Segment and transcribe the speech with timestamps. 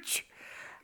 [0.00, 0.24] 3.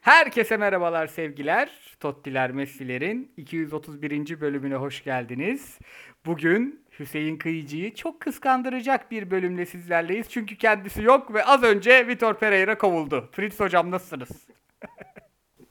[0.01, 1.71] Herkese merhabalar sevgiler.
[2.01, 4.41] Tottiler Messi'lerin 231.
[4.41, 5.79] bölümüne hoş geldiniz.
[6.27, 10.27] Bugün Hüseyin Kıyıcı'yı çok kıskandıracak bir bölümle sizlerleyiz.
[10.31, 13.29] Çünkü kendisi yok ve az önce Vitor Pereira kovuldu.
[13.33, 14.29] Fritz hocam nasılsınız?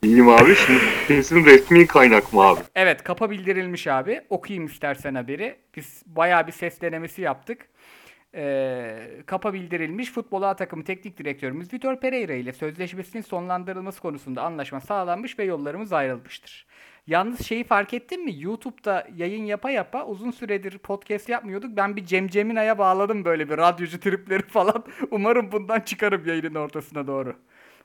[0.03, 0.55] İyiyim abi.
[0.55, 2.59] Şimdi kesin resmi kaynak mı abi?
[2.75, 4.21] Evet kapa bildirilmiş abi.
[4.29, 5.55] Okuyayım istersen haberi.
[5.75, 7.69] Biz bayağı bir ses denemesi yaptık.
[8.39, 14.81] Ee, kapa bildirilmiş futbol A takımı teknik direktörümüz Vitor Pereira ile sözleşmesinin sonlandırılması konusunda anlaşma
[14.81, 16.65] sağlanmış ve yollarımız ayrılmıştır.
[17.07, 18.33] Yalnız şeyi fark ettin mi?
[18.37, 21.77] YouTube'da yayın yapa yapa uzun süredir podcast yapmıyorduk.
[21.77, 24.83] Ben bir Cem Cemina'ya bağladım böyle bir radyocu tripleri falan.
[25.11, 27.35] Umarım bundan çıkarım yayının ortasına doğru.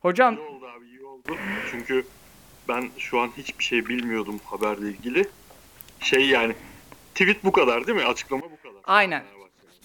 [0.01, 1.37] Hocam İyi oldu abi iyi oldu.
[1.71, 2.05] Çünkü
[2.69, 5.25] ben şu an hiçbir şey bilmiyordum haberle ilgili.
[6.01, 6.55] Şey yani
[7.15, 8.05] tweet bu kadar değil mi?
[8.05, 8.81] Açıklama bu kadar.
[8.85, 9.23] Aynen.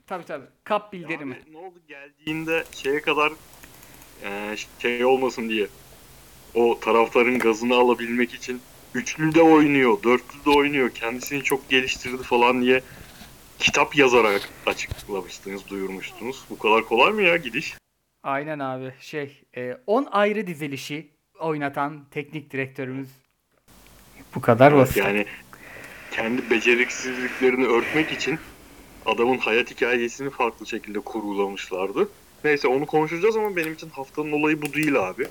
[0.07, 1.35] Tabii tabii kap bildirimi.
[1.35, 3.33] abi ne oldu geldiğinde şeye kadar
[4.23, 5.67] e, şey olmasın diye
[6.55, 8.61] o taraftarın gazını alabilmek için
[8.93, 12.81] üçlü de oynuyor, dörtlü de oynuyor, kendisini çok geliştirdi falan diye
[13.59, 16.43] kitap yazarak açıklamıştınız, duyurmuştunuz.
[16.49, 17.77] Bu kadar kolay mı ya gidiş?
[18.23, 18.93] Aynen abi.
[18.99, 19.43] Şey,
[19.87, 21.07] 10 ayrı dizilişi
[21.39, 23.09] oynatan teknik direktörümüz
[24.35, 24.97] bu kadar basit.
[24.97, 25.25] yani
[26.11, 28.39] kendi beceriksizliklerini örtmek için
[29.07, 32.09] adamın hayat hikayesini farklı şekilde kurgulamışlardı.
[32.43, 35.27] Neyse onu konuşacağız ama benim için haftanın olayı bu değil abi.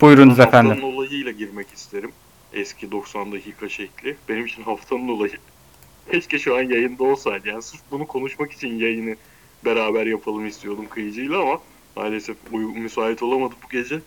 [0.00, 0.84] Buyurunuz haftanın efendim.
[0.84, 2.12] olayıyla girmek isterim.
[2.52, 4.16] Eski 90 dakika şekli.
[4.28, 5.32] Benim için haftanın olayı.
[6.10, 7.48] Keşke şu an yayında olsaydı.
[7.48, 9.16] Yani sırf bunu konuşmak için yayını
[9.64, 11.60] beraber yapalım istiyordum kıyıcıyla ama
[11.96, 14.00] maalesef müsait olamadı bu gece.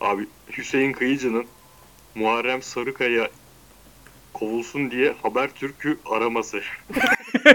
[0.00, 0.26] Abi
[0.58, 1.46] Hüseyin Kıyıcı'nın
[2.14, 3.28] Muharrem Sarıkaya
[4.38, 6.60] kovulsun diye Habertürk'ü araması.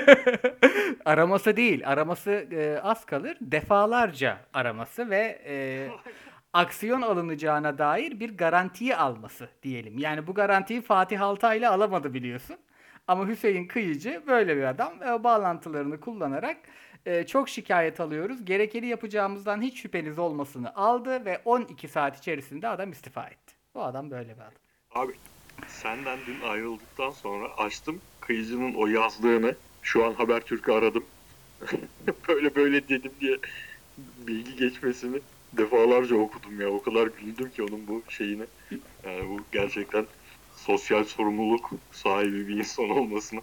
[1.06, 3.38] araması değil, araması e, az kalır.
[3.42, 5.88] Defalarca araması ve e,
[6.54, 9.98] aksiyon alınacağına dair bir garantiyi alması diyelim.
[9.98, 12.58] Yani bu garantiyi Fatih Altaylı alamadı biliyorsun.
[13.08, 16.58] Ama Hüseyin Kıyıcı böyle bir adam ve o bağlantılarını kullanarak
[17.06, 18.46] e, çok şikayet alıyoruz.
[18.46, 23.54] Gerekeni yapacağımızdan hiç şüpheniz olmasını aldı ve 12 saat içerisinde adam istifa etti.
[23.76, 24.54] Bu adam böyle bir adam.
[24.96, 25.14] Abi
[25.68, 29.56] senden dün ayrıldıktan sonra açtım Kıyıcı'nın o yazdığını.
[29.82, 31.06] Şu an Habertürk'ü aradım.
[32.28, 33.38] böyle böyle dedim diye
[34.28, 35.20] bilgi geçmesini
[35.54, 36.70] defalarca okudum ya.
[36.70, 38.44] O kadar güldüm ki onun bu şeyine.
[39.06, 40.06] Yani bu gerçekten
[40.56, 43.42] sosyal sorumluluk sahibi bir insan olmasına.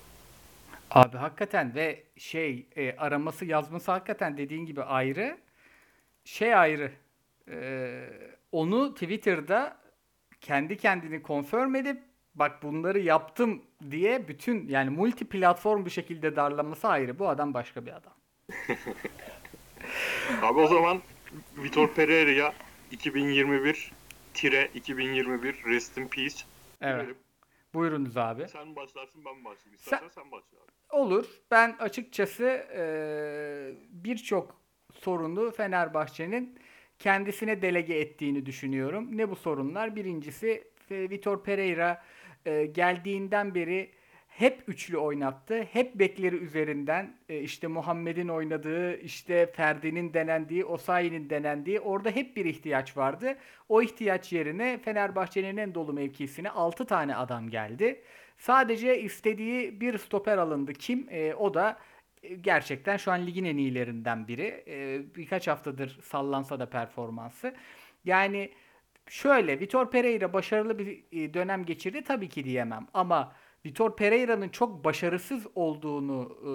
[0.90, 5.38] Abi hakikaten ve şey e, araması yazması hakikaten dediğin gibi ayrı.
[6.24, 6.92] Şey ayrı.
[7.50, 8.00] e,
[8.52, 9.76] onu Twitter'da
[10.40, 12.02] kendi kendini confirm edip
[12.34, 17.18] bak bunları yaptım diye bütün yani multi platform bir şekilde darlaması ayrı.
[17.18, 18.14] Bu adam başka bir adam.
[20.42, 21.02] Abi o zaman
[21.56, 22.52] Vitor Pereira'ya
[22.90, 23.92] 2021
[24.34, 26.36] tire 2021 Rest in Peace.
[26.80, 26.96] Evet.
[26.96, 27.18] diyelim.
[27.74, 28.48] Buyurunuz abi.
[28.48, 29.74] Sen başlarsın ben başlayayım.
[29.74, 31.00] İstersen sen, başla abi.
[31.00, 31.26] Olur.
[31.50, 32.44] Ben açıkçası
[32.76, 32.82] e,
[33.88, 34.60] birçok
[34.92, 36.58] sorunu Fenerbahçe'nin
[36.98, 39.16] kendisine delege ettiğini düşünüyorum.
[39.16, 39.96] Ne bu sorunlar?
[39.96, 42.02] Birincisi e, Vitor Pereira
[42.46, 43.90] e, geldiğinden beri
[44.28, 45.62] hep üçlü oynattı.
[45.62, 52.44] Hep bekleri üzerinden e, işte Muhammed'in oynadığı, işte Ferdi'nin denendiği, Osayi'nin denendiği orada hep bir
[52.44, 53.36] ihtiyaç vardı.
[53.68, 58.00] O ihtiyaç yerine Fenerbahçe'nin en dolu mevkisine 6 tane adam geldi.
[58.38, 60.72] Sadece istediği bir stoper alındı.
[60.72, 61.08] Kim?
[61.38, 61.78] O da
[62.40, 64.64] gerçekten şu an ligin en iyilerinden biri.
[64.68, 67.54] E, birkaç haftadır sallansa da performansı.
[68.04, 68.50] Yani
[69.08, 73.32] şöyle Vitor Pereira başarılı bir e, dönem geçirdi tabii ki diyemem ama
[73.66, 76.46] Vitor Pereira'nın çok başarısız olduğunu e,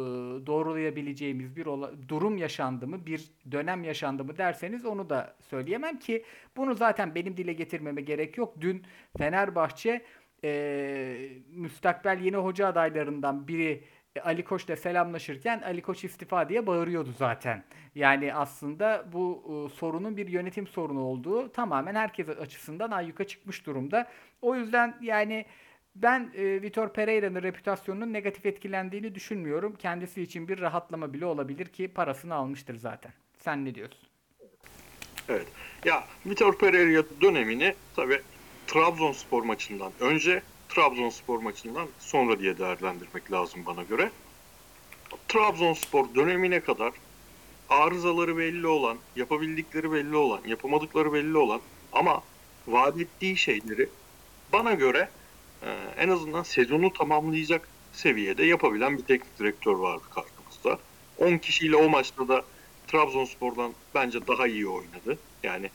[0.45, 6.25] doğrulayabileceğimiz bir ola- durum yaşandı mı, bir dönem yaşandı mı derseniz onu da söyleyemem ki
[6.57, 8.61] bunu zaten benim dile getirmeme gerek yok.
[8.61, 8.83] Dün
[9.17, 10.05] Fenerbahçe
[10.43, 13.83] e, müstakbel yeni hoca adaylarından biri
[14.15, 17.63] e, Ali Koç'la selamlaşırken Ali Koç istifa diye bağırıyordu zaten.
[17.95, 24.07] Yani aslında bu e, sorunun bir yönetim sorunu olduğu tamamen herkes açısından ayyuka çıkmış durumda.
[24.41, 25.45] O yüzden yani
[25.95, 29.75] ben e, Vitor Pereira'nın reputasyonunun negatif etkilendiğini düşünmüyorum.
[29.75, 33.13] Kendisi için bir rahatlama bile olabilir ki parasını almıştır zaten.
[33.37, 34.07] Sen ne diyorsun?
[35.29, 35.47] Evet.
[35.85, 38.21] Ya Vitor Pereira dönemini tabi
[38.67, 40.41] Trabzonspor maçından önce
[40.75, 44.11] Trabzonspor maçından sonra diye değerlendirmek lazım bana göre.
[45.27, 46.91] Trabzonspor dönemine kadar
[47.69, 51.61] arızaları belli olan, yapabildikleri belli olan, yapamadıkları belli olan
[51.91, 52.23] ama
[52.67, 53.89] vaat ettiği şeyleri
[54.53, 55.09] bana göre
[55.63, 60.79] e, en azından sezonu tamamlayacak seviyede yapabilen bir teknik direktör vardı karşımızda.
[61.17, 62.43] 10 kişiyle o maçta da
[62.87, 65.17] Trabzonspor'dan bence daha iyi oynadı.
[65.43, 65.69] Yani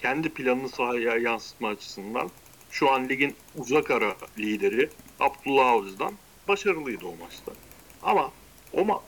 [0.00, 2.30] kendi planını sahaya yansıtma açısından
[2.74, 4.88] şu an ligin uzak ara lideri
[5.20, 6.12] Abdullah Avcı'dan
[6.48, 7.52] başarılıydı o maçta.
[8.02, 8.32] Ama
[8.72, 9.00] o ma-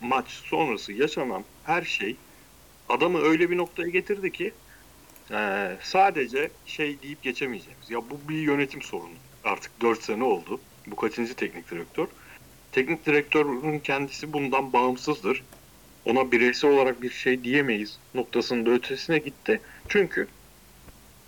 [0.00, 2.16] maç sonrası yaşanan her şey
[2.88, 4.52] adamı öyle bir noktaya getirdi ki
[5.30, 7.90] eee, sadece şey deyip geçemeyeceğimiz.
[7.90, 9.14] Ya bu bir yönetim sorunu.
[9.44, 10.60] Artık 4 sene oldu.
[10.86, 12.06] Bu kaçıncı teknik direktör?
[12.72, 15.42] Teknik direktörün kendisi bundan bağımsızdır.
[16.04, 19.60] Ona bireysel olarak bir şey diyemeyiz noktasında ötesine gitti.
[19.88, 20.28] Çünkü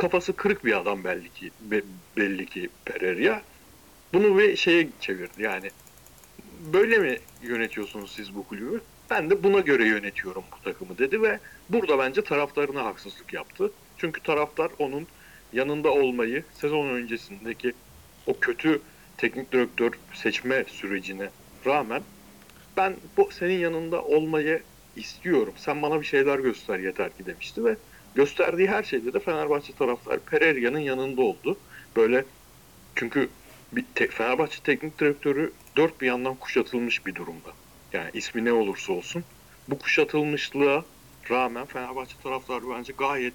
[0.05, 1.83] kafası kırık bir adam belli ki be-
[2.17, 3.43] belli ki Pereira.
[4.13, 5.71] Bunu bir şeye çevirdi yani.
[6.73, 8.81] Böyle mi yönetiyorsunuz siz bu kulübü?
[9.11, 13.73] Ben de buna göre yönetiyorum bu takımı dedi ve burada bence taraftarına haksızlık yaptı.
[13.99, 15.07] Çünkü taraftar onun
[15.53, 17.73] yanında olmayı sezon öncesindeki
[18.27, 18.81] o kötü
[19.17, 21.31] teknik direktör seçme sürecine
[21.67, 22.03] rağmen
[22.77, 24.63] ben bu senin yanında olmayı
[24.97, 25.55] istiyorum.
[25.57, 27.77] Sen bana bir şeyler göster yeter ki demişti ve
[28.15, 31.65] gösterdiği her şeyde de Fenerbahçe taraftar Pereira'nın yanında oldu.
[31.97, 32.25] Böyle
[32.95, 33.39] çünkü
[33.73, 37.59] bir te- Fenerbahçe teknik direktörü dört bir yandan kuşatılmış bir durumda.
[37.93, 39.25] Yani ismi ne olursa olsun
[39.69, 40.91] bu kuşatılmışlığa
[41.31, 43.35] rağmen Fenerbahçe taraftarı bence gayet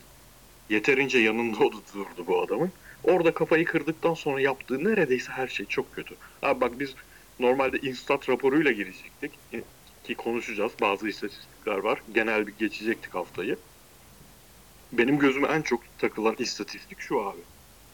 [0.70, 1.60] yeterince yanında
[1.94, 2.74] durdu bu adamın.
[3.04, 6.18] Orada kafayı kırdıktan sonra yaptığı neredeyse her şey çok kötü.
[6.42, 6.96] Abi bak biz
[7.40, 9.40] normalde Instat raporuyla girecektik
[10.04, 10.74] ki konuşacağız.
[10.82, 12.04] Bazı istatistikler var.
[12.12, 13.64] Genel bir geçecektik haftayı.
[14.92, 17.40] Benim gözüme en çok takılan istatistik şu abi.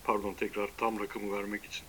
[0.03, 1.86] Pardon tekrar tam rakamı vermek için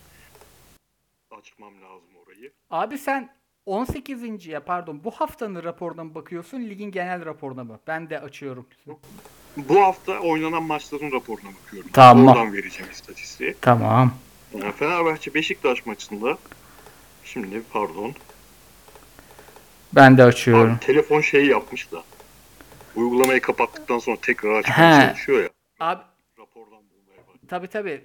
[1.39, 2.53] açmam lazım orayı.
[2.71, 3.31] Abi sen
[3.67, 4.47] 18.
[4.47, 7.81] ya pardon bu haftanın raporuna mı bakıyorsun ligin genel raporuna mı?
[7.87, 8.67] Ben de açıyorum.
[9.57, 11.91] Bu hafta oynanan maçların raporuna bakıyorum.
[11.93, 12.29] Tamam.
[12.29, 13.55] Oradan vereceğim istatistiği.
[13.61, 14.15] Tamam.
[14.55, 16.39] Yani Fenerbahçe Beşiktaş maçında
[17.25, 18.13] şimdi pardon
[19.93, 20.73] Ben de açıyorum.
[20.73, 22.03] abi, telefon şey yapmış da
[22.97, 24.59] uygulamayı kapattıktan sonra tekrar He.
[24.59, 25.49] açmaya çalışıyor ya.
[25.81, 26.03] Abi
[26.39, 27.49] Rapordan bulmaya bak.
[27.49, 28.05] tabi tabi.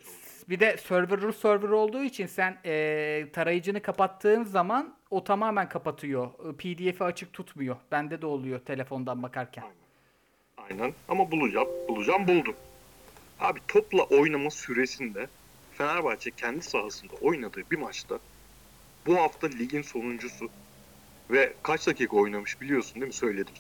[0.50, 6.32] Bir de server Rus server olduğu için sen eee, tarayıcını kapattığın zaman o tamamen kapatıyor.
[6.58, 7.76] PDF'i açık tutmuyor.
[7.92, 9.64] Bende de oluyor telefondan bakarken.
[10.58, 11.68] Aynen ama bulacağım.
[11.90, 12.56] Bulacağım buldum.
[13.40, 15.28] Abi topla oynama süresinde
[15.78, 18.20] Fenerbahçe kendi sahasında oynadığı bir maçta
[19.06, 20.50] bu hafta ligin sonuncusu
[21.32, 23.14] ve kaç dakika oynamış biliyorsun değil mi?
[23.14, 23.54] Söyledim.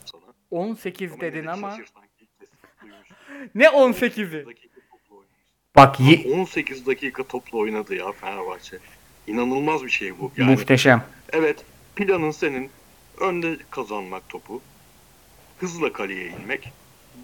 [0.51, 1.77] 18 Ama dedin ama.
[3.55, 4.45] Ne 18'i?
[4.45, 5.35] dakika topla oynamış.
[5.75, 8.77] Bak ye- 18 dakika topla oynadı ya Fenerbahçe.
[9.27, 10.31] İnanılmaz bir şey bu.
[10.37, 11.03] Yani muhteşem.
[11.33, 11.65] Evet,
[11.95, 12.69] planın senin
[13.19, 14.61] önde kazanmak topu,
[15.59, 16.71] hızla kaleye inmek.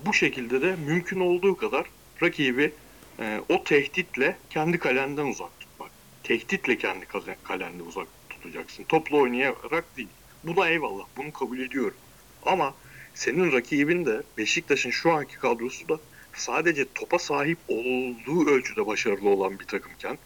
[0.05, 1.85] Bu şekilde de mümkün olduğu kadar
[2.23, 2.73] rakibi
[3.19, 5.91] e, o tehditle kendi kalenden uzak tutmak.
[6.23, 7.05] Tehditle kendi
[7.43, 8.83] kalende uzak tutacaksın.
[8.83, 10.09] Topla oynayarak değil.
[10.43, 11.97] Buna eyvallah, bunu kabul ediyorum.
[12.45, 12.73] Ama
[13.17, 15.99] senin rakibin de Beşiktaş'ın şu anki kadrosu da
[16.33, 20.17] sadece topa sahip olduğu ölçüde başarılı olan bir takımken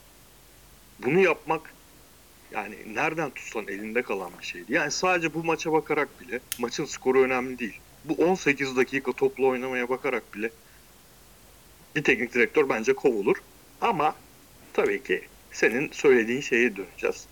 [1.00, 1.74] bunu yapmak
[2.52, 4.74] yani nereden tutsan elinde kalan bir şeydi.
[4.74, 7.80] Yani sadece bu maça bakarak bile maçın skoru önemli değil.
[8.06, 10.50] Bu 18 dakika toplu oynamaya bakarak bile
[11.96, 13.38] bir teknik direktör bence kovulur.
[13.82, 14.16] Ama
[14.74, 15.22] tabii ki
[15.52, 17.28] senin söylediğin şeye döneceğiz.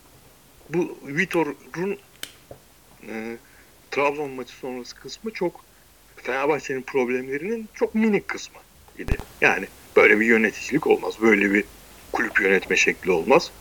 [0.69, 1.97] Bu Vitor'un
[3.07, 3.37] e,
[3.91, 5.65] Trabzon maçı sonrası kısmı çok
[6.15, 8.59] Fenerbahçe'nin problemlerinin çok minik kısmı
[8.97, 9.17] idi.
[9.41, 9.65] Yani
[9.95, 11.13] böyle bir yöneticilik olmaz.
[11.21, 11.63] Böyle bir
[12.11, 13.51] kulüp yönetme şekli olmaz.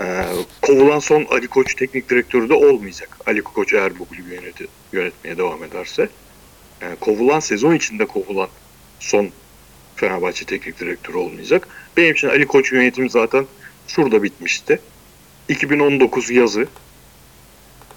[0.00, 0.24] Ee,
[0.62, 3.18] kovulan son Ali Koç teknik direktörü de olmayacak.
[3.26, 6.08] Ali Koç eğer bu kulübü yöneti, yönetmeye devam ederse.
[6.82, 8.48] Ee, kovulan sezon içinde kovulan
[9.00, 9.30] son
[9.96, 11.68] Fenerbahçe teknik direktörü olmayacak.
[11.96, 13.46] Benim için Ali Koç yönetimi zaten
[13.88, 14.80] şurada bitmişti.
[15.48, 16.66] 2019 yazı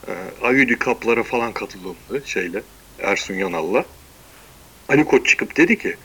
[0.07, 2.63] e, Ayudi Kaplara falan katılımdı şeyle
[2.99, 3.85] Ersun Yanal'la.
[4.89, 5.95] Ali Koç çıkıp dedi ki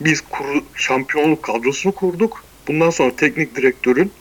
[0.00, 2.44] biz kuru, şampiyonluk kadrosunu kurduk.
[2.68, 4.12] Bundan sonra teknik direktörün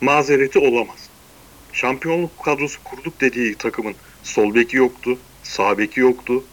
[0.00, 1.08] mazereti olamaz.
[1.72, 6.44] Şampiyonluk kadrosu kurduk dediği takımın sol beki yoktu, sağ beki yoktu.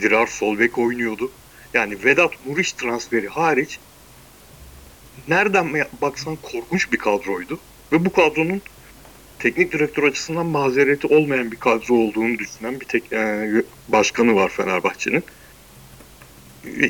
[0.00, 1.30] Dirar sol bek oynuyordu.
[1.74, 3.78] Yani Vedat Muriç transferi hariç
[5.28, 7.58] nereden baksan korkunç bir kadroydu.
[7.92, 8.62] Ve bu kadronun
[9.38, 13.48] teknik direktör açısından mazereti olmayan bir kadro olduğunu düşünen bir tek e,
[13.88, 15.24] başkanı var Fenerbahçe'nin.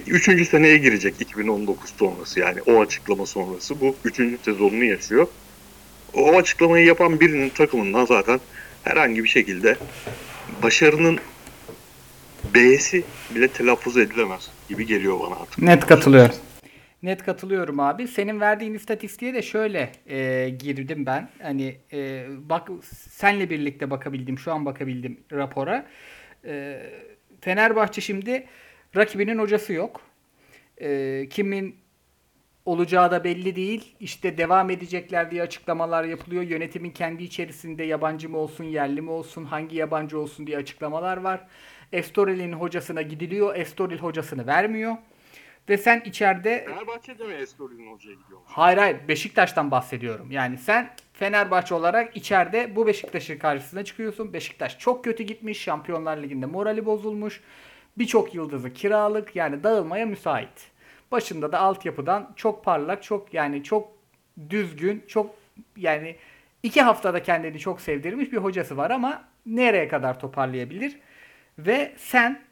[0.07, 5.27] Üçüncü seneye girecek 2019 sonrası yani o açıklama sonrası bu üçüncü sezonunu yaşıyor.
[6.15, 8.41] O açıklamayı yapan birinin takımından zaten
[8.85, 9.77] herhangi bir şekilde
[10.63, 11.19] başarının
[12.55, 15.63] B'si bile telaffuz edilemez gibi geliyor bana artık.
[15.63, 16.35] Net katılıyorum.
[17.03, 18.09] Net katılıyorum abi.
[18.09, 21.29] Senin verdiğin istatistiğe de şöyle e, girdim ben.
[21.43, 22.69] Hani e, bak
[23.11, 24.39] senle birlikte bakabildim.
[24.39, 25.87] Şu an bakabildim rapora.
[26.45, 26.81] E,
[27.41, 28.47] Fenerbahçe şimdi
[28.97, 30.01] rakibinin hocası yok.
[30.81, 31.77] E, kimin
[32.65, 33.97] olacağı da belli değil.
[34.01, 36.43] İşte devam edecekler diye açıklamalar yapılıyor.
[36.43, 41.47] Yönetimin kendi içerisinde yabancı mı olsun, yerli mi olsun, hangi yabancı olsun diye açıklamalar var.
[41.93, 43.57] Estoril'in hocasına gidiliyor.
[43.57, 44.97] Estoril hocasını vermiyor.
[45.69, 48.51] Ve sen içeride Fenerbahçe'de mi Estoril hocaya gidiyormuş?
[48.53, 50.31] Hayır hayır Beşiktaş'tan bahsediyorum.
[50.31, 54.33] Yani sen Fenerbahçe olarak içeride bu Beşiktaş'ın karşısına çıkıyorsun.
[54.33, 55.63] Beşiktaş çok kötü gitmiş.
[55.63, 57.41] Şampiyonlar Ligi'nde morali bozulmuş.
[57.99, 60.71] Birçok yıldızı kiralık yani dağılmaya müsait.
[61.13, 63.89] Başında da altyapıdan çok parlak, çok yani çok
[64.51, 65.35] düzgün, çok
[65.77, 66.17] yani
[66.63, 70.97] iki haftada kendini çok sevdirmiş bir hocası var ama nereye kadar toparlayabilir?
[71.59, 72.43] Ve sen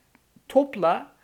[0.48, 1.15] topla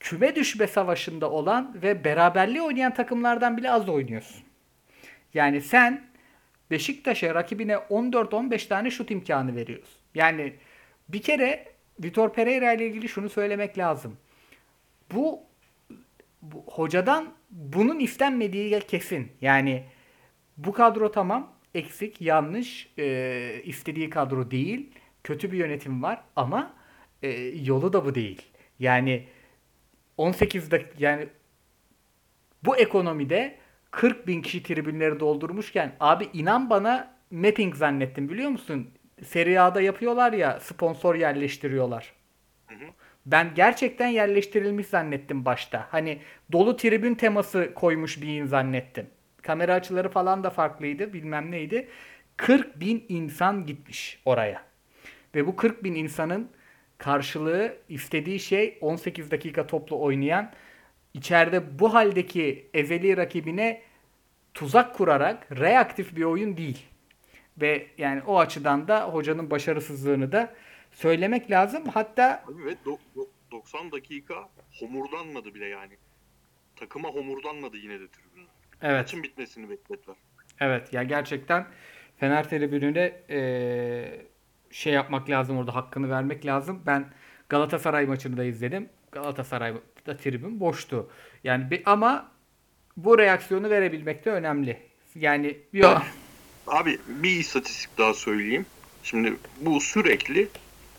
[0.00, 4.42] küme düşme savaşında olan ve beraberliği oynayan takımlardan bile az oynuyorsun.
[5.34, 6.08] Yani sen
[6.70, 9.98] Beşiktaş'a rakibine 14-15 tane şut imkanı veriyorsun.
[10.14, 10.52] Yani
[11.08, 11.68] bir kere
[12.02, 14.16] Vitor Pereira ile ilgili şunu söylemek lazım.
[15.12, 15.40] Bu,
[16.42, 19.32] bu hocadan bunun istenmediği kesin.
[19.40, 19.84] Yani
[20.56, 24.90] bu kadro tamam eksik, yanlış, e, istediği kadro değil.
[25.24, 26.74] Kötü bir yönetim var ama
[27.22, 28.42] e, yolu da bu değil.
[28.78, 29.26] Yani
[30.18, 31.28] 18 dak yani
[32.64, 33.58] bu ekonomide
[33.90, 38.90] 40 bin kişi tribünleri doldurmuşken abi inan bana mapping zannettim biliyor musun?
[39.24, 42.12] Serie A'da yapıyorlar ya sponsor yerleştiriyorlar.
[43.26, 45.86] Ben gerçekten yerleştirilmiş zannettim başta.
[45.90, 46.18] Hani
[46.52, 49.06] dolu tribün teması koymuş bir in zannettim.
[49.42, 51.88] Kamera açıları falan da farklıydı bilmem neydi.
[52.36, 54.62] 40 bin insan gitmiş oraya.
[55.34, 56.50] Ve bu 40 bin insanın
[56.98, 60.52] karşılığı istediği şey 18 dakika toplu oynayan
[61.14, 63.82] içeride bu haldeki ezeli rakibine
[64.54, 66.86] tuzak kurarak reaktif bir oyun değil.
[67.60, 70.54] Ve yani o açıdan da hocanın başarısızlığını da
[70.92, 71.84] söylemek lazım.
[71.94, 74.48] Hatta Abi ve do- do- 90 dakika
[74.80, 75.92] homurdanmadı bile yani.
[76.76, 78.48] Takıma homurdanmadı yine de tribünler.
[78.82, 80.16] evet Maçın bitmesini beklediler.
[80.60, 81.66] Evet ya gerçekten
[82.16, 84.26] Fener tribününe eee,
[84.70, 86.82] şey yapmak lazım orada hakkını vermek lazım.
[86.86, 87.06] Ben
[87.48, 88.88] Galatasaray maçını da izledim.
[89.12, 91.10] Galatasaray'da tribün boştu.
[91.44, 92.30] Yani bir, ama
[92.96, 94.78] bu reaksiyonu verebilmek de önemli.
[95.14, 96.02] Yani yok.
[96.66, 98.66] Abi bir istatistik daha söyleyeyim.
[99.02, 100.48] Şimdi bu sürekli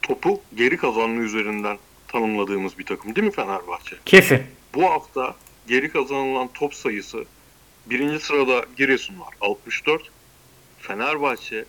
[0.01, 3.95] topu geri kazanma üzerinden tanımladığımız bir takım değil mi Fenerbahçe?
[4.05, 4.43] Kesin.
[4.75, 5.35] Bu hafta
[5.67, 7.25] geri kazanılan top sayısı
[7.85, 10.01] birinci sırada Giresun var 64.
[10.79, 11.65] Fenerbahçe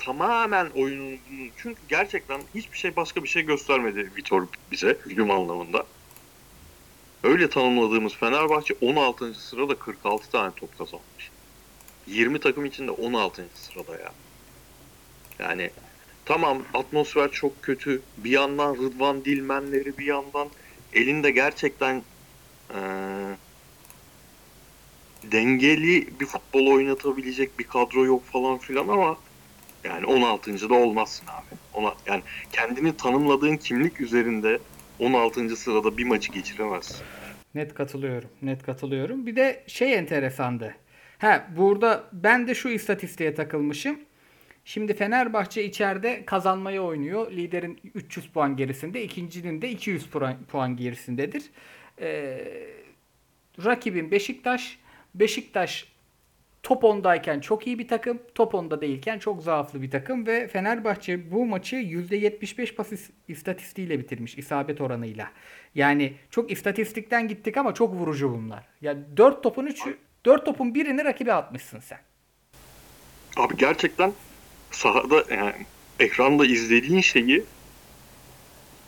[0.00, 1.16] tamamen oyununu
[1.56, 5.86] çünkü gerçekten hiçbir şey başka bir şey göstermedi Vitor bize hücum anlamında.
[7.22, 9.34] Öyle tanımladığımız Fenerbahçe 16.
[9.34, 11.30] sırada 46 tane top kazanmış.
[12.06, 13.48] 20 takım içinde 16.
[13.54, 14.12] sırada ya.
[15.38, 15.70] Yani
[16.24, 18.02] tamam atmosfer çok kötü.
[18.16, 20.48] Bir yandan Rıdvan Dilmenleri bir yandan
[20.92, 22.02] elinde gerçekten
[22.74, 22.80] eee,
[25.22, 29.16] dengeli bir futbol oynatabilecek bir kadro yok falan filan ama
[29.84, 30.70] yani 16.
[30.70, 31.58] da olmazsın abi.
[31.74, 32.22] Ona yani
[32.52, 34.58] kendini tanımladığın kimlik üzerinde
[34.98, 35.56] 16.
[35.56, 36.96] sırada bir maçı geçiremezsin.
[37.54, 38.28] Net katılıyorum.
[38.42, 39.26] Net katılıyorum.
[39.26, 40.74] Bir de şey enteresandı.
[41.18, 43.98] Ha burada ben de şu istatistiğe takılmışım.
[44.64, 47.32] Şimdi Fenerbahçe içeride kazanmaya oynuyor.
[47.32, 51.42] Liderin 300 puan gerisinde, ikincinin de 200 puan, puan gerisindedir.
[52.00, 52.44] Ee,
[53.64, 54.78] rakibin Beşiktaş.
[55.14, 55.92] Beşiktaş
[56.62, 61.30] top 10'dayken çok iyi bir takım, top 10'da değilken çok zaaflı bir takım ve Fenerbahçe
[61.30, 65.30] bu maçı %75 pas is- istatistiğiyle bitirmiş isabet oranıyla.
[65.74, 68.64] Yani çok istatistikten gittik ama çok vurucu bunlar.
[68.80, 71.98] Ya 4 topun 3'ü 4 topun birini rakibe atmışsın sen.
[73.36, 74.12] Abi gerçekten
[74.70, 75.52] sahada yani
[76.00, 77.44] ekranda izlediğin şeyi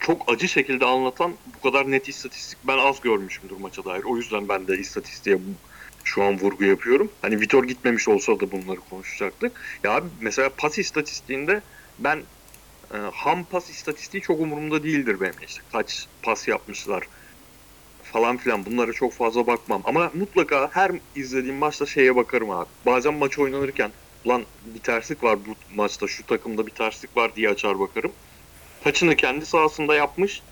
[0.00, 4.02] çok acı şekilde anlatan bu kadar net istatistik ben az görmüşümdür maça dair.
[4.04, 5.71] O yüzden ben de istatistiğe bu-
[6.04, 7.11] şu an vurgu yapıyorum.
[7.23, 9.52] Hani Vitor gitmemiş olsa da bunları konuşacaktık.
[9.85, 11.62] Ya abi mesela pas istatistiğinde
[11.99, 12.23] ben
[12.94, 15.62] e, ham pas istatistiği çok umurumda değildir benim işte.
[15.73, 17.09] Kaç pas yapmışlar
[18.12, 19.82] falan filan bunlara çok fazla bakmam.
[19.85, 22.68] Ama mutlaka her izlediğim maçta şeye bakarım abi.
[22.87, 23.90] Bazen maç oynanırken
[24.26, 24.42] lan
[24.75, 28.12] bir terslik var bu maçta şu takımda bir terslik var diye açar bakarım.
[28.85, 30.42] Kaçını kendi sahasında yapmış,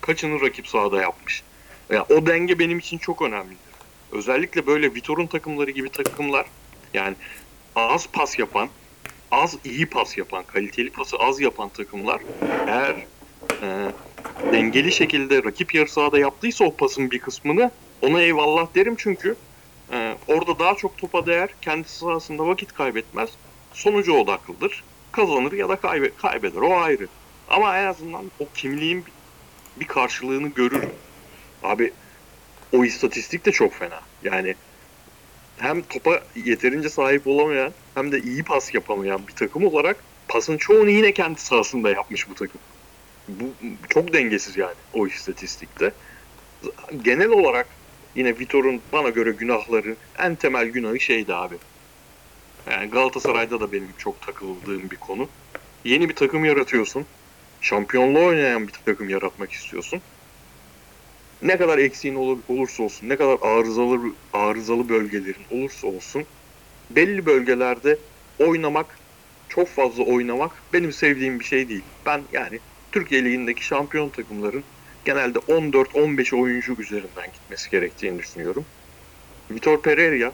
[0.00, 1.42] kaçını rakip sahada yapmış.
[1.90, 3.67] Ya o denge benim için çok önemlidir.
[4.12, 6.46] Özellikle böyle Vitor'un takımları gibi takımlar
[6.94, 7.16] yani
[7.76, 8.68] az pas yapan,
[9.30, 12.20] az iyi pas yapan, kaliteli pası az yapan takımlar
[12.66, 12.96] eğer
[13.62, 13.92] e,
[14.52, 17.70] dengeli şekilde rakip yarı sahada yaptıysa o pasın bir kısmını
[18.02, 19.36] ona eyvallah derim çünkü
[19.92, 23.30] e, orada daha çok topa değer, kendi sahasında vakit kaybetmez,
[23.72, 24.84] sonuca odaklıdır.
[25.12, 27.08] Kazanır ya da kaybe- kaybeder o ayrı.
[27.50, 29.04] Ama en azından o kimliğin
[29.80, 30.84] bir karşılığını görür.
[31.62, 31.92] Abi
[32.72, 34.00] o istatistik de çok fena.
[34.24, 34.54] Yani
[35.58, 39.96] hem topa yeterince sahip olamayan hem de iyi pas yapamayan bir takım olarak
[40.28, 42.60] pasın çoğunu yine kendi sahasında yapmış bu takım.
[43.28, 43.44] Bu
[43.88, 45.92] çok dengesiz yani o istatistikte.
[47.02, 47.66] Genel olarak
[48.14, 51.54] yine Vitor'un bana göre günahları en temel günahı şeydi abi.
[52.70, 55.28] Yani Galatasaray'da da benim çok takıldığım bir konu.
[55.84, 57.06] Yeni bir takım yaratıyorsun.
[57.60, 60.00] Şampiyonluğu oynayan bir takım yaratmak istiyorsun.
[61.42, 64.00] Ne kadar eksiğin olur, olursa olsun, ne kadar arızalı
[64.32, 66.24] arızalı bölgelerin olursa olsun
[66.90, 67.98] belli bölgelerde
[68.38, 68.98] oynamak,
[69.48, 71.84] çok fazla oynamak benim sevdiğim bir şey değil.
[72.06, 72.58] Ben yani
[72.92, 74.64] Türkiye Ligi'ndeki şampiyon takımların
[75.04, 78.64] genelde 14-15 oyuncu üzerinden gitmesi gerektiğini düşünüyorum.
[79.50, 80.32] Vitor Pereira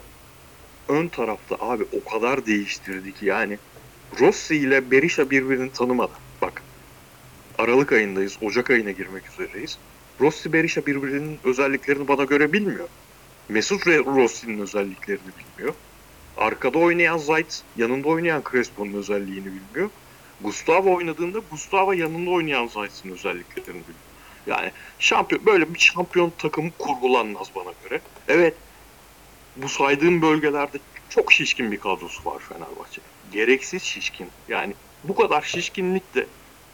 [0.89, 3.59] ön tarafta abi o kadar değiştirdi ki yani
[4.19, 6.13] Rossi ile Berisha birbirini tanımadı.
[6.41, 6.63] Bak
[7.57, 9.79] Aralık ayındayız, Ocak ayına girmek üzereyiz.
[10.21, 12.87] Rossi Berisha birbirinin özelliklerini bana göre bilmiyor.
[13.49, 15.73] Mesut Rossi'nin özelliklerini bilmiyor.
[16.37, 19.89] Arkada oynayan Zayt, yanında oynayan Crespo'nun özelliğini bilmiyor.
[20.41, 24.05] Gustavo oynadığında Gustavo yanında oynayan Zayt'ın özelliklerini bilmiyor.
[24.47, 28.01] Yani şampiyon böyle bir şampiyon takımı kurgulanmaz bana göre.
[28.27, 28.53] Evet
[29.55, 30.77] bu saydığım bölgelerde
[31.09, 33.01] çok şişkin bir kadrosu var Fenerbahçe.
[33.31, 34.27] Gereksiz şişkin.
[34.49, 36.27] Yani bu kadar şişkinlikte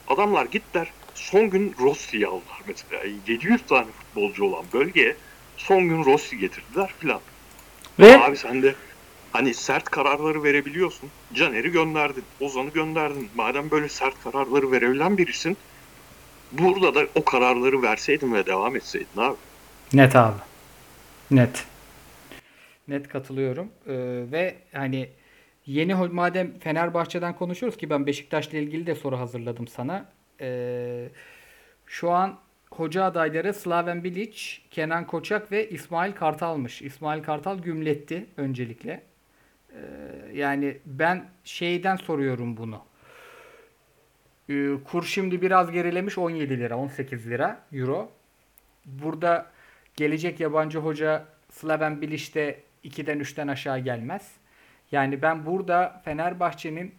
[0.07, 3.03] adamlar gittiler son gün Rossi'yi aldılar mesela.
[3.27, 5.15] 700 tane futbolcu olan bölgeye
[5.57, 7.21] son gün Rossi getirdiler filan.
[7.99, 8.75] Ve abi sen de
[9.31, 11.09] hani sert kararları verebiliyorsun.
[11.33, 13.29] Caner'i gönderdin, Ozan'ı gönderdin.
[13.35, 15.57] Madem böyle sert kararları verebilen birisin
[16.51, 19.37] burada da o kararları verseydin ve devam etseydin abi.
[19.93, 20.37] Net abi.
[21.31, 21.65] Net.
[22.87, 23.69] Net katılıyorum.
[23.87, 23.93] Ee,
[24.31, 25.09] ve hani
[25.65, 30.05] yeni madem Fenerbahçe'den konuşuyoruz ki ben Beşiktaş'la ilgili de soru hazırladım sana.
[30.41, 31.09] Ee,
[31.85, 32.39] şu an
[32.71, 36.81] hoca adayları Slaven Bilic, Kenan Koçak ve İsmail Kartal'mış.
[36.81, 39.03] İsmail Kartal gümletti öncelikle.
[39.73, 39.77] Ee,
[40.33, 42.81] yani ben şeyden soruyorum bunu.
[44.49, 48.11] Ee, kur şimdi biraz gerilemiş 17 lira, 18 lira euro.
[48.85, 49.51] Burada
[49.95, 54.31] gelecek yabancı hoca Slaven Bilic de 2'den 3'ten aşağı gelmez.
[54.91, 56.95] Yani ben burada Fenerbahçe'nin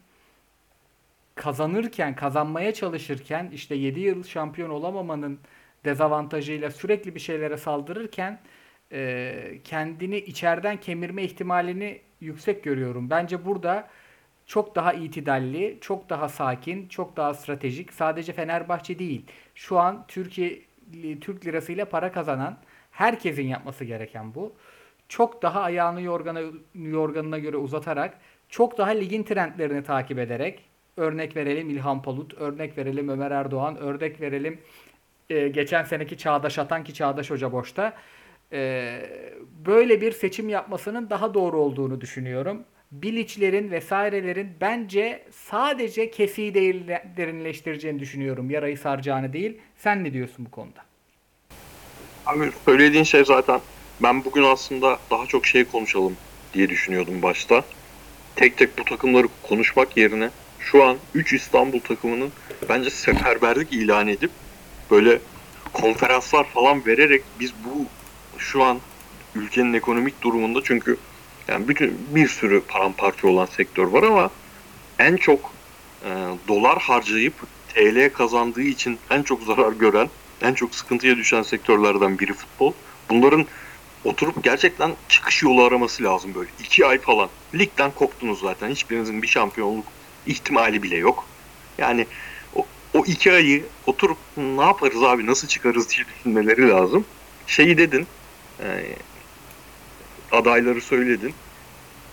[1.43, 5.41] kazanırken, kazanmaya çalışırken işte 7 yıl şampiyon olamamanın
[5.85, 8.41] dezavantajıyla sürekli bir şeylere saldırırken
[8.93, 13.11] e, kendini içeriden kemirme ihtimalini yüksek görüyorum.
[13.11, 13.89] Bence burada
[14.47, 17.93] çok daha itidalli, çok daha sakin, çok daha stratejik.
[17.93, 19.27] Sadece Fenerbahçe değil.
[19.55, 20.63] Şu an Türkiye
[21.21, 22.59] Türk lirasıyla para kazanan
[22.91, 24.53] herkesin yapması gereken bu.
[25.09, 26.41] Çok daha ayağını yorgana,
[26.75, 33.09] yorganına göre uzatarak, çok daha ligin trendlerini takip ederek, Örnek verelim İlhan Palut, örnek verelim
[33.09, 34.59] Ömer Erdoğan, örnek verelim
[35.31, 37.93] e, geçen seneki Çağdaş Atan ki Çağdaş Hoca boşta.
[38.53, 38.93] E,
[39.67, 42.65] böyle bir seçim yapmasının daha doğru olduğunu düşünüyorum.
[42.93, 48.51] Biliçlerin vesairelerin bence sadece kesiyi değil derinleştireceğini düşünüyorum.
[48.51, 49.59] Yarayı saracağını değil.
[49.77, 50.85] Sen ne diyorsun bu konuda?
[52.27, 53.61] Abi söylediğin şey zaten
[54.03, 56.17] ben bugün aslında daha çok şey konuşalım
[56.55, 57.65] diye düşünüyordum başta.
[58.37, 60.31] Tek tek bu takımları konuşmak yerine
[60.71, 62.33] şu an 3 İstanbul takımının
[62.69, 64.31] bence seferberlik ilan edip
[64.91, 65.19] böyle
[65.73, 67.87] konferanslar falan vererek biz bu
[68.39, 68.79] şu an
[69.35, 70.97] ülkenin ekonomik durumunda çünkü
[71.49, 74.31] yani bütün bir sürü paramparça olan sektör var ama
[74.99, 75.53] en çok
[76.05, 76.11] e,
[76.49, 77.35] dolar harcayıp
[77.75, 80.09] TL kazandığı için en çok zarar gören,
[80.43, 82.73] en çok sıkıntıya düşen sektörlerden biri futbol.
[83.11, 83.47] Bunların
[84.05, 86.51] oturup gerçekten çıkış yolu araması lazım böyle.
[86.61, 87.29] iki ay falan.
[87.55, 88.69] Ligden koptunuz zaten.
[88.71, 89.85] Hiçbirinizin bir şampiyonluk
[90.27, 91.25] ihtimali bile yok.
[91.79, 92.07] Yani
[92.55, 97.05] o, o iki ayı oturup ne yaparız abi nasıl çıkarız diye düşünmeleri lazım.
[97.47, 98.07] Şeyi dedin
[98.61, 98.97] e,
[100.33, 101.35] adayları söyledin.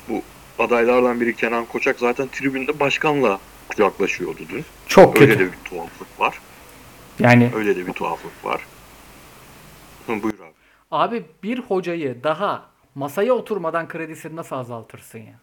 [0.10, 0.22] Bu
[0.60, 4.66] adaylardan biri Kenan Koçak zaten tribünde başkanla kucaklaşıyordu dün.
[4.88, 5.46] Çok Öyle kötü.
[5.46, 6.40] de bir tuhaflık var.
[7.20, 8.62] Yani Öyle de bir tuhaflık var.
[10.08, 10.54] Hı, buyur abi.
[10.92, 15.40] Abi bir hocayı daha masaya oturmadan kredisini nasıl azaltırsın ya?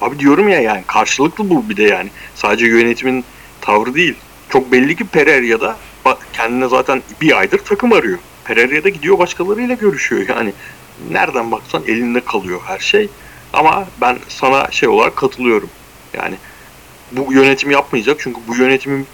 [0.00, 2.10] Abi diyorum ya yani karşılıklı bu bir de yani.
[2.34, 3.24] Sadece yönetimin
[3.60, 4.14] tavrı değil.
[4.48, 5.76] Çok belli ki Pereira da
[6.32, 8.18] kendine zaten bir aydır takım arıyor.
[8.44, 10.52] Pereira da gidiyor başkalarıyla görüşüyor yani.
[11.10, 13.08] Nereden baksan elinde kalıyor her şey.
[13.52, 15.70] Ama ben sana şey olarak katılıyorum.
[16.14, 16.34] Yani
[17.12, 19.06] bu yönetim yapmayacak çünkü bu yönetimin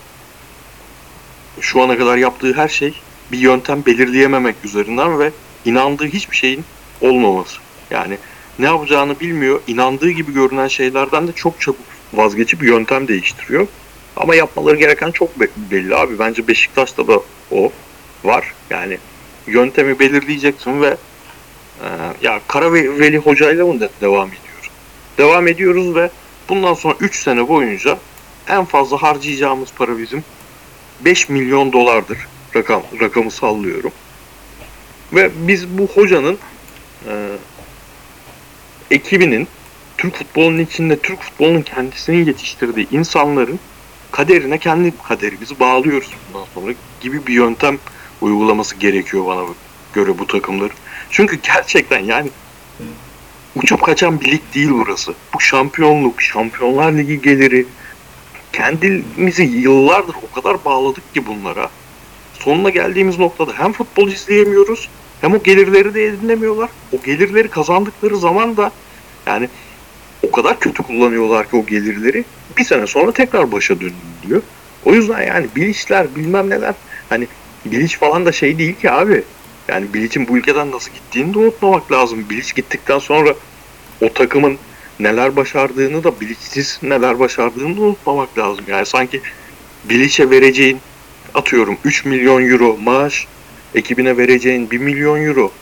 [1.61, 3.01] şu ana kadar yaptığı her şey
[3.33, 5.31] bir yöntem belirleyememek üzerinden ve
[5.65, 6.65] inandığı hiçbir şeyin
[7.01, 7.59] olmaması.
[7.91, 8.19] Yani
[8.59, 9.61] ne yapacağını bilmiyor.
[9.67, 11.81] İnandığı gibi görünen şeylerden de çok çabuk
[12.15, 13.67] vazgeçip yöntem değiştiriyor.
[14.17, 15.41] Ama yapmaları gereken çok
[15.71, 16.19] belli abi.
[16.19, 17.73] Bence Beşiktaş'ta da o
[18.25, 18.55] var.
[18.71, 18.99] Yani
[19.47, 20.97] yöntemi belirleyeceksin ve
[21.83, 21.87] e,
[22.23, 24.71] ya Karaveli hocayla mı de- devam ediyoruz?
[25.19, 26.11] Devam ediyoruz ve
[26.49, 27.99] bundan sonra 3 sene boyunca
[28.49, 30.25] en fazla harcayacağımız para bizim
[31.01, 32.19] 5 milyon dolardır.
[32.57, 33.93] Rakam, rakamı sallıyorum.
[35.13, 36.39] Ve biz bu hocanın
[37.09, 37.13] e,
[38.91, 39.49] ekibinin
[39.99, 43.61] Türk futbolunun içinde Türk futbolunun kendisinin yetiştirdiği insanların
[44.13, 47.79] kaderine kendi kaderimizi bağlıyoruz bundan sonra gibi bir yöntem
[48.21, 49.45] uygulaması gerekiyor bana
[49.93, 50.77] göre bu takımların.
[51.11, 52.31] Çünkü gerçekten yani
[53.57, 55.15] uçup kaçan bir lig değil burası.
[55.35, 57.67] Bu şampiyonluk, şampiyonlar ligi geliri
[58.53, 61.71] kendimizi yıllardır o kadar bağladık ki bunlara.
[62.35, 64.89] Sonuna geldiğimiz noktada hem futbol izleyemiyoruz
[65.21, 66.71] hem o gelirleri de edinemiyorlar.
[66.93, 68.73] O gelirleri kazandıkları zaman da
[69.27, 69.49] yani
[70.23, 72.25] o kadar kötü kullanıyorlar ki o gelirleri
[72.57, 74.43] bir sene sonra tekrar başa dönülüyor.
[74.85, 76.75] O yüzden yani bilinçler bilmem neler
[77.09, 77.27] hani
[77.65, 79.25] bilinç falan da şey değil ki abi.
[79.69, 82.31] Yani Bilic'in bu ülkeden nasıl gittiğini de unutmamak lazım.
[82.31, 83.35] Bilic gittikten sonra
[84.01, 84.59] o takımın
[85.01, 88.65] neler başardığını da Bilic'siz neler başardığını da unutmamak lazım.
[88.69, 89.21] Yani sanki
[89.85, 90.79] Bilic'e vereceğin
[91.35, 93.27] atıyorum 3 milyon euro maaş
[93.75, 95.53] ekibine vereceğin 1 milyon euro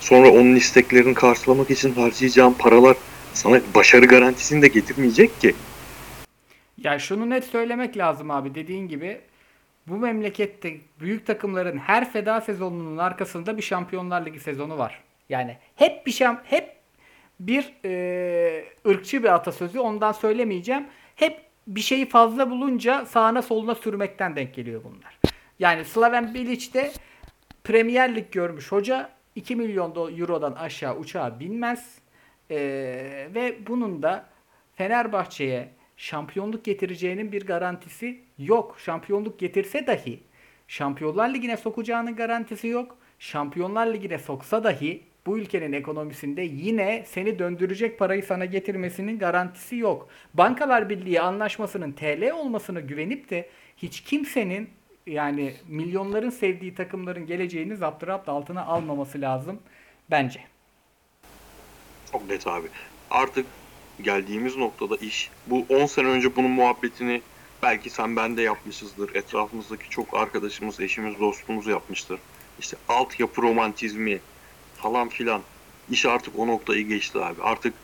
[0.00, 2.96] sonra onun isteklerini karşılamak için harcayacağın paralar
[3.34, 5.54] sana başarı garantisini de getirmeyecek ki.
[6.78, 9.20] Ya şunu net söylemek lazım abi dediğin gibi
[9.86, 15.02] bu memlekette büyük takımların her feda sezonunun arkasında bir Şampiyonlar Ligi sezonu var.
[15.28, 16.76] Yani hep bir şam hep
[17.40, 20.84] bir e, ırkçı bir atasözü ondan söylemeyeceğim.
[21.16, 25.18] Hep bir şeyi fazla bulunca sağına soluna sürmekten denk geliyor bunlar.
[25.58, 26.92] Yani Slaven Bilic de
[27.66, 31.98] Premier Lig görmüş hoca 2 milyon eurodan aşağı uçağa binmez.
[32.50, 34.26] Ee, ve bunun da
[34.74, 38.76] Fenerbahçe'ye şampiyonluk getireceğinin bir garantisi yok.
[38.78, 40.20] Şampiyonluk getirse dahi
[40.68, 42.98] Şampiyonlar Ligi'ne sokacağının garantisi yok.
[43.18, 50.08] Şampiyonlar Ligi'ne soksa dahi bu ülkenin ekonomisinde yine seni döndürecek parayı sana getirmesinin garantisi yok.
[50.34, 54.70] Bankalar Birliği anlaşmasının TL olmasına güvenip de hiç kimsenin
[55.06, 59.58] yani milyonların sevdiği takımların geleceğini zapturapt altına almaması lazım
[60.10, 60.40] bence.
[62.12, 62.68] Çok net abi.
[63.10, 63.46] Artık
[64.02, 67.22] geldiğimiz noktada iş bu 10 sene önce bunun muhabbetini
[67.62, 69.14] belki sen ben de yapmışızdır.
[69.14, 72.18] Etrafımızdaki çok arkadaşımız, eşimiz, dostumuz yapmıştır.
[72.58, 74.20] İşte altyapı romantizmi
[74.76, 75.42] falan filan.
[75.90, 77.42] İş artık o noktayı geçti abi.
[77.42, 77.74] Artık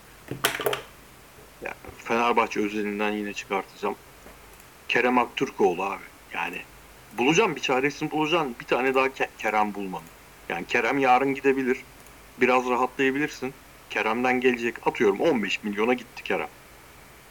[1.61, 3.95] ya Fenerbahçe özelinden yine çıkartacağım.
[4.87, 6.03] Kerem Aktürkoğlu abi.
[6.33, 6.61] Yani
[7.17, 8.55] bulacağım bir çaresini bulacağım.
[8.59, 10.05] Bir tane daha Ke- Kerem bulmanın.
[10.49, 11.77] Yani Kerem yarın gidebilir.
[12.41, 13.53] Biraz rahatlayabilirsin.
[13.89, 16.47] Kerem'den gelecek atıyorum 15 milyona gitti Kerem.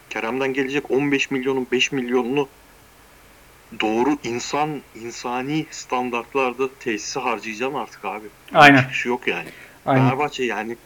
[0.09, 2.47] Kerem'den gelecek 15 milyonun 5 milyonunu
[3.81, 8.27] doğru insan insani standartlarda tesise harcayacaksın artık abi.
[8.53, 8.81] Aynen.
[8.81, 9.49] Çıkışı yok yani.
[9.83, 10.77] Fenerbahçe yani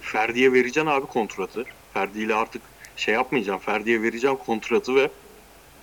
[0.00, 1.64] Ferdi'ye vereceksin abi kontratı.
[1.94, 2.62] Ferdi ile artık
[2.96, 3.64] şey yapmayacaksın.
[3.64, 5.10] Ferdi'ye vereceksin kontratı ve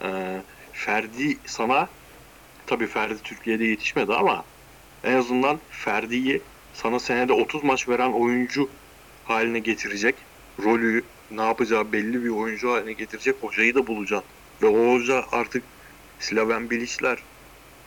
[0.02, 0.41] e,
[0.74, 1.89] Ferdi sana
[2.69, 4.43] tabii Ferdi Türkiye'de yetişmedi ama
[5.03, 6.41] en azından Ferdi'yi
[6.73, 8.69] sana senede 30 maç veren oyuncu
[9.25, 10.15] haline getirecek.
[10.63, 14.29] Rolü ne yapacağı belli bir oyuncu haline getirecek hocayı da bulacaksın.
[14.62, 15.63] Ve o hoca artık
[16.19, 17.19] Slaven Bilic'ler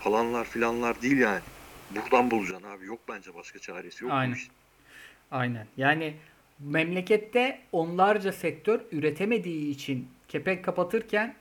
[0.01, 1.41] falanlar filanlar değil yani.
[1.91, 2.87] Buradan bulacaksın abi.
[2.87, 4.13] Yok bence başka çaresi yok.
[4.13, 4.37] Aynen.
[5.31, 5.67] Aynen.
[5.77, 6.15] Yani
[6.59, 11.35] memlekette onlarca sektör üretemediği için kepenk kapatırken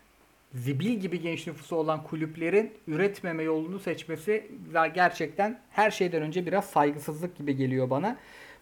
[0.55, 4.51] zibil gibi genç nüfusu olan kulüplerin üretmeme yolunu seçmesi
[4.93, 8.17] gerçekten her şeyden önce biraz saygısızlık gibi geliyor bana.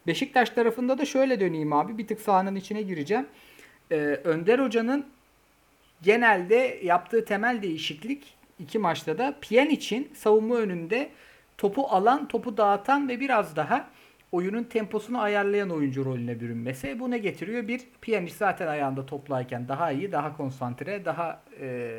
[0.08, 1.98] Beşiktaş tarafında da şöyle döneyim abi.
[1.98, 3.26] Bir tık sahanın içine gireceğim.
[3.92, 5.06] Ee, Önder Hoca'nın
[6.02, 11.10] genelde yaptığı temel değişiklik iki maçta da Pjanic'in savunma önünde
[11.58, 13.90] topu alan, topu dağıtan ve biraz daha
[14.32, 17.00] oyunun temposunu ayarlayan oyuncu rolüne bürünmesi.
[17.00, 17.68] Bu ne getiriyor?
[17.68, 21.90] Bir, Pjanic zaten ayağında toplayken daha iyi, daha konsantre, daha e,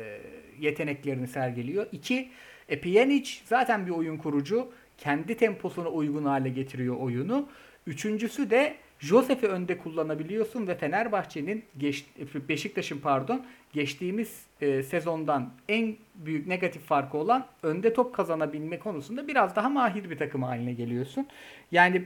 [0.59, 1.85] yeteneklerini sergiliyor.
[1.91, 2.29] İki,
[2.69, 4.71] e, Pjanic zaten bir oyun kurucu.
[4.97, 7.47] Kendi temposuna uygun hale getiriyor oyunu.
[7.87, 12.05] Üçüncüsü de Josef'i önde kullanabiliyorsun ve Fenerbahçe'nin geç,
[12.49, 19.55] Beşiktaş'ın pardon geçtiğimiz e, sezondan en büyük negatif farkı olan önde top kazanabilme konusunda biraz
[19.55, 21.27] daha mahir bir takım haline geliyorsun.
[21.71, 22.05] Yani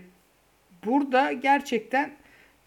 [0.85, 2.11] burada gerçekten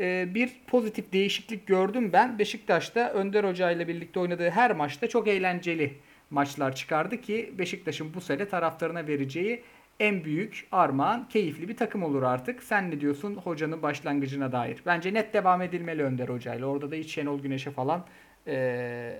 [0.00, 2.38] e, bir pozitif değişiklik gördüm ben.
[2.38, 5.94] Beşiktaş'ta Önder Hoca ile birlikte oynadığı her maçta çok eğlenceli
[6.30, 9.62] maçlar çıkardı ki Beşiktaş'ın bu sene taraftarına vereceği
[10.00, 12.62] en büyük armağan keyifli bir takım olur artık.
[12.62, 14.82] Sen ne diyorsun hocanın başlangıcına dair?
[14.86, 16.64] Bence net devam edilmeli Önder Hoca ile.
[16.64, 18.06] Orada da hiç Şenol Güneş'e falan
[18.46, 19.18] e,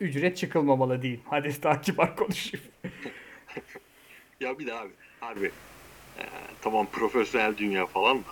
[0.00, 1.22] ücret çıkılmamalı diyeyim.
[1.24, 2.66] Hadi daha kibar konuşayım.
[4.40, 5.50] Ya bir de abi harbi
[6.18, 6.22] Ee,
[6.62, 8.28] tamam profesyonel dünya falan da.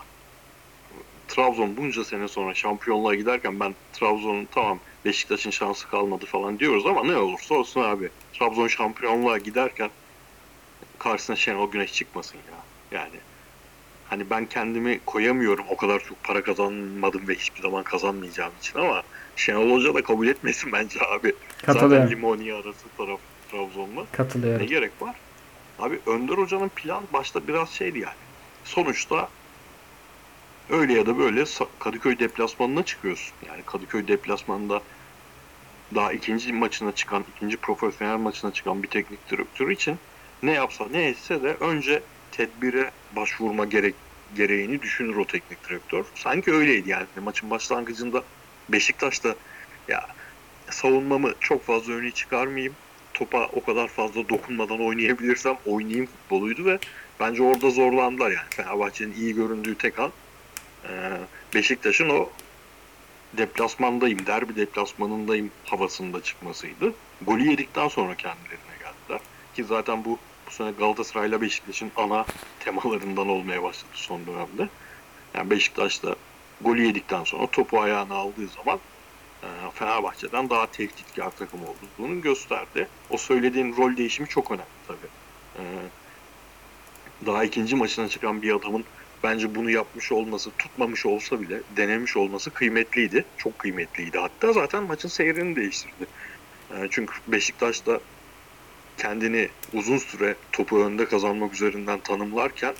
[1.28, 7.04] Trabzon bunca sene sonra şampiyonluğa giderken ben Trabzon'un tamam Beşiktaş'ın şansı kalmadı falan diyoruz ama
[7.04, 8.08] ne olursa olsun abi.
[8.32, 9.90] Trabzon şampiyonluğa giderken
[10.98, 12.98] karşısına Şenol Güneş çıkmasın ya.
[12.98, 13.14] Yani
[14.08, 19.02] hani ben kendimi koyamıyorum o kadar çok para kazanmadım ve hiçbir zaman kazanmayacağım için ama
[19.36, 21.34] Şenol Hoca da kabul etmesin bence abi.
[21.60, 22.10] Zaten Katılıyorum.
[22.10, 24.00] Limoni arası taraf Trabzon'la.
[24.00, 24.66] Ne Katılıyorum.
[24.66, 25.16] gerek var?
[25.80, 28.14] Abi Önder Hoca'nın plan başta biraz şeydi yani.
[28.64, 29.28] Sonuçta
[30.70, 31.44] öyle ya da böyle
[31.78, 33.34] Kadıköy deplasmanına çıkıyorsun.
[33.48, 34.82] Yani Kadıköy deplasmanında
[35.94, 39.96] daha ikinci maçına çıkan, ikinci profesyonel maçına çıkan bir teknik direktör için
[40.42, 43.94] ne yapsa ne etse de önce tedbire başvurma gerek
[44.34, 46.04] gereğini düşünür o teknik direktör.
[46.14, 47.06] Sanki öyleydi yani.
[47.20, 48.24] Maçın başlangıcında
[48.68, 49.34] Beşiktaş'ta
[49.88, 50.06] ya
[50.70, 52.76] savunmamı çok fazla öne çıkarmayayım
[53.20, 56.78] topa o kadar fazla dokunmadan oynayabilirsem oynayayım futboluydu ve
[57.20, 58.48] bence orada zorlandılar yani.
[58.50, 60.11] Fenerbahçe'nin iyi göründüğü tek an
[60.85, 60.90] e,
[61.54, 62.28] Beşiktaş'ın o
[63.33, 66.94] deplasmandayım, derbi deplasmanındayım havasında çıkmasıydı.
[67.22, 69.20] Golü yedikten sonra kendilerine geldiler.
[69.56, 72.24] Ki zaten bu bu sene Galatasaray'la Beşiktaş'ın ana
[72.61, 74.68] temalarından olmaya başladı son dönemde.
[75.35, 76.16] Yani Beşiktaş'ta
[76.61, 78.78] golü yedikten sonra topu ayağına aldığı zaman
[79.74, 82.88] Fenerbahçe'den daha tehditkar takım olduğunu gösterdi.
[83.11, 85.09] O söylediğin rol değişimi çok önemli tabii.
[85.59, 85.62] E,
[87.26, 88.85] daha ikinci maçına çıkan bir adamın
[89.22, 93.24] bence bunu yapmış olması, tutmamış olsa bile denemiş olması kıymetliydi.
[93.37, 94.18] Çok kıymetliydi.
[94.18, 96.07] Hatta zaten maçın seyrini değiştirdi.
[96.70, 98.00] E, çünkü Beşiktaş'ta
[98.98, 102.74] kendini uzun süre topu önde kazanmak üzerinden tanımlarken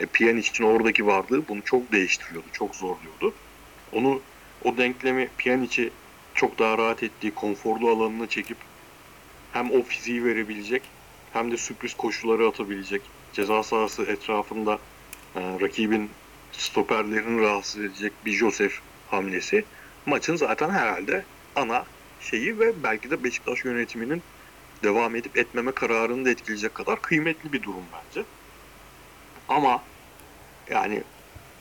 [0.00, 3.34] e, Pjanic'in oradaki varlığı bunu çok değiştiriyordu, çok zorluyordu.
[3.92, 4.20] Onu
[4.64, 5.90] o denklemi Pjanic'i
[6.40, 8.56] çok daha rahat ettiği konforlu alanına çekip
[9.52, 10.82] hem o fiziği verebilecek
[11.32, 14.78] hem de sürpriz koşuları atabilecek ceza sahası etrafında
[15.36, 16.10] e, rakibin
[16.52, 19.64] stoperlerini rahatsız edecek bir Josef hamlesi
[20.06, 21.24] maçın zaten herhalde
[21.56, 21.84] ana
[22.20, 24.22] şeyi ve belki de Beşiktaş yönetiminin
[24.82, 28.26] devam edip etmeme kararını da etkileyecek kadar kıymetli bir durum bence.
[29.48, 29.82] Ama
[30.70, 31.02] yani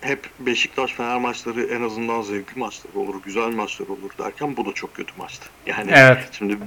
[0.02, 4.74] hep Beşiktaş Fener maçları en azından zevkli maçlar olur, güzel maçlar olur derken bu da
[4.74, 5.50] çok kötü maçtı.
[5.66, 6.30] Yani Evet.
[6.32, 6.58] şimdi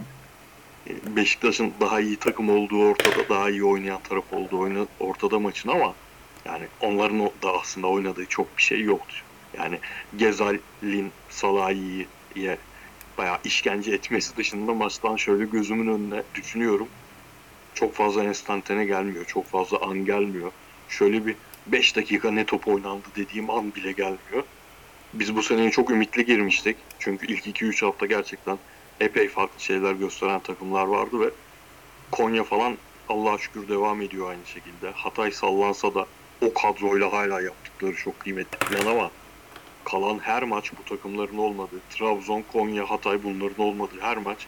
[0.86, 5.94] e, Beşiktaş'ın daha iyi takım olduğu ortada, daha iyi oynayan taraf olduğu ortada maçın ama
[6.44, 9.14] yani onların da aslında oynadığı çok bir şey yoktu.
[9.58, 9.78] Yani
[10.16, 12.58] Gezal'in Salahi'ye
[13.18, 16.88] bayağı işkence etmesi dışında maçtan şöyle gözümün önüne düşünüyorum.
[17.74, 20.52] Çok fazla enstantane gelmiyor, çok fazla an gelmiyor.
[20.88, 24.44] Şöyle bir 5 dakika ne top oynandı dediğim an bile gelmiyor.
[25.14, 26.76] Biz bu seneye çok ümitli girmiştik.
[26.98, 28.58] Çünkü ilk 2-3 hafta gerçekten
[29.00, 31.30] epey farklı şeyler gösteren takımlar vardı ve
[32.10, 32.76] Konya falan
[33.08, 34.90] Allah'a şükür devam ediyor aynı şekilde.
[34.90, 36.06] Hatay sallansa da
[36.40, 39.10] o kadroyla hala yaptıkları çok kıymetli plan ama
[39.84, 44.46] kalan her maç bu takımların olmadığı, Trabzon, Konya, Hatay bunların olmadığı her maç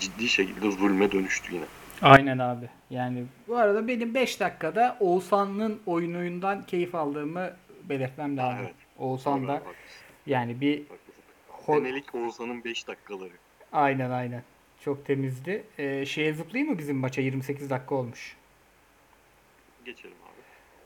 [0.00, 1.64] ciddi şekilde zulme dönüştü yine.
[2.02, 2.68] Aynen abi.
[2.90, 7.50] Yani Bu arada benim 5 dakikada Oğuzhan'ın oyunundan keyif aldığımı
[7.84, 8.58] belirtmem lazım.
[8.64, 8.74] evet.
[8.98, 9.62] Oğuzhan da
[10.26, 10.82] yani bir
[11.66, 13.32] Senelik Oğuzhan'ın 5 dakikaları.
[13.72, 14.42] aynen aynen.
[14.80, 15.64] Çok temizdi.
[15.78, 17.20] Ee, şeye zıplayayım mı bizim maça?
[17.22, 18.36] 28 dakika olmuş.
[19.84, 20.42] Geçelim abi.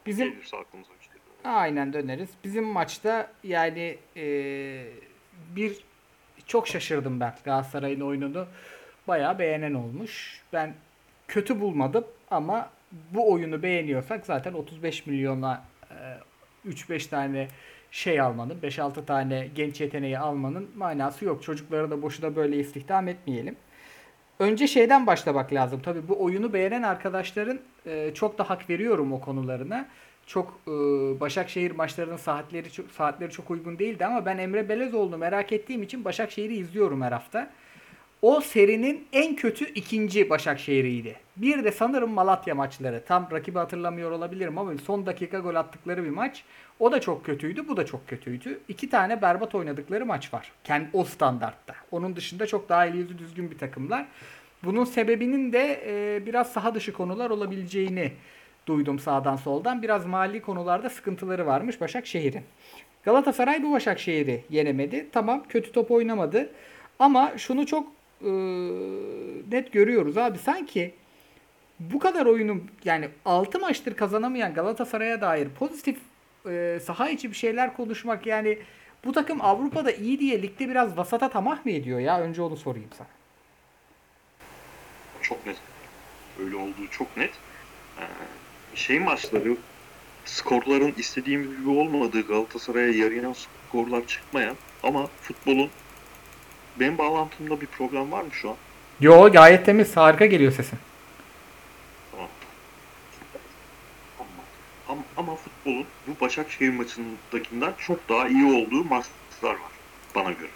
[0.06, 1.12] Bizim Gelirse aklımıza bir şey.
[1.44, 2.28] Aynen döneriz.
[2.44, 4.24] Bizim maçta yani e,
[5.56, 5.84] bir
[6.46, 8.46] çok şaşırdım ben Galatasaray'ın oyununu.
[9.08, 10.40] Bayağı beğenen olmuş.
[10.52, 10.74] Ben
[11.28, 12.70] kötü bulmadım ama
[13.10, 15.64] bu oyunu beğeniyorsak zaten 35 milyona
[16.64, 17.48] e, 3-5 tane
[17.90, 21.42] şey almanın, 5-6 tane genç yeteneği almanın manası yok.
[21.42, 23.56] Çocukları da boşuna böyle istihdam etmeyelim.
[24.38, 25.80] Önce şeyden başlamak lazım.
[25.84, 29.88] Tabii bu oyunu beğenen arkadaşların e, çok da hak veriyorum o konularına.
[30.26, 30.70] Çok e,
[31.20, 36.04] Başakşehir maçlarının saatleri çok, saatleri çok uygun değildi ama ben Emre Belezoğlu'nu merak ettiğim için
[36.04, 37.50] Başakşehir'i izliyorum her hafta.
[38.26, 41.16] O serinin en kötü ikinci Başakşehir'iydi.
[41.36, 43.04] Bir de sanırım Malatya maçları.
[43.04, 46.44] Tam rakibi hatırlamıyor olabilirim ama son dakika gol attıkları bir maç.
[46.78, 48.60] O da çok kötüydü, bu da çok kötüydü.
[48.68, 50.52] İki tane berbat oynadıkları maç var.
[50.64, 51.74] Kendi o standartta.
[51.90, 54.06] Onun dışında çok daha eli düzgün bir takımlar.
[54.64, 58.12] Bunun sebebinin de e, biraz saha dışı konular olabileceğini
[58.66, 59.82] duydum sağdan soldan.
[59.82, 62.42] Biraz mali konularda sıkıntıları varmış Başakşehir'in.
[63.02, 65.06] Galatasaray bu Başakşehir'i yenemedi.
[65.12, 66.50] Tamam kötü top oynamadı.
[66.98, 68.30] Ama şunu çok e,
[69.52, 70.38] net görüyoruz abi.
[70.38, 70.94] Sanki
[71.80, 75.98] bu kadar oyunu yani 6 maçtır kazanamayan Galatasaray'a dair pozitif
[76.48, 78.58] e, saha içi bir şeyler konuşmak yani
[79.04, 82.20] bu takım Avrupa'da iyi diye ligde biraz vasata tamah mı ediyor ya?
[82.20, 83.08] Önce onu sorayım sana.
[85.22, 85.56] Çok net.
[86.40, 87.30] Öyle olduğu çok net.
[87.98, 88.04] Ee,
[88.74, 89.56] şey maçları
[90.24, 93.34] skorların istediğim gibi olmadığı Galatasaray'a yarayan
[93.68, 95.70] skorlar çıkmayan ama futbolun
[96.80, 98.56] benim bağlantımda bir problem var mı şu an?
[99.00, 99.96] Yo gayet temiz.
[99.96, 100.78] Harika geliyor sesin.
[102.12, 102.28] Tamam.
[104.18, 104.28] Ama,
[104.88, 109.10] ama, ama futbolun bu Başakşehir maçındakinden çok daha iyi olduğu maçlar
[109.42, 109.72] var
[110.14, 110.50] bana göre.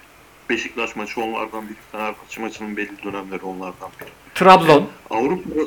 [0.51, 4.09] Beşiktaş maçı onlardan biri, Fenerbahçe maçının belli dönemleri onlardan biri.
[4.35, 4.89] Trabzon.
[5.11, 5.61] Avrupa'da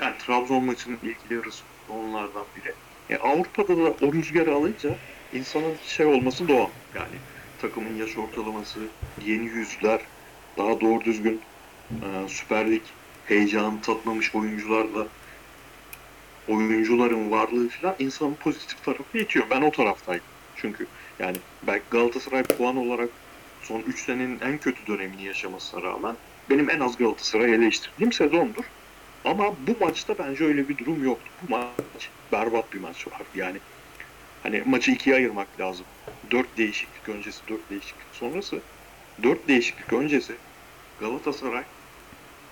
[0.00, 2.74] yani Trabzon maçının ilk yarısı onlardan biri.
[3.10, 4.90] E, Avrupa'da da o rüzgarı alınca
[5.32, 6.68] insanın şey olması doğal.
[6.94, 7.16] Yani
[7.60, 8.80] takımın yaş ortalaması,
[9.26, 10.00] yeni yüzler,
[10.58, 11.40] daha doğru düzgün
[11.90, 12.82] e, Süper Lig
[13.26, 15.06] heyecanı tatmamış oyuncularla
[16.48, 19.46] oyuncuların varlığı falan insanın pozitif tarafı yetiyor.
[19.50, 20.22] Ben o taraftayım.
[20.56, 20.86] Çünkü
[21.18, 23.08] yani belki Galatasaray puan olarak
[23.62, 26.16] son 3 senenin en kötü dönemini yaşamasına rağmen
[26.50, 28.64] benim en az Galatasaray'ı eleştirdiğim sezondur.
[29.24, 31.30] Ama bu maçta bence öyle bir durum yoktu.
[31.42, 33.24] Bu maç berbat bir maç vardı.
[33.34, 33.58] Yani
[34.42, 35.86] hani maçı ikiye ayırmak lazım.
[36.30, 38.60] Dört değişiklik öncesi, dört değişiklik sonrası.
[39.22, 40.34] Dört değişiklik öncesi
[41.00, 41.62] Galatasaray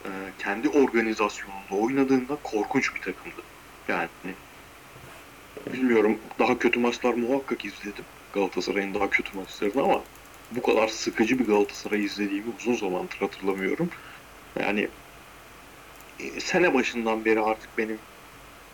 [0.04, 3.42] e, kendi organizasyonunda oynadığında korkunç bir takımdı.
[3.88, 4.08] Yani
[5.72, 8.04] bilmiyorum daha kötü maçlar muhakkak izledim.
[8.32, 10.02] Galatasaray'ın daha kötü maçlarını ama
[10.50, 13.90] bu kadar sıkıcı bir Galatasaray izlediğimi uzun zamandır hatırlamıyorum.
[14.60, 14.88] Yani
[16.20, 17.98] e, sene başından beri artık benim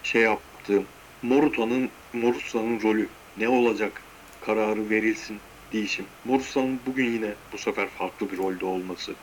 [0.03, 0.87] şey yaptığım
[1.23, 4.03] Moruta'nın Moruta'nın rolü ne olacak
[4.47, 5.39] kararı verilsin
[5.73, 6.05] değişim.
[6.25, 9.15] Moruta'nın bugün yine bu sefer farklı bir rolde olması.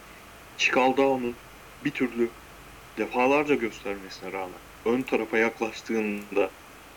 [0.58, 1.36] Çikaldao'nun
[1.86, 2.30] bir türlü
[2.98, 6.50] defalarca göstermesine rağmen ön tarafa yaklaştığında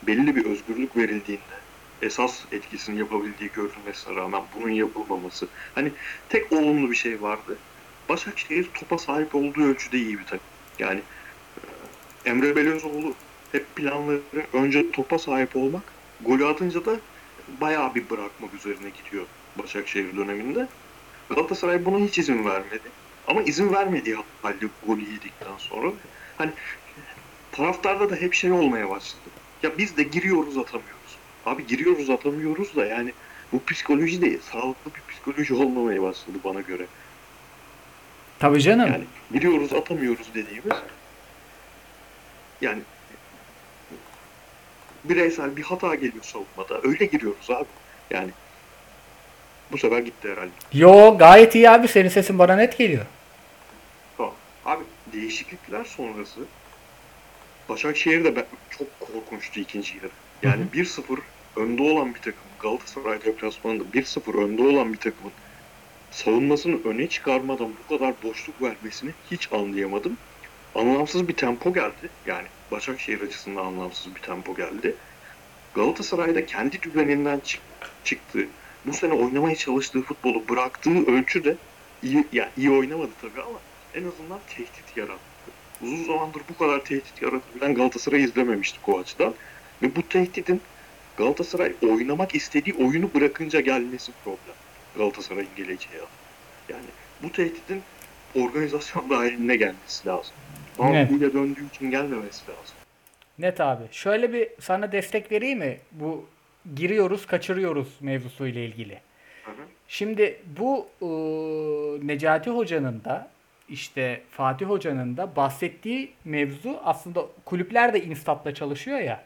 [0.03, 1.63] belli bir özgürlük verildiğinde
[2.03, 5.49] esas etkisini yapabildiği görülmesine rağmen bunun yapılmaması.
[5.75, 5.93] Hani
[6.29, 7.59] tek olumlu bir şey vardı.
[8.09, 10.47] Başakşehir topa sahip olduğu ölçüde iyi bir takım.
[10.79, 11.01] Yani
[11.57, 13.15] e, Emre Belözoğlu
[13.53, 14.21] hep planları
[14.53, 15.83] önce topa sahip olmak,
[16.21, 16.97] golü atınca da
[17.61, 19.27] bayağı bir bırakmak üzerine gidiyor
[19.59, 20.69] Başakşehir döneminde.
[21.29, 22.91] Galatasaray buna hiç izin vermedi.
[23.29, 25.93] Ama izin vermediği halde golü yedikten sonra
[26.38, 26.51] hani
[27.53, 29.21] taraftarda da hep şey olmaya başladı.
[29.62, 31.17] Ya biz de giriyoruz atamıyoruz.
[31.47, 33.12] Abi giriyoruz atamıyoruz da yani
[33.53, 36.87] bu psikoloji de sağlıklı bir psikoloji olmamaya başladı bana göre.
[38.38, 38.93] Tabii canım.
[38.93, 40.77] Yani giriyoruz atamıyoruz dediğimiz
[42.61, 42.83] yani
[45.05, 46.81] bireysel bir hata geliyor savunmada.
[46.88, 47.67] Öyle giriyoruz abi.
[48.11, 48.31] Yani
[49.73, 50.51] bu sefer gitti herhalde.
[50.73, 51.88] Yo gayet iyi abi.
[51.88, 53.07] Senin sesin bana net geliyor.
[54.17, 54.35] Tamam.
[54.65, 56.41] Abi değişiklikler sonrası
[57.69, 60.11] Başakşehir de ben- çok korkunçtu ikinci yarı.
[60.43, 61.19] Yani 1-0
[61.57, 65.33] önde olan bir takım Galatasaray deplasmanında 1-0 önde olan bir takımın
[66.11, 70.17] savunmasını öne çıkarmadan bu kadar boşluk vermesini hiç anlayamadım.
[70.75, 72.11] Anlamsız bir tempo geldi.
[72.27, 74.95] Yani Başakşehir açısından anlamsız bir tempo geldi.
[75.75, 77.61] Galatasaray'da kendi düzeninden çık-
[78.05, 78.47] çıktı.
[78.87, 81.57] Bu sene oynamaya çalıştığı futbolu bıraktığı ölçüde
[82.03, 83.59] iyi, yani iyi oynamadı tabii ama
[83.95, 85.23] en azından tehdit yarattı.
[85.83, 89.35] Uzun zamandır bu kadar tehdit yaratabilen Galatasaray'ı izlememiştik o açıdan.
[89.83, 90.61] Ve bu tehditin
[91.17, 94.57] Galatasaray oynamak istediği oyunu bırakınca gelmesi problem.
[94.97, 96.03] Galatasaray'ın geleceği.
[96.69, 96.85] Yani
[97.23, 97.83] bu tehditin
[98.35, 100.35] organizasyon dahiline gelmesi lazım.
[100.79, 101.11] Ama Evet.
[101.35, 102.77] döndüğü için gelmemesi lazım.
[103.39, 103.83] Net abi.
[103.91, 105.79] Şöyle bir sana destek vereyim mi?
[105.93, 106.27] Bu
[106.75, 109.01] giriyoruz, kaçırıyoruz mevzusuyla ilgili.
[109.45, 109.55] Hı hı.
[109.89, 111.07] Şimdi bu e,
[112.07, 113.29] Necati Hoca'nın da
[113.69, 119.25] işte Fatih Hoca'nın da bahsettiği mevzu aslında kulüpler de instatla çalışıyor ya.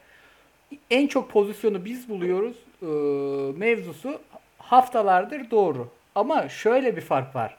[0.91, 2.85] En çok pozisyonu biz buluyoruz e,
[3.59, 4.21] mevzusu
[4.57, 5.89] haftalardır doğru.
[6.15, 7.57] Ama şöyle bir fark var.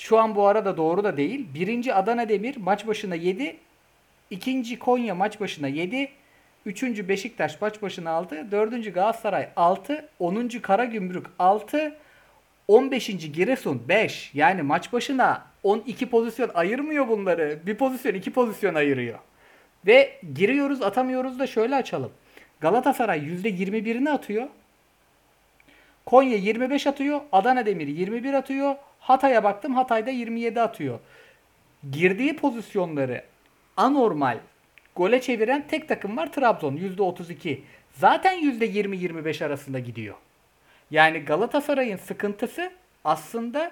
[0.00, 1.46] Şu an bu arada doğru da değil.
[1.54, 3.56] Birinci Adana Demir maç başına 7,
[4.30, 6.08] ikinci Konya maç başına 7,
[6.66, 11.96] üçüncü Beşiktaş maç başına 6, dördüncü Galatasaray 6, onuncu Karagümrük 6,
[12.68, 13.06] 15.
[13.06, 14.30] Giresun 5.
[14.34, 17.58] Yani maç başına 12 pozisyon ayırmıyor bunları.
[17.66, 19.18] Bir pozisyon iki pozisyon ayırıyor.
[19.86, 22.12] Ve giriyoruz atamıyoruz da şöyle açalım.
[22.60, 24.48] Galatasaray %21'ini atıyor.
[26.06, 27.20] Konya 25 atıyor.
[27.32, 28.74] Adana Demir 21 atıyor.
[29.00, 30.98] Hatay'a baktım Hatay'da 27 atıyor.
[31.90, 33.24] Girdiği pozisyonları
[33.76, 34.38] anormal
[34.96, 37.60] gole çeviren tek takım var Trabzon %32.
[37.92, 40.14] Zaten %20-25 arasında gidiyor.
[40.90, 42.72] Yani Galatasaray'ın sıkıntısı
[43.04, 43.70] aslında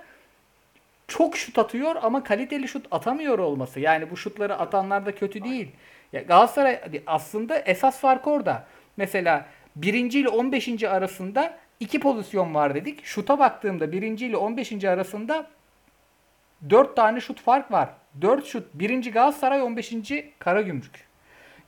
[1.09, 3.81] çok şut atıyor ama kaliteli şut atamıyor olması.
[3.81, 5.69] Yani bu şutları atanlar da kötü değil.
[6.13, 8.67] Ya Galatasaray aslında esas fark orada.
[8.97, 10.83] Mesela birinci ile 15.
[10.83, 13.05] arasında iki pozisyon var dedik.
[13.05, 14.85] Şuta baktığımda birinci ile 15.
[14.85, 15.47] arasında
[16.71, 17.89] 4 tane şut fark var.
[18.21, 18.75] 4 şut.
[18.75, 19.95] Birinci Galatasaray 15.
[20.39, 21.09] Karagümrük.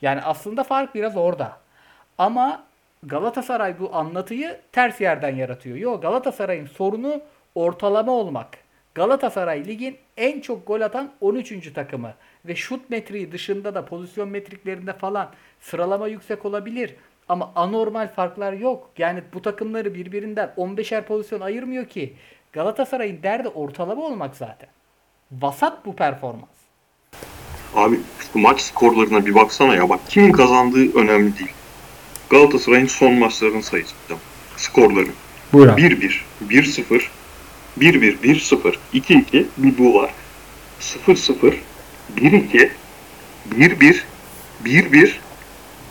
[0.03, 1.59] Yani aslında fark biraz orada.
[2.19, 2.65] Ama
[3.03, 5.77] Galatasaray bu anlatıyı ters yerden yaratıyor.
[5.77, 7.21] Yok Galatasaray'ın sorunu
[7.55, 8.49] ortalama olmak.
[8.95, 11.73] Galatasaray ligin en çok gol atan 13.
[11.73, 15.31] takımı ve şut metriği dışında da pozisyon metriklerinde falan
[15.61, 16.95] sıralama yüksek olabilir.
[17.31, 18.91] Ama anormal farklar yok.
[18.99, 22.15] Yani bu takımları birbirinden 15'er pozisyon ayırmıyor ki.
[22.53, 24.69] Galatasaray'ın derdi ortalama olmak zaten.
[25.33, 26.51] Vasat bu performans.
[27.75, 28.01] Abi
[28.33, 31.53] şu maç skorlarına bir baksana ya bak kimin kazandığı önemli değil.
[32.31, 34.21] Galatasaray'ın son maçlarını sayacağım.
[34.57, 35.09] Skorları.
[35.53, 37.03] Buyur 1-1, 1-0,
[37.79, 40.11] 1-1, 1-0, 2-2 bir bu var.
[40.81, 41.55] 0-0,
[42.17, 42.71] 1-2,
[43.51, 44.01] 1-1,
[44.65, 45.13] 1-1,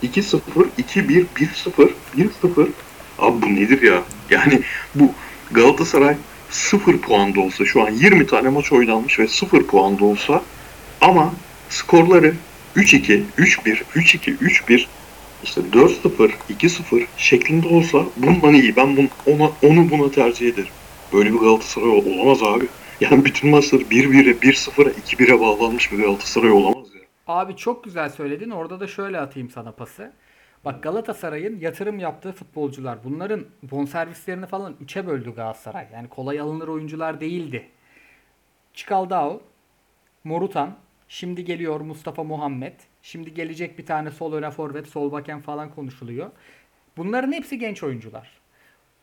[0.04, 0.40] 2-0,
[0.80, 2.68] 2-1, 1-0, 1-0.
[3.20, 4.04] Abi bu nedir ya?
[4.30, 4.62] Yani
[4.96, 5.12] bu
[5.52, 6.16] Galatasaray
[6.50, 10.44] 0 puanda olsa şu an 20 tane maç oynanmış ve 0 puanda olsa
[11.02, 11.34] ama
[11.70, 12.34] skorları
[12.76, 14.86] 3-2, 3-1, 3-2, 3-1
[15.44, 18.76] işte 4-0, 2-0 şeklinde olsa bundan iyi.
[18.76, 20.70] Ben bunu, ona, onu buna tercih ederim.
[21.14, 22.66] Böyle bir Galatasaray ol- olamaz abi.
[23.00, 26.89] Yani bütün maçlar 1-1'e, 1-0'a, 2-1'e bağlanmış bir Galatasaray olamaz.
[27.30, 28.50] Abi çok güzel söyledin.
[28.50, 30.12] Orada da şöyle atayım sana pası.
[30.66, 33.04] Bak Galatasaray'ın yatırım yaptığı futbolcular.
[33.04, 35.88] Bunların bonservislerini falan 3'e böldü Galatasaray.
[35.94, 37.70] Yani kolay alınır oyuncular değildi.
[38.74, 39.42] Çikaldao,
[40.24, 40.76] Morutan,
[41.08, 42.74] şimdi geliyor Mustafa Muhammed.
[43.02, 46.32] Şimdi gelecek bir tane sol öne forvet, sol baken falan konuşuluyor.
[46.98, 48.40] Bunların hepsi genç oyuncular.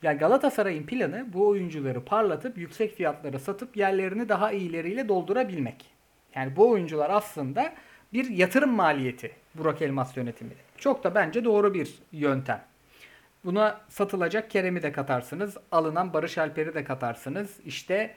[0.02, 5.86] Yani Galatasaray'ın planı bu oyuncuları parlatıp yüksek fiyatlara satıp yerlerini daha iyileriyle doldurabilmek.
[6.34, 7.72] Yani bu oyuncular aslında
[8.12, 10.50] bir yatırım maliyeti Burak Elmas yönetimi.
[10.78, 12.64] Çok da bence doğru bir yöntem.
[13.44, 15.56] Buna satılacak Kerem'i de katarsınız.
[15.72, 17.60] Alınan Barış Alper'i de katarsınız.
[17.64, 18.14] İşte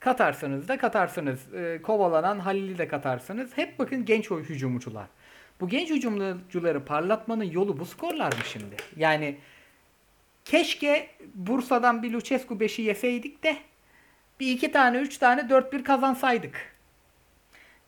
[0.00, 1.54] katarsınız da katarsınız.
[1.54, 3.56] Ee, kovalanan Halil'i de katarsınız.
[3.56, 5.06] Hep bakın genç oy hücumcular.
[5.60, 8.76] Bu genç hücumcuları parlatmanın yolu bu skorlar mı şimdi?
[8.96, 9.38] Yani
[10.44, 13.56] keşke Bursa'dan bir Lucescu 5'i yeseydik de
[14.40, 16.74] bir iki tane, üç tane, 4-1 kazansaydık.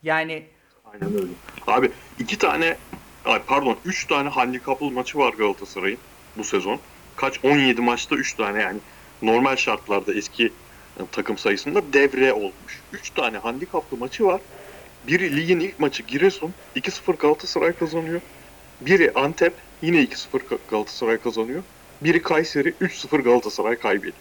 [0.03, 0.45] Yani
[0.93, 1.31] Aynen öyle.
[1.67, 2.77] Abi iki tane,
[3.25, 5.99] ay pardon üç tane handikaplı maçı var Galatasaray'ın
[6.37, 6.79] bu sezon.
[7.15, 7.39] Kaç?
[7.45, 8.79] 17 maçta 3 tane yani
[9.21, 12.81] normal şartlarda eski e, takım sayısında devre olmuş.
[12.93, 14.41] 3 tane handikaplı maçı var.
[15.07, 18.21] Biri ligin ilk maçı Giresun 2-0 Galatasaray kazanıyor.
[18.81, 21.63] Biri Antep yine 2-0 Ga- Galatasaray kazanıyor.
[22.01, 24.13] Biri Kayseri 3-0 Galatasaray kaybediyor.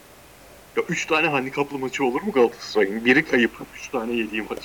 [0.77, 3.05] Ya 3 tane handikaplı maçı olur mu Galatasaray'ın?
[3.05, 4.59] Biri kayıp, 3 tane yediği maç.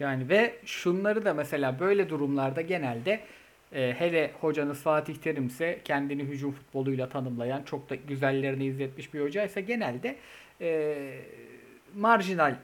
[0.00, 3.20] Yani ve şunları da mesela böyle durumlarda genelde
[3.72, 9.20] e, hele hocanız Fatih Terim ise kendini hücum futboluyla tanımlayan çok da güzellerini izletmiş bir
[9.20, 10.16] hocaysa genelde
[10.60, 10.96] e,
[11.94, 12.56] marjinal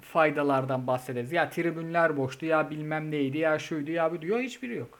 [0.00, 1.32] faydalardan bahsederiz.
[1.32, 4.98] Ya tribünler boştu ya bilmem neydi ya şuydu ya bu diyor hiçbiri yok.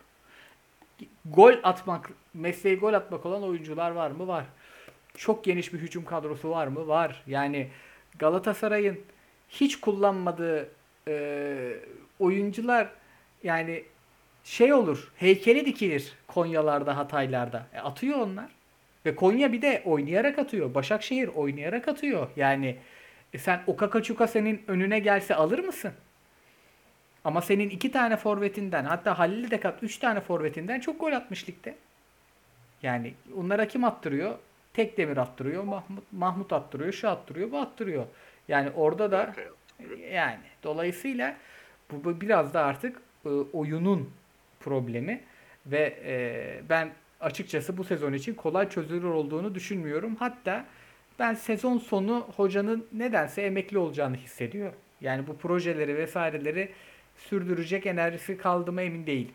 [1.25, 4.29] Gol atmak, mesleği gol atmak olan oyuncular var mı?
[4.29, 4.45] Var.
[5.17, 6.89] Çok geniş bir hücum kadrosu var mı?
[6.89, 7.23] Var.
[7.27, 7.69] Yani
[8.19, 9.01] Galatasaray'ın
[9.49, 10.69] hiç kullanmadığı
[11.11, 11.77] e,
[12.19, 12.89] oyuncular
[13.43, 13.85] yani
[14.45, 18.51] şey olur heykeli dikilir Konyalarda Hataylarda e, atıyor onlar
[19.07, 22.77] ve Konya bir de oynayarak atıyor Başakşehir oynayarak atıyor yani
[23.33, 25.93] e, sen Okakaçuka senin önüne gelse alır mısın?
[27.25, 31.49] Ama senin iki tane forvetinden hatta Halil de kat üç tane forvetinden çok gol atmış
[31.49, 31.75] ligde.
[32.83, 34.35] Yani onlara kim attırıyor?
[34.73, 38.05] Tek demir attırıyor, Mahmut, Mahmut attırıyor, şu attırıyor, bu attırıyor.
[38.49, 39.35] Yani orada da.
[40.13, 41.37] Yani dolayısıyla
[41.91, 44.11] bu, biraz da artık e, oyunun
[44.61, 45.21] problemi
[45.67, 50.17] ve e, ben açıkçası bu sezon için kolay çözülür olduğunu düşünmüyorum.
[50.17, 50.65] Hatta
[51.19, 54.79] ben sezon sonu hocanın nedense emekli olacağını hissediyorum.
[55.01, 56.73] Yani bu projeleri vesaireleri
[57.17, 59.35] sürdürecek enerjisi kaldı mı emin değilim.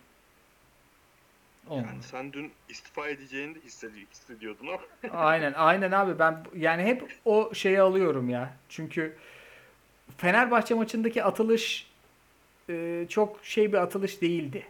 [1.68, 1.88] Olmadı.
[1.92, 4.80] Yani sen dün istifa edeceğini de hissedi- hissediyordun ama
[5.12, 8.54] Aynen aynen abi ben yani hep o şeyi alıyorum ya.
[8.70, 9.16] Çünkü
[10.18, 11.88] Fenerbahçe maçındaki atılış
[12.70, 14.64] e, çok şey bir atılış değildi.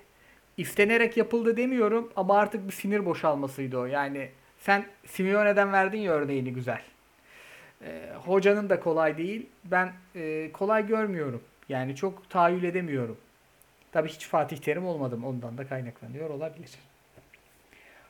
[0.58, 3.86] İstenerek yapıldı demiyorum ama artık bir sinir boşalmasıydı o.
[3.86, 4.30] Yani
[4.60, 6.82] sen Simeone'den verdin ya örneğini güzel.
[7.82, 9.46] E, hocanın da kolay değil.
[9.64, 11.42] Ben e, kolay görmüyorum.
[11.70, 13.18] Yani çok tahayyül edemiyorum.
[13.92, 15.26] Tabii hiç Fatih Terim olmadım.
[15.26, 16.70] Ondan da kaynaklanıyor olabilir.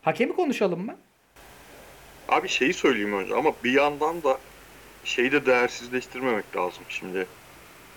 [0.01, 0.95] Hakemi konuşalım mı?
[2.29, 4.37] Abi şeyi söyleyeyim önce ama bir yandan da
[5.05, 7.27] şeyi de değersizleştirmemek lazım şimdi.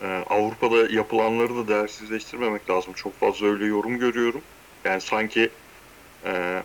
[0.03, 2.93] Ee, Avrupa'da yapılanları da değersizleştirmemek lazım.
[2.93, 4.43] Çok fazla öyle yorum görüyorum.
[4.85, 5.51] Yani sanki
[6.25, 6.63] e,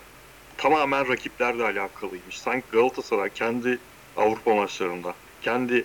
[0.56, 2.38] tamamen rakiplerle alakalıymış.
[2.38, 3.78] Sanki Galatasaray kendi
[4.16, 5.84] Avrupa maçlarında kendi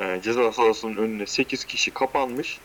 [0.00, 2.58] e, ceza sahasının önüne 8 kişi kapanmış.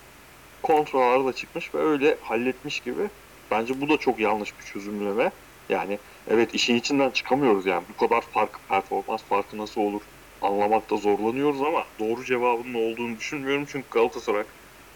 [0.64, 3.10] Kontralarda çıkmış ve öyle halletmiş gibi.
[3.52, 5.32] Bence bu da çok yanlış bir çözümleme.
[5.70, 7.84] Yani Evet işin içinden çıkamıyoruz yani.
[7.90, 10.02] Bu kadar fark, performans farkı nasıl olur
[10.42, 13.66] anlamakta zorlanıyoruz ama doğru cevabının olduğunu düşünmüyorum.
[13.72, 14.44] Çünkü Galatasaray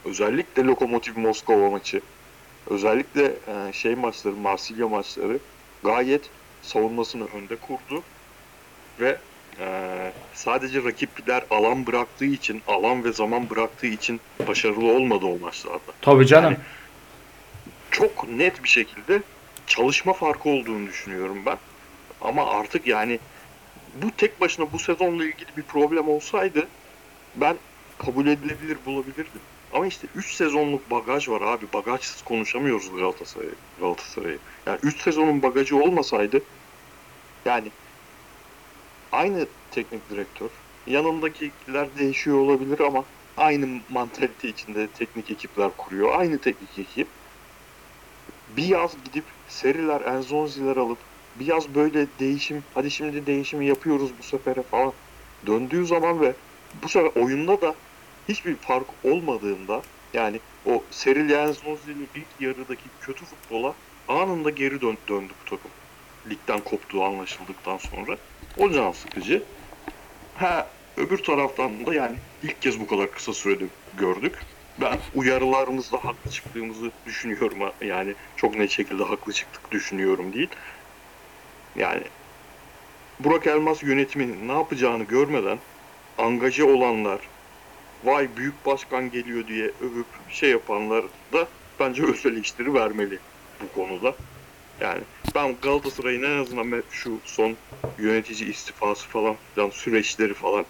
[0.05, 2.01] özellikle Lokomotiv Moskova maçı,
[2.69, 5.39] özellikle e, şey maçları, Marsilya maçları
[5.83, 6.29] gayet
[6.61, 8.03] savunmasını önde kurdu
[8.99, 9.17] ve
[9.59, 9.67] e,
[10.33, 16.27] sadece rakipler alan bıraktığı için, alan ve zaman bıraktığı için başarılı olmadı o maçlarda Tabii
[16.27, 16.53] canım.
[16.53, 16.57] Yani-
[17.91, 19.21] çok net bir şekilde
[19.67, 21.57] çalışma farkı olduğunu düşünüyorum ben.
[22.21, 23.19] Ama artık yani
[24.01, 26.67] bu tek başına bu sezonla ilgili bir problem olsaydı
[27.35, 27.57] ben
[27.97, 29.41] kabul edilebilir bulabilirdim.
[29.73, 31.65] Ama işte 3 sezonluk bagaj var abi.
[31.73, 33.55] Bagajsız konuşamıyoruz Galatasaray'ı.
[33.79, 34.39] Galatasaray'ı.
[34.65, 36.41] Yani 3 sezonun bagajı olmasaydı
[37.45, 37.71] yani
[39.11, 40.49] aynı teknik direktör
[40.87, 43.03] yanındakiler değişiyor olabilir ama
[43.37, 46.19] aynı mantalite içinde teknik ekipler kuruyor.
[46.19, 47.07] Aynı teknik ekip
[48.57, 50.97] bir yaz gidip seriler, enzonziler alıp
[51.39, 54.93] bir yaz böyle değişim, hadi şimdi değişimi yapıyoruz bu sefere falan
[55.47, 56.33] döndüğü zaman ve
[56.83, 57.75] bu sefer oyunda da
[58.29, 59.81] hiçbir fark olmadığında
[60.13, 63.73] yani o serili enzonzili ilk yarıdaki kötü futbola
[64.07, 65.71] anında geri dön döndü bu takım.
[66.29, 68.17] Ligden koptuğu anlaşıldıktan sonra.
[68.57, 69.43] O can sıkıcı.
[70.35, 70.67] Ha
[70.97, 73.65] öbür taraftan da yani ilk kez bu kadar kısa sürede
[73.97, 74.35] gördük.
[74.81, 77.59] Ben uyarılarımızda haklı çıktığımızı düşünüyorum.
[77.81, 80.49] Yani çok net şekilde haklı çıktık düşünüyorum değil.
[81.75, 82.07] Yani
[83.19, 85.61] Burak Elmas yönetiminin ne yapacağını görmeden
[86.17, 87.31] angaje olanlar,
[88.03, 93.23] vay büyük başkan geliyor diye övüp şey yapanlar da bence öz eleştiri vermeli
[93.61, 94.25] bu konuda.
[94.81, 97.59] Yani ben Galatasaray'ın en azından şu son
[97.97, 100.67] yönetici istifası falan filan süreçleri falan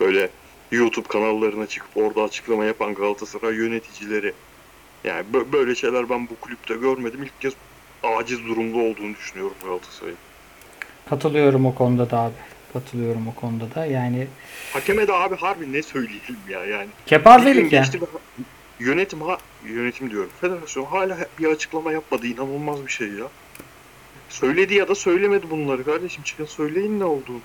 [0.00, 0.36] böyle
[0.72, 4.38] YouTube kanallarına çıkıp orada açıklama yapan Galatasaray yöneticileri
[5.04, 7.22] yani bö- böyle şeyler ben bu kulüpte görmedim.
[7.22, 7.54] İlk kez
[8.02, 10.20] aciz durumda olduğunu düşünüyorum Galatasaray'ın.
[11.10, 12.34] Katılıyorum o konuda da abi.
[12.72, 13.86] Katılıyorum o konuda da.
[13.86, 14.26] Yani
[14.72, 16.82] Hakeme de abi harbi ne söyleyelim ya yani.
[16.82, 17.80] Bir gün kepazelik ya.
[17.80, 18.06] geçti ve
[18.80, 20.30] Yönetim ha yönetim diyorum.
[20.40, 22.26] Federasyon hala bir açıklama yapmadı.
[22.26, 23.28] İnanılmaz bir şey ya.
[24.28, 26.22] Söyledi ya da söylemedi bunları kardeşim.
[26.22, 27.40] Çıkın söyleyin ne olduğunu.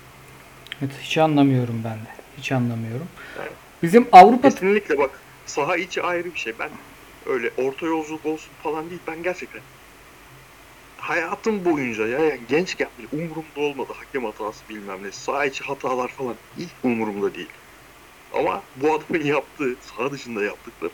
[0.82, 2.10] Evet, hiç anlamıyorum ben de.
[2.38, 3.06] Hiç anlamıyorum.
[3.40, 3.52] Evet.
[3.82, 5.10] Bizim Avrupa Kesinlikle bak
[5.46, 6.52] saha içi ayrı bir şey.
[6.58, 6.70] Ben
[7.26, 9.00] öyle orta yolculuk olsun falan değil.
[9.06, 9.62] Ben gerçekten
[11.00, 13.92] hayatım boyunca ya yani gençken bile umurumda olmadı.
[13.96, 15.12] Hakem hatası bilmem ne.
[15.12, 17.48] Saha içi hatalar falan hiç umurumda değil.
[18.34, 20.92] Ama bu adamın yaptığı, saha dışında yaptıkları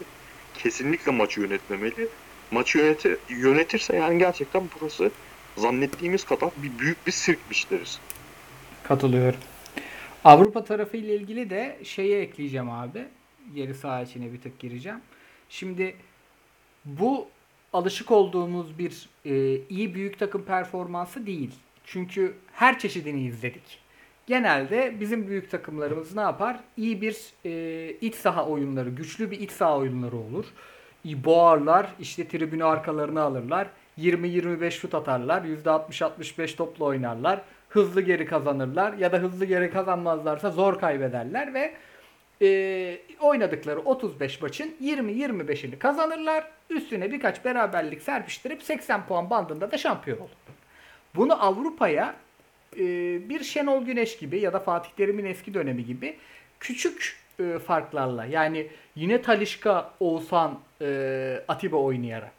[0.54, 2.08] kesinlikle maçı yönetmemeli.
[2.50, 5.10] Maçı yöneti, yönetirse yani gerçekten burası
[5.56, 8.00] zannettiğimiz kadar bir büyük bir sirkmiş deriz.
[8.82, 9.40] katılıyorum.
[10.24, 13.04] Avrupa tarafı ile ilgili de şeyi ekleyeceğim abi.
[13.54, 15.00] Geri saha içine bir tık gireceğim.
[15.48, 15.96] Şimdi
[16.84, 17.28] bu
[17.76, 21.54] alışık olduğumuz bir e, iyi büyük takım performansı değil.
[21.84, 23.80] Çünkü her çeşidini izledik.
[24.26, 26.60] Genelde bizim büyük takımlarımız ne yapar?
[26.76, 30.46] İyi bir e, iç saha oyunları, güçlü bir iç saha oyunları olur.
[31.04, 33.68] İyi boğarlar, işte tribünü arkalarına alırlar.
[33.98, 37.42] 20-25 şut atarlar, %60-65 topla oynarlar.
[37.68, 41.74] Hızlı geri kazanırlar ya da hızlı geri kazanmazlarsa zor kaybederler ve
[42.42, 46.55] e, oynadıkları 35 maçın 20-25'ini kazanırlar.
[46.70, 50.30] Üstüne birkaç beraberlik serpiştirip 80 puan bandında da şampiyon olur.
[51.14, 52.14] Bunu Avrupa'ya
[52.76, 52.78] e,
[53.28, 56.16] bir Şenol Güneş gibi ya da Fatih Terim'in eski dönemi gibi
[56.60, 62.34] küçük e, farklarla yani yine Talişka, Oğuzhan, e, Atiba oynayarak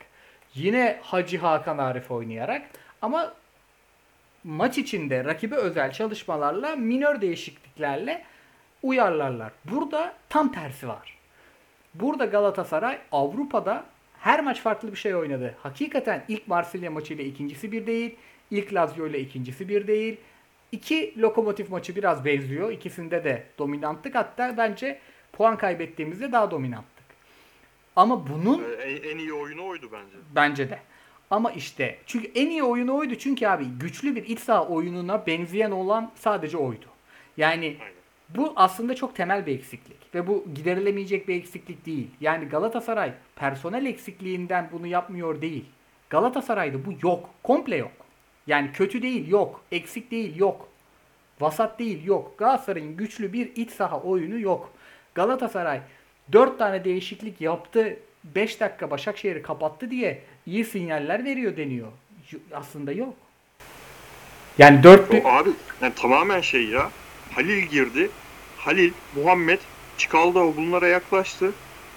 [0.55, 2.61] yine Hacı Hakan Arif oynayarak
[3.01, 3.33] ama
[4.43, 8.23] maç içinde rakibe özel çalışmalarla minör değişikliklerle
[8.83, 9.51] uyarlarlar.
[9.65, 11.17] Burada tam tersi var.
[11.93, 13.83] Burada Galatasaray Avrupa'da
[14.19, 15.55] her maç farklı bir şey oynadı.
[15.63, 18.15] Hakikaten ilk Marsilya maçıyla ikincisi bir değil.
[18.51, 20.17] İlk Lazio ile ikincisi bir değil.
[20.71, 22.71] İki lokomotif maçı biraz benziyor.
[22.71, 24.15] İkisinde de dominanttık.
[24.15, 24.99] Hatta bence
[25.33, 27.05] puan kaybettiğimizde daha dominanttık.
[27.95, 30.17] Ama bunun En, en iyi oyunu oydu bence.
[30.35, 30.79] Bence de.
[31.29, 35.71] Ama işte çünkü en iyi oyunu oydu çünkü abi güçlü bir iç saha oyununa benzeyen
[35.71, 36.85] olan sadece oydu.
[37.37, 37.96] Yani Aynen.
[38.29, 42.07] Bu aslında çok temel bir eksiklik ve bu giderilemeyecek bir eksiklik değil.
[42.21, 45.65] Yani Galatasaray personel eksikliğinden bunu yapmıyor değil.
[46.09, 47.29] Galatasaray'da bu yok.
[47.43, 47.91] Komple yok.
[48.47, 49.61] Yani kötü değil yok.
[49.71, 50.67] Eksik değil yok.
[51.39, 52.37] Vasat değil yok.
[52.37, 54.71] Galatasaray'ın güçlü bir iç saha oyunu yok.
[55.15, 55.81] Galatasaray
[56.31, 57.99] 4 tane değişiklik yaptı.
[58.23, 61.87] 5 dakika Başakşehir'i kapattı diye iyi sinyaller veriyor deniyor.
[62.31, 63.13] Y- Aslında yok.
[64.57, 65.49] Yani 4 O abi
[65.81, 66.89] yani tamamen şey ya.
[67.37, 68.09] Halil girdi.
[68.57, 69.59] Halil, Muhammed,
[69.97, 71.51] Çikaldao bunlara yaklaştı.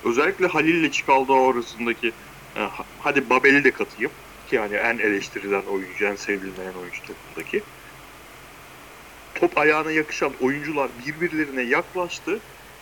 [0.05, 2.12] Özellikle Halil ile Çikaldao arasındaki
[2.57, 4.11] e, ha- hadi Babel'i de katayım.
[4.51, 7.62] ki yani en eleştirilen oyuncu, en sevilmeyen oyuncu takımdaki.
[9.34, 12.38] Top ayağına yakışan oyuncular birbirlerine yaklaştı.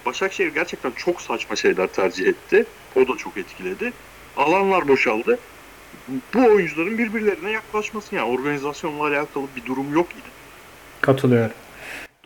[0.07, 2.67] Başakşehir gerçekten çok saçma şeyler tercih etti.
[2.97, 3.93] O da çok etkiledi.
[4.37, 5.39] Alanlar boşaldı.
[6.35, 10.33] Bu oyuncuların birbirlerine yaklaşması yani organizasyonla alakalı bir durum yok yine.
[11.01, 11.55] Katılıyorum.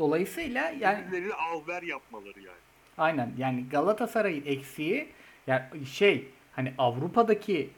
[0.03, 2.59] Dolayısıyla yani Birbirleriyle al ver yapmaları yani.
[2.99, 5.09] Aynen yani Galatasaray'ın eksiği
[5.47, 7.71] yani şey hani Avrupa'daki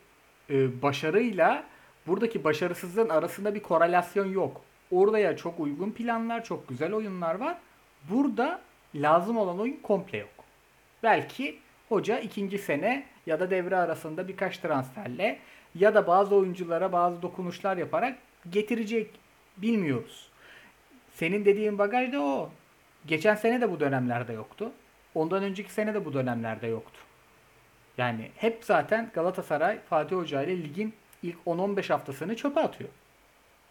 [0.50, 1.64] e, başarıyla
[2.06, 4.60] buradaki başarısızlığın arasında bir korelasyon yok.
[4.90, 7.58] Orada ya çok uygun planlar, çok güzel oyunlar var.
[8.10, 8.60] Burada
[8.94, 10.44] lazım olan oyun komple yok.
[11.02, 11.58] Belki
[11.88, 15.38] hoca ikinci sene ya da devre arasında birkaç transferle
[15.74, 18.18] ya da bazı oyunculara bazı dokunuşlar yaparak
[18.50, 19.10] getirecek
[19.56, 20.33] bilmiyoruz.
[21.14, 22.50] Senin dediğin bagaj da o.
[23.06, 24.72] Geçen sene de bu dönemlerde yoktu.
[25.14, 27.00] Ondan önceki sene de bu dönemlerde yoktu.
[27.98, 32.90] Yani hep zaten Galatasaray Fatih Hoca ile ligin ilk 10-15 haftasını çöpe atıyor.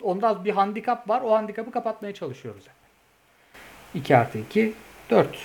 [0.02, 1.22] Ondan bir handikap var.
[1.22, 2.64] O handikapı kapatmaya çalışıyoruz.
[3.94, 4.74] 2 artı 2
[5.10, 5.38] 4.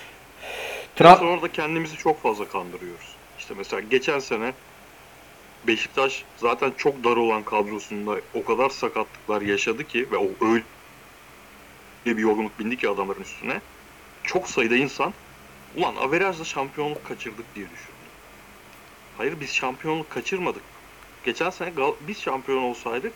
[0.96, 3.16] Tra Sonra da kendimizi çok fazla kandırıyoruz.
[3.38, 4.52] İşte mesela geçen sene
[5.66, 10.64] Beşiktaş zaten çok dar olan kadrosunda o kadar sakatlıklar yaşadı ki ve o öyle
[12.16, 13.60] bir yorgunluk bindi ki adamların üstüne.
[14.24, 15.12] Çok sayıda insan
[15.76, 17.92] ulan averajla şampiyonluk kaçırdık diye düşündü.
[19.18, 20.62] Hayır biz şampiyonluk kaçırmadık.
[21.24, 23.12] Geçen sene Gal- biz şampiyon olsaydık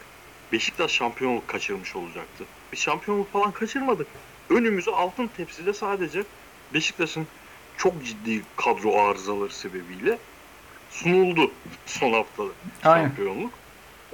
[0.53, 2.45] Beşiktaş şampiyonluk kaçırmış olacaktı.
[2.72, 4.07] Biz şampiyonluk falan kaçırmadık.
[4.51, 6.22] Önümüze altın tepside sadece
[6.74, 7.26] Beşiktaş'ın
[7.76, 10.18] çok ciddi kadro arızaları sebebiyle
[10.90, 11.51] sunuldu
[11.86, 12.43] son hafta
[12.84, 13.09] Aynen.
[13.09, 13.61] şampiyonluk.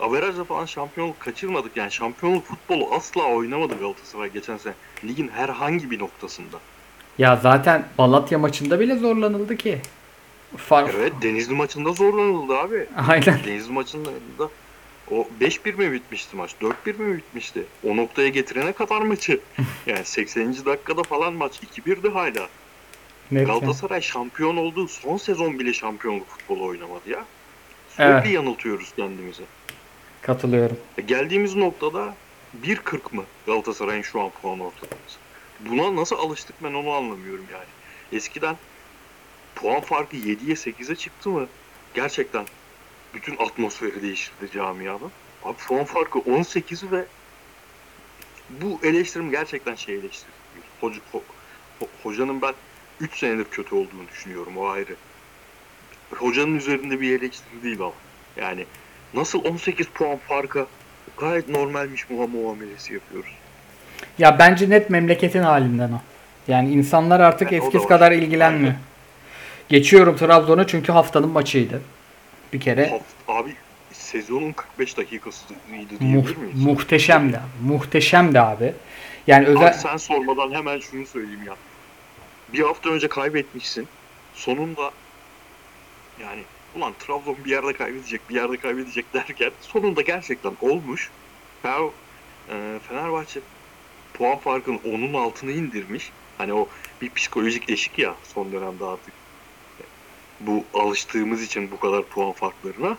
[0.00, 1.76] Averajla falan şampiyonluk kaçırmadık.
[1.76, 4.74] Yani şampiyonluk futbolu asla oynamadı Galatasaray geçen sene.
[5.04, 6.56] Ligin herhangi bir noktasında.
[7.18, 9.80] ya zaten Malatya maçında bile zorlanıldı ki.
[10.56, 12.86] Far Evet Denizli maçında zorlanıldı abi.
[13.08, 13.40] Aynen.
[13.46, 14.48] Denizli maçında da
[15.10, 16.54] o 5-1 mi bitmişti maç?
[16.86, 17.64] 4-1 mi bitmişti?
[17.84, 19.40] O noktaya getirene kadar maçı.
[19.86, 20.54] Yani 80.
[20.66, 22.48] dakikada falan maç 2-1'di hala.
[23.30, 23.46] Net.
[23.46, 27.24] Galatasaray şampiyon olduğu son sezon bile şampiyonluk futbolu oynamadı ya.
[27.88, 28.30] Sürekli Evet.
[28.30, 29.42] yanıltıyoruz kendimizi.
[30.28, 30.76] Katılıyorum.
[30.98, 32.14] E, Geldiğimiz noktada
[32.62, 35.18] 1.40 mı Galatasaray'ın şu an puan ortalaması?
[35.60, 37.64] Buna nasıl alıştık ben onu anlamıyorum yani.
[38.12, 38.56] Eskiden
[39.54, 41.46] puan farkı 7'ye 8'e çıktı mı
[41.94, 42.46] gerçekten
[43.14, 45.10] bütün atmosferi değiştirdi camianın.
[45.44, 47.04] Abi puan farkı 18 ve
[48.50, 50.30] bu eleştirim gerçekten şey eleştiri.
[50.54, 50.66] değil.
[50.80, 51.22] Hoca, ho-
[51.80, 52.54] ho- hocanın ben
[53.00, 54.96] 3 senedir kötü olduğunu düşünüyorum o ayrı.
[56.16, 57.92] Hocanın üzerinde bir eleştiri değil ama.
[58.36, 58.66] Yani
[59.14, 60.66] nasıl 18 puan farka
[61.18, 63.30] gayet normalmiş muha muamelesi yapıyoruz.
[64.18, 66.00] Ya bence net memleketin halinden o.
[66.48, 68.64] Yani insanlar artık da eskisi kadar ilgilenmiyor.
[68.72, 68.78] Aynen.
[69.68, 71.82] Geçiyorum Trabzon'a çünkü haftanın maçıydı.
[72.52, 73.02] Bir kere Haft-
[73.40, 73.54] Abi
[73.92, 75.54] sezonun 45 dakikasıydı
[76.00, 76.64] diyebilir miyiz?
[76.64, 77.72] muhteşemdi abi.
[77.72, 78.72] Muhteşemdi abi.
[79.26, 81.54] Yani özel Abi sen sormadan hemen şunu söyleyeyim ya.
[82.52, 83.88] Bir hafta önce kaybetmişsin.
[84.34, 84.90] Sonunda
[86.22, 86.42] yani
[86.78, 91.10] ulan Trabzon bir yerde kaybedecek, bir yerde kaybedecek derken sonunda gerçekten olmuş.
[91.64, 91.90] Fer-
[92.48, 93.40] e, Fenerbahçe
[94.14, 96.10] puan farkını onun altına indirmiş.
[96.38, 96.68] Hani o
[97.02, 99.14] bir psikolojik eşik ya son dönemde artık.
[100.40, 102.96] Bu alıştığımız için bu kadar puan farklarına.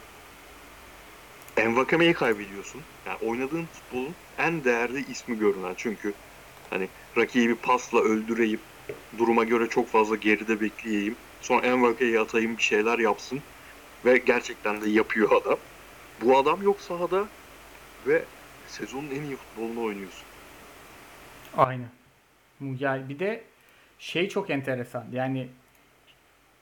[1.58, 2.82] Envakame'yi kaybediyorsun.
[3.08, 6.14] Yani oynadığın futbolun en değerli ismi görünen çünkü
[6.70, 8.60] hani rakibi pasla öldüreyim,
[9.18, 11.16] duruma göre çok fazla geride bekleyeyim.
[11.42, 13.40] Sonra Envakame'yi atayım bir şeyler yapsın
[14.06, 15.58] ve gerçekten de yapıyor adam.
[16.22, 17.26] Bu adam yok sahada
[18.08, 18.24] ve
[18.68, 20.26] sezonun en iyi futbolunu oynuyorsun.
[21.58, 21.90] Aynen.
[22.80, 23.44] Yani bir de
[24.00, 25.06] şey çok enteresan.
[25.12, 25.48] Yani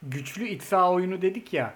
[0.03, 1.73] güçlü iç saha oyunu dedik ya.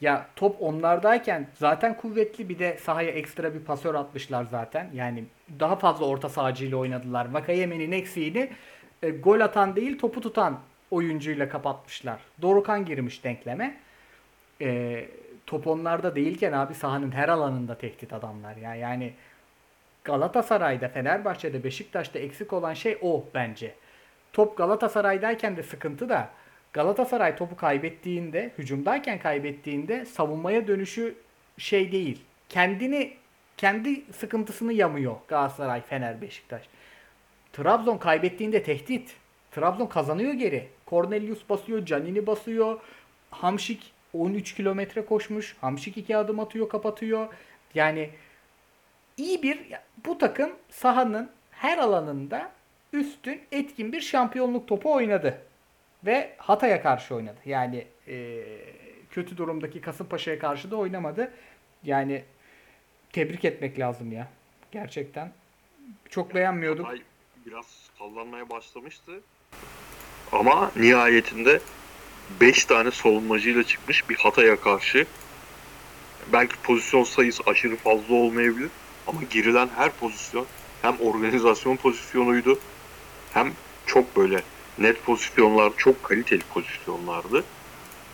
[0.00, 4.90] Ya top onlardayken zaten kuvvetli bir de sahaya ekstra bir pasör atmışlar zaten.
[4.94, 5.24] Yani
[5.60, 7.32] daha fazla orta sahacıyla oynadılar.
[7.32, 8.50] Vakayeme'nin eksiğini
[9.02, 12.20] e, gol atan değil topu tutan oyuncuyla kapatmışlar.
[12.42, 13.76] Dorukan girmiş denkleme.
[14.60, 15.04] E,
[15.46, 18.74] top onlarda değilken abi sahanın her alanında tehdit adamlar ya.
[18.74, 19.12] Yani
[20.04, 23.74] Galatasaray'da, Fenerbahçe'de, Beşiktaş'ta eksik olan şey o bence.
[24.32, 26.30] Top Galatasaray'dayken de sıkıntı da
[26.72, 31.14] Galatasaray topu kaybettiğinde, hücumdayken kaybettiğinde savunmaya dönüşü
[31.58, 32.24] şey değil.
[32.48, 33.16] Kendini
[33.56, 36.62] kendi sıkıntısını yamıyor Galatasaray, Fener, Beşiktaş.
[37.52, 39.16] Trabzon kaybettiğinde tehdit.
[39.50, 40.68] Trabzon kazanıyor geri.
[40.86, 42.80] Cornelius basıyor, Canini basıyor.
[43.30, 45.56] Hamşik 13 kilometre koşmuş.
[45.60, 47.28] Hamşik iki adım atıyor, kapatıyor.
[47.74, 48.10] Yani
[49.16, 49.60] iyi bir
[50.06, 52.52] bu takım sahanın her alanında
[52.92, 55.42] üstün etkin bir şampiyonluk topu oynadı.
[56.06, 57.38] Ve Hatay'a karşı oynadı.
[57.44, 58.44] Yani e,
[59.10, 61.32] kötü durumdaki Kasımpaşa'ya karşı da oynamadı.
[61.84, 62.24] Yani
[63.12, 64.28] tebrik etmek lazım ya.
[64.72, 65.32] Gerçekten.
[66.10, 66.86] Çok beğenmiyorduk.
[66.86, 67.02] Hatay
[67.46, 69.20] biraz sallanmaya başlamıştı.
[70.32, 71.60] Ama nihayetinde
[72.40, 75.06] 5 tane savunmacıyla çıkmış bir Hatay'a karşı
[76.32, 78.70] belki pozisyon sayısı aşırı fazla olmayabilir
[79.06, 80.46] ama girilen her pozisyon
[80.82, 82.58] hem organizasyon pozisyonuydu
[83.32, 83.52] hem
[83.86, 84.42] çok böyle
[84.78, 87.44] net pozisyonlar, çok kaliteli pozisyonlardı.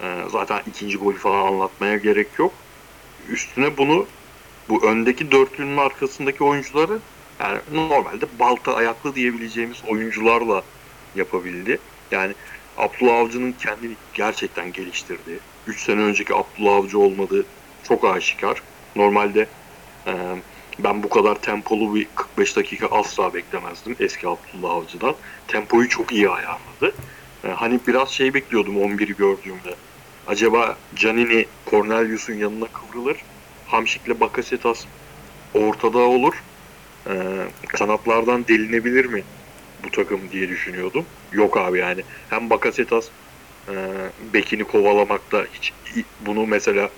[0.01, 2.53] Ee, zaten ikinci golü falan anlatmaya gerek yok.
[3.29, 4.07] Üstüne bunu
[4.69, 6.99] bu öndeki dörtlünün arkasındaki oyuncuları
[7.41, 10.63] yani normalde balta ayaklı diyebileceğimiz oyuncularla
[11.15, 11.79] yapabildi.
[12.11, 12.35] Yani
[12.79, 17.45] Abdullah Avcı'nın kendini gerçekten geliştirdiği, 3 sene önceki Abdullah Avcı olmadığı
[17.83, 18.63] çok aşikar.
[18.97, 19.47] Normalde
[20.07, 20.13] e,
[20.79, 25.15] ben bu kadar tempolu bir 45 dakika asla beklemezdim eski Abdullah Avcı'dan.
[25.49, 26.95] Tempoyu çok iyi ayarladı.
[27.45, 29.75] E, hani biraz şey bekliyordum 11'i gördüğümde.
[30.27, 33.17] Acaba Canini Cornelius'un yanına kıvrılır.
[33.67, 34.85] Hamşik'le Bakasetas
[35.55, 36.43] ortada olur.
[37.07, 37.13] E,
[37.69, 39.23] kanatlardan delinebilir mi
[39.85, 41.05] bu takım diye düşünüyordum.
[41.33, 42.03] Yok abi yani.
[42.31, 43.09] Hem Bakasetas
[43.69, 43.75] e,
[44.35, 45.73] bekini kovalamakta hiç
[46.21, 46.91] bunu mesela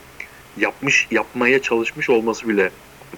[0.57, 2.71] yapmış yapmaya çalışmış olması bile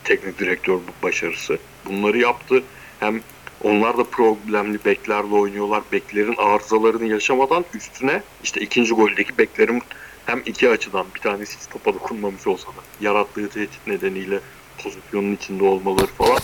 [0.05, 1.59] teknik direktör başarısı.
[1.87, 2.63] Bunları yaptı.
[3.01, 3.21] Hem
[3.63, 5.83] onlar da problemli beklerle oynuyorlar.
[5.93, 9.83] Beklerin arızalarını yaşamadan üstüne işte ikinci goldeki beklerin
[10.27, 14.41] hem iki açıdan bir tanesi topa dokunmamış olsa da yarattığı tehdit nedeniyle
[14.83, 16.39] pozisyonun içinde olmaları falan.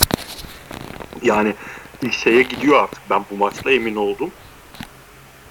[1.22, 1.54] Yani
[2.10, 3.02] şeye gidiyor artık.
[3.10, 4.30] Ben bu maçla emin oldum.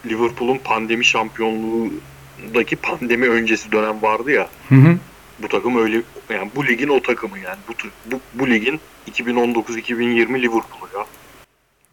[0.05, 4.49] Liverpool'un pandemi şampiyonluğundaki pandemi öncesi dönem vardı ya.
[4.69, 4.97] Hı hı.
[5.39, 7.73] Bu takım öyle yani bu ligin o takımı yani bu
[8.11, 8.79] bu, bu ligin
[9.11, 11.05] 2019-2020 Liverpool'u ya.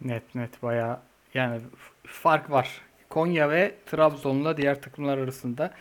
[0.01, 0.99] Net net bayağı
[1.33, 1.61] yani
[2.07, 2.81] fark var.
[3.09, 5.73] Konya ve Trabzon'la diğer takımlar arasında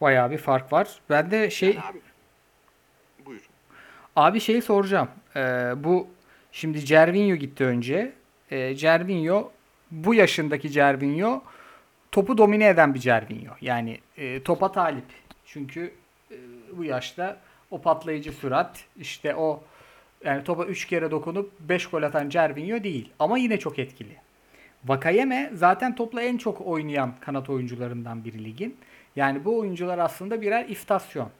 [0.00, 0.88] bayağı bir fark var.
[1.10, 1.98] Ben de şey Yani abi.
[3.26, 3.40] Buyur.
[4.16, 5.08] Abi şeyi soracağım.
[5.36, 6.08] Ee, bu
[6.54, 8.12] şimdi Cervinho gitti önce.
[8.50, 9.52] Ee, Cervinho
[9.90, 11.42] bu yaşındaki Cervinho
[12.12, 13.54] topu domine eden bir Cervinho.
[13.60, 15.04] Yani e, topa talip.
[15.46, 15.92] Çünkü
[16.30, 16.36] e,
[16.76, 17.40] bu yaşta
[17.70, 19.62] o patlayıcı sürat işte o
[20.24, 23.10] yani topa 3 kere dokunup 5 gol atan Cervinho değil.
[23.18, 24.16] Ama yine çok etkili.
[24.84, 28.76] Vakayeme zaten topla en çok oynayan kanat oyuncularından biri ligin.
[29.16, 31.30] Yani bu oyuncular aslında birer iftasyon.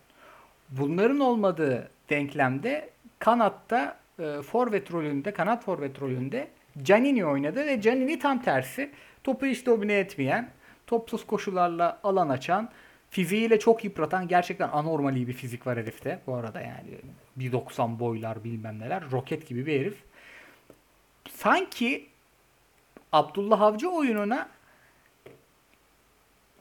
[0.69, 6.49] Bunların olmadığı denklemde kanatta e, forvet rolünde, kanat forvet rolünde
[6.83, 8.91] Canini oynadı ve Canini tam tersi.
[9.25, 10.51] Topu hiç domine etmeyen,
[10.87, 12.71] topsuz koşularla alan açan,
[13.11, 16.21] fiziğiyle çok yıpratan gerçekten anormali bir fizik var herifte.
[16.27, 16.91] Bu arada yani
[17.39, 19.11] 1.90 boylar bilmem neler.
[19.11, 19.97] Roket gibi bir herif.
[21.31, 22.07] Sanki
[23.12, 24.49] Abdullah Avcı oyununa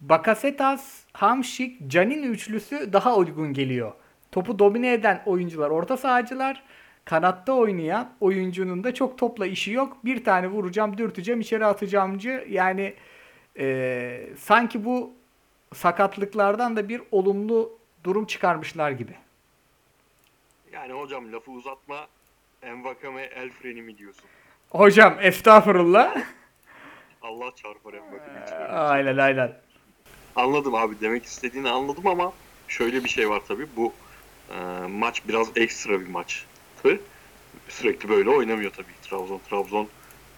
[0.01, 3.91] Bakasetas, Hamşik, Canin üçlüsü daha uygun geliyor.
[4.31, 6.63] Topu domine eden oyuncular orta sahacılar.
[7.05, 9.97] Kanatta oynayan oyuncunun da çok topla işi yok.
[10.05, 12.45] Bir tane vuracağım, dürteceğim, içeri atacağımcı.
[12.49, 12.93] Yani
[13.59, 15.13] e, sanki bu
[15.73, 19.15] sakatlıklardan da bir olumlu durum çıkarmışlar gibi.
[20.71, 22.07] Yani hocam lafı uzatma.
[22.61, 24.23] Envakame el freni mi diyorsun?
[24.69, 26.15] Hocam estağfurullah.
[27.21, 28.55] Allah çarpar Envakame için.
[28.69, 29.53] aynen aynen.
[30.35, 32.33] Anladım abi demek istediğini anladım ama
[32.67, 33.93] şöyle bir şey var tabii bu
[34.55, 36.09] e, maç biraz ekstra bir
[36.83, 37.01] maçtı.
[37.69, 39.41] Sürekli böyle oynamıyor tabii Trabzon.
[39.49, 39.87] Trabzon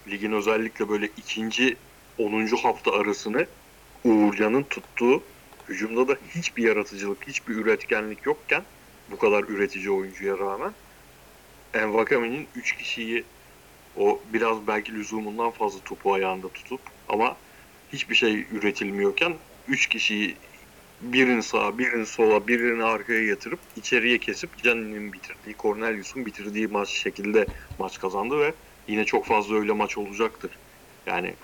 [0.08, 1.76] ligin özellikle böyle ikinci
[2.18, 2.46] 10.
[2.46, 3.46] hafta arasını
[4.04, 5.22] Uğurcan'ın tuttuğu
[5.68, 8.62] hücumda da hiçbir yaratıcılık, hiçbir üretkenlik yokken
[9.10, 10.72] bu kadar üretici oyuncuya rağmen
[11.74, 13.24] Envakame'nin 3 kişiyi
[13.96, 17.36] o biraz belki lüzumundan fazla topu ayağında tutup ama
[17.92, 19.34] hiçbir şey üretilmiyorken
[19.68, 20.36] 3 kişiyi
[21.00, 27.46] birini sağa, birini sola, birini arkaya yatırıp içeriye kesip Canini'nin bitirdiği, Cornelius'un bitirdiği maç şekilde
[27.78, 28.54] maç kazandı ve
[28.88, 30.50] yine çok fazla öyle maç olacaktır.
[31.06, 31.34] Yani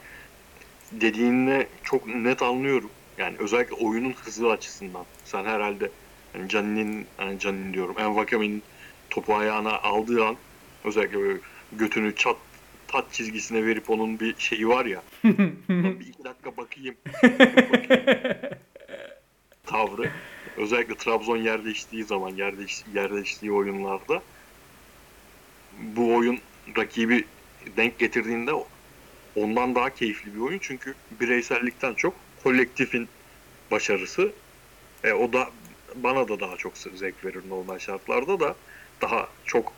[0.92, 2.90] dediğini çok net anlıyorum.
[3.18, 5.04] Yani özellikle oyunun hızı açısından.
[5.24, 5.90] Sen herhalde
[6.34, 8.62] yani Canini'nin, yani Canini diyorum, Envakame'nin
[9.10, 10.36] topu ayağına aldığı an
[10.84, 11.38] özellikle böyle
[11.72, 12.36] götünü çat
[12.88, 15.02] tat çizgisine verip onun bir şeyi var ya.
[15.24, 16.94] "Lan bir iki dakika bakayım.
[19.72, 20.10] tavrı.
[20.56, 21.64] Özellikle Trabzon yer
[22.04, 22.84] zaman, yer, değiş,
[23.50, 24.22] oyunlarda
[25.96, 26.38] bu oyun
[26.76, 27.24] rakibi
[27.76, 28.50] denk getirdiğinde
[29.36, 30.58] ondan daha keyifli bir oyun.
[30.62, 33.08] Çünkü bireysellikten çok kolektifin
[33.70, 34.32] başarısı.
[35.04, 35.48] E, o da
[35.94, 38.54] bana da daha çok zevk verir normal şartlarda da
[39.02, 39.72] daha çok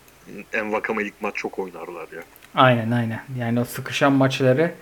[0.52, 2.22] Envakame ilk maç çok oynarlar ya.
[2.54, 3.22] Aynen aynen.
[3.38, 4.74] Yani o sıkışan maçları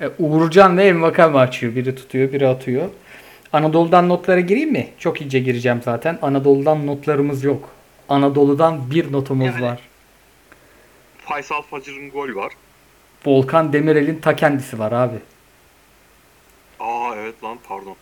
[0.00, 1.74] e, Uğurcan ve Envakame açıyor.
[1.74, 2.88] Biri tutuyor, biri atıyor.
[3.52, 4.88] Anadolu'dan notlara gireyim mi?
[4.98, 6.18] Çok ince gireceğim zaten.
[6.22, 7.68] Anadolu'dan notlarımız yok.
[8.08, 9.78] Anadolu'dan bir notumuz Yani- var.
[11.18, 12.52] Faysal Facır'ın gol var.
[13.26, 15.16] Volkan Demirel'in ta kendisi var abi.
[16.80, 17.96] Aa evet lan pardon.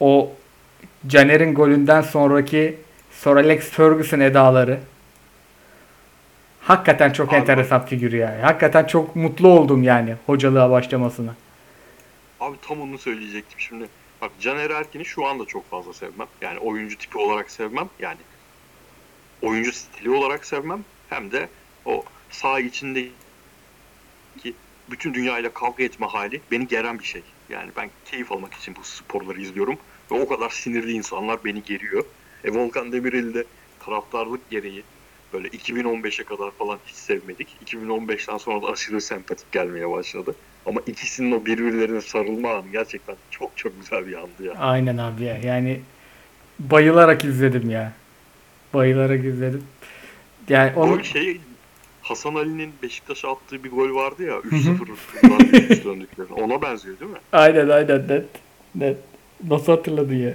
[0.00, 0.30] O
[1.06, 2.78] Caner'in golünden sonraki
[3.10, 4.80] Sir Alex Ferguson edaları.
[6.60, 8.40] Hakikaten çok Abi- enteresan figür yani.
[8.42, 11.34] Hakikaten çok mutlu oldum yani hocalığa başlamasına.
[12.40, 13.84] Abi tam onu söyleyecektim şimdi.
[14.20, 16.28] Bak Caner Erkin'i şu anda çok fazla sevmem.
[16.40, 17.88] Yani oyuncu tipi olarak sevmem.
[17.98, 18.18] Yani
[19.42, 20.84] oyuncu stili olarak sevmem.
[21.08, 21.48] Hem de
[21.84, 23.12] o saha içindeki
[24.90, 27.22] bütün dünyayla kavga etme hali beni geren bir şey.
[27.48, 29.78] Yani ben keyif almak için bu sporları izliyorum.
[30.10, 32.04] Ve o kadar sinirli insanlar beni geriyor.
[32.44, 33.44] E Volkan Demirel'i de
[33.78, 34.84] taraftarlık gereği
[35.32, 37.56] böyle 2015'e kadar falan hiç sevmedik.
[37.66, 40.36] 2015'ten sonra da aşırı sempatik gelmeye başladı.
[40.66, 44.54] Ama ikisinin o birbirlerine sarılma anı gerçekten çok çok güzel bir andı ya.
[44.58, 45.38] Aynen abi ya.
[45.38, 45.80] Yani
[46.58, 47.92] bayılarak izledim ya.
[48.74, 49.64] Bayılarak izledim.
[50.48, 51.40] Yani onu Gol şey
[52.02, 54.78] Hasan Ali'nin Beşiktaş'a attığı bir gol vardı ya 3-0
[55.22, 56.32] buradan 3 döndükleri.
[56.32, 57.18] Ona benziyor değil mi?
[57.32, 58.24] Aynen aynen net.
[58.74, 58.96] Net.
[59.48, 60.34] Nasıl hatırladın ya?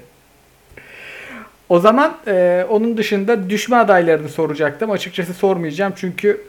[1.69, 4.91] O zaman e, onun dışında düşme adaylarını soracaktım.
[4.91, 6.41] Açıkçası sormayacağım çünkü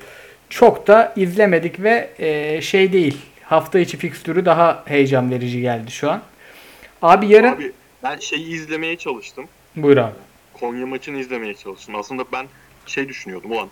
[0.49, 3.17] çok da izlemedik ve e, şey değil.
[3.51, 6.23] Hafta içi fikstürü daha heyecan verici geldi şu an.
[7.03, 7.53] Abi yarın...
[7.53, 7.73] Abi
[8.03, 9.49] ben şeyi izlemeye çalıştım.
[9.77, 10.15] Buyur abi.
[10.55, 11.95] Konya maçını izlemeye çalıştım.
[11.95, 12.47] Aslında ben
[12.87, 13.69] şey düşünüyordum ulan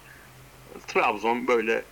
[0.86, 1.82] Trabzon böyle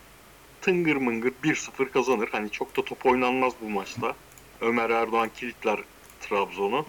[0.61, 2.29] tıngır mıngır 1-0 kazanır.
[2.33, 4.15] Hani çok da top oynanmaz bu maçta.
[4.61, 5.79] Ömer Erdoğan kilitler
[6.21, 6.87] Trabzon'u.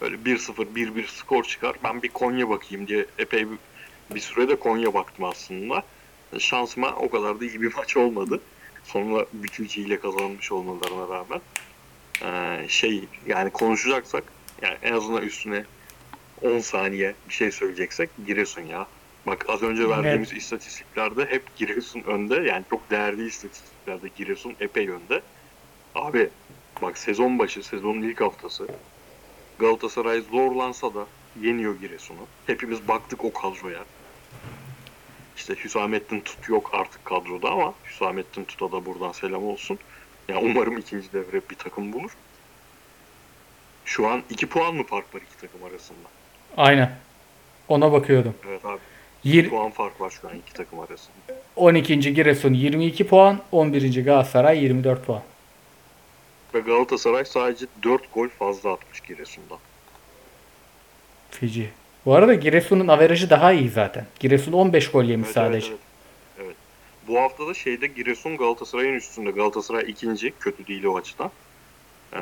[0.00, 1.76] Böyle 1-0 1-1 skor çıkar.
[1.84, 3.58] Ben bir Konya bakayım diye epey bir,
[4.14, 5.82] bir sürede Konya baktım aslında.
[6.38, 8.40] Şansıma o kadar da iyi bir maç olmadı.
[8.84, 11.40] Sonra Bükülçü ile kazanmış olmalarına rağmen.
[12.22, 14.24] Ee, şey yani konuşacaksak
[14.62, 15.64] yani en azından üstüne
[16.42, 18.86] 10 saniye bir şey söyleyeceksek Giresun ya.
[19.26, 22.34] Bak az önce verdiğimiz istatistiklerde hep Giresun önde.
[22.34, 25.22] Yani çok değerli istatistiklerde Giresun epey önde.
[25.94, 26.30] Abi
[26.82, 28.68] bak sezon başı, sezonun ilk haftası
[29.58, 31.06] Galatasaray zorlansa da
[31.40, 32.26] yeniyor Giresun'u.
[32.46, 33.84] Hepimiz baktık o kadroya.
[35.42, 39.78] İşte Hüsamettin Tut yok artık kadroda ama Hüsamettin Tut'a da buradan selam olsun.
[40.28, 42.10] Ya umarım ikinci devre bir takım bulur.
[43.84, 46.08] Şu an 2 puan mı fark var iki takım arasında?
[46.56, 46.96] Aynen.
[47.68, 48.34] Ona bakıyordum.
[48.48, 48.78] Evet abi.
[49.24, 51.14] Yir- 2 puan fark var şu an iki takım arasında.
[51.56, 52.14] 12.
[52.14, 54.04] Giresun 22 puan, 11.
[54.04, 55.22] Galatasaray 24 puan.
[56.54, 59.58] Ve Galatasaray sadece 4 gol fazla atmış Giresun'dan.
[61.30, 61.70] Fiji.
[62.06, 64.06] Bu arada Giresun'un averajı daha iyi zaten.
[64.20, 65.68] Giresun 15 gol yemiş Evet, sadece.
[65.68, 65.78] Evet,
[66.38, 66.46] evet.
[66.46, 66.56] evet.
[67.08, 69.30] Bu hafta da şeyde Giresun Galatasaray'ın üstünde.
[69.30, 70.32] Galatasaray ikinci.
[70.40, 71.30] Kötü değil o açıdan.
[72.14, 72.18] Ee,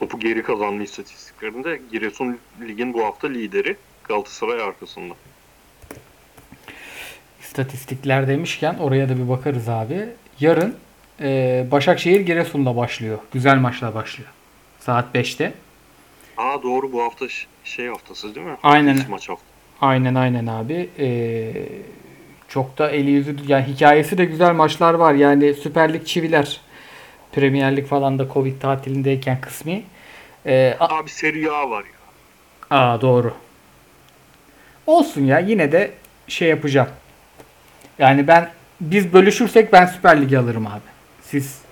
[0.00, 2.38] topu geri kazanma istatistiklerinde Giresun
[2.68, 3.76] ligin bu hafta lideri.
[4.04, 5.14] Galatasaray arkasında.
[7.40, 10.08] İstatistikler demişken oraya da bir bakarız abi.
[10.40, 10.76] Yarın
[11.20, 13.18] e, Başakşehir Giresun'la başlıyor.
[13.32, 14.30] Güzel maçla başlıyor.
[14.80, 15.52] Saat 5'te.
[16.36, 17.26] Aa doğru bu hafta
[17.64, 18.56] şey haftası değil mi?
[18.62, 19.02] Aynen.
[19.10, 19.44] Maç hafta.
[19.80, 20.90] Aynen aynen abi.
[20.98, 21.52] Ee,
[22.48, 25.14] çok da eli yüzü yani hikayesi de güzel maçlar var.
[25.14, 26.60] Yani Süper Lig çiviler.
[27.32, 29.82] Premier Lig falan da Covid tatilindeyken kısmi.
[30.46, 32.76] Ee, Abi Serie A var ya.
[32.78, 33.34] Aa doğru.
[34.86, 35.90] Olsun ya yine de
[36.28, 36.88] şey yapacağım.
[37.98, 38.50] Yani ben
[38.80, 40.80] biz bölüşürsek ben Süper Lig'i alırım abi.
[41.22, 41.69] Siz.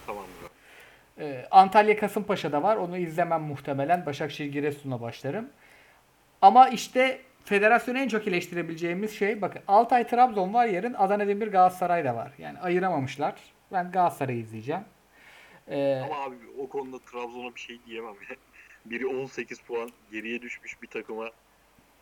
[1.20, 2.76] Ee, Antalya Kasımpaşa'da var.
[2.76, 4.06] Onu izlemem muhtemelen.
[4.06, 5.48] Başakşehir Giresun'la başlarım.
[6.42, 12.04] Ama işte federasyonu en çok eleştirebileceğimiz şey bakın Altay Trabzon var yarın Adana Demir Galatasaray
[12.04, 12.32] da var.
[12.38, 13.34] Yani ayıramamışlar.
[13.72, 14.82] Ben Galatasaray'ı izleyeceğim.
[15.68, 18.14] Ee, Ama abi o konuda Trabzon'a bir şey diyemem.
[18.84, 21.30] Biri 18 puan geriye düşmüş bir takıma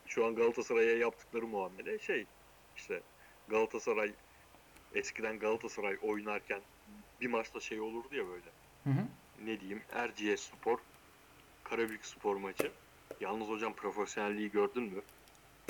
[0.07, 2.27] şu an Galatasaray'a yaptıkları muamele şey
[2.77, 3.01] işte
[3.49, 4.13] Galatasaray
[4.95, 6.61] eskiden Galatasaray oynarken
[7.21, 8.56] bir maçta şey olurdu ya böyle
[8.87, 9.05] hı hı.
[9.47, 10.79] ne diyeyim Erciyes Spor
[11.65, 12.71] Karabük Spor maçı.
[13.21, 15.01] Yalnız hocam profesyonelliği gördün mü?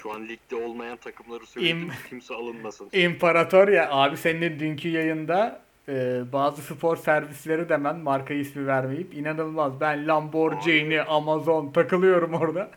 [0.02, 1.78] Şu an ligde olmayan takımları söyledim.
[1.78, 2.88] İm- Kimse alınmasın.
[2.92, 9.14] İmparator ya abi senin dünkü yayında e, bazı spor servisleri de ben marka ismi vermeyip
[9.14, 9.80] inanılmaz.
[9.80, 12.70] Ben Lamborghini, Amazon takılıyorum orada.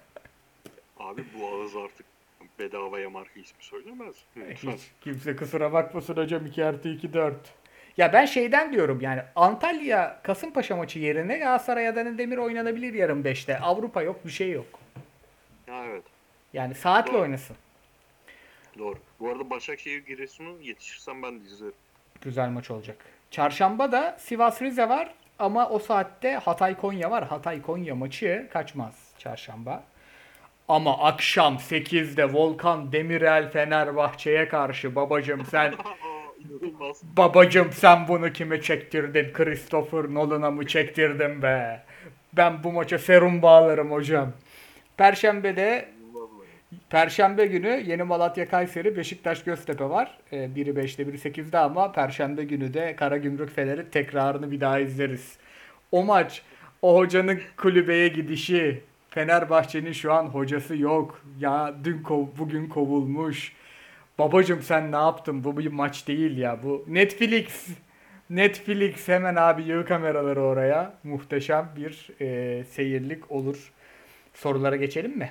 [0.99, 2.05] Abi bu ağız artık
[2.59, 4.15] bedavaya marka ismi söylemez.
[4.55, 7.35] Hiç kimse kusura bakmasın hocam 2 artı 2 4.
[7.99, 13.59] Ya ben şeyden diyorum yani Antalya Kasımpaşa maçı yerine Galatasaray Adana Demir oynanabilir yarın 5'te.
[13.59, 14.79] Avrupa yok bir şey yok.
[15.67, 16.03] Ya evet.
[16.53, 17.21] Yani saatle Doğru.
[17.21, 17.55] oynasın.
[18.77, 18.95] Doğru.
[19.19, 21.73] Bu arada Başakşehir Giresun'u yetişirsem ben de izlerim.
[22.21, 22.97] Güzel maç olacak.
[23.31, 27.27] Çarşamba da Sivas Rize var ama o saatte Hatay Konya var.
[27.27, 29.83] Hatay Konya maçı kaçmaz çarşamba.
[30.67, 35.73] Ama akşam 8'de Volkan Demirel Fenerbahçe'ye karşı babacım sen
[36.39, 37.01] inanılmaz.
[37.17, 39.33] babacım sen bunu kime çektirdin?
[39.33, 41.83] Christopher Nolan'a mı çektirdin be?
[42.33, 44.31] Ben bu maça serum bağlarım hocam.
[44.97, 45.89] Perşembe'de.
[46.89, 50.17] Perşembe günü Yeni Malatya Kayseri Beşiktaş Göztepe var.
[50.33, 55.37] Ee, biri 5'te biri 8'de ama Perşembe günü de Karagümrük Fener'i tekrarını bir daha izleriz.
[55.91, 56.41] O maç
[56.81, 61.21] o hocanın kulübeye gidişi Fenerbahçe'nin şu an hocası yok.
[61.39, 63.53] Ya dün kov, bugün kovulmuş.
[64.19, 65.43] Babacım sen ne yaptın?
[65.43, 66.59] Bu bir maç değil ya.
[66.63, 67.67] Bu Netflix.
[68.29, 70.93] Netflix hemen abi yığ kameraları oraya.
[71.03, 73.71] Muhteşem bir e, seyirlik olur.
[74.33, 75.29] Sorulara geçelim mi?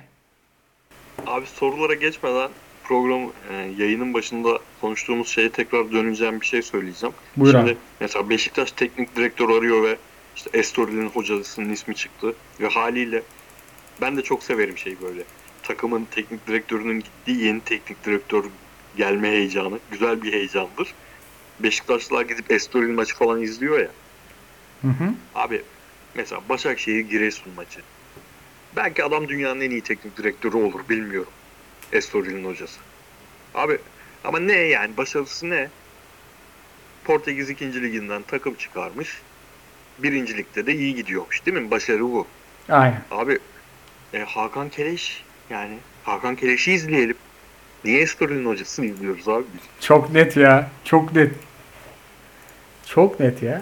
[1.27, 2.49] Abi sorulara geçmeden
[2.83, 7.15] program e, yayının başında konuştuğumuz şeye tekrar döneceğim bir şey söyleyeceğim.
[7.37, 7.67] Buyur abi.
[7.67, 9.97] Şimdi mesela Beşiktaş teknik direktör arıyor ve
[10.35, 13.21] işte Estori'nin hocasının ismi çıktı ve haliyle
[14.01, 15.23] ben de çok severim şey böyle.
[15.63, 18.43] Takımın teknik direktörünün gittiği yeni teknik direktör
[18.99, 20.93] gelme heyecanı güzel bir heyecandır.
[21.59, 23.89] Beşiktaşlılar gidip Estori'nin maçı falan izliyor ya.
[24.81, 25.13] Hı hı.
[25.35, 25.61] Abi
[26.15, 27.79] mesela Başakşehir Giresun maçı.
[28.75, 31.31] Belki adam dünyanın en iyi teknik direktörü olur bilmiyorum.
[31.91, 32.79] Estoril'in hocası.
[33.55, 33.77] Abi
[34.23, 35.69] ama ne yani başarısı ne?
[37.03, 37.83] Portekiz 2.
[37.83, 39.21] liginden takım çıkarmış.
[39.99, 41.71] Birincilikte de iyi gidiyormuş değil mi?
[41.71, 42.27] Başarı bu.
[42.69, 43.01] Aynen.
[43.11, 43.39] Abi
[44.13, 47.17] e, Hakan Keleş yani Hakan Keleş'i izleyelim.
[47.85, 49.61] Niye Estoril'in hocasını izliyoruz abi biz?
[49.85, 50.69] Çok net ya.
[50.83, 51.31] Çok net.
[52.85, 53.61] Çok net ya.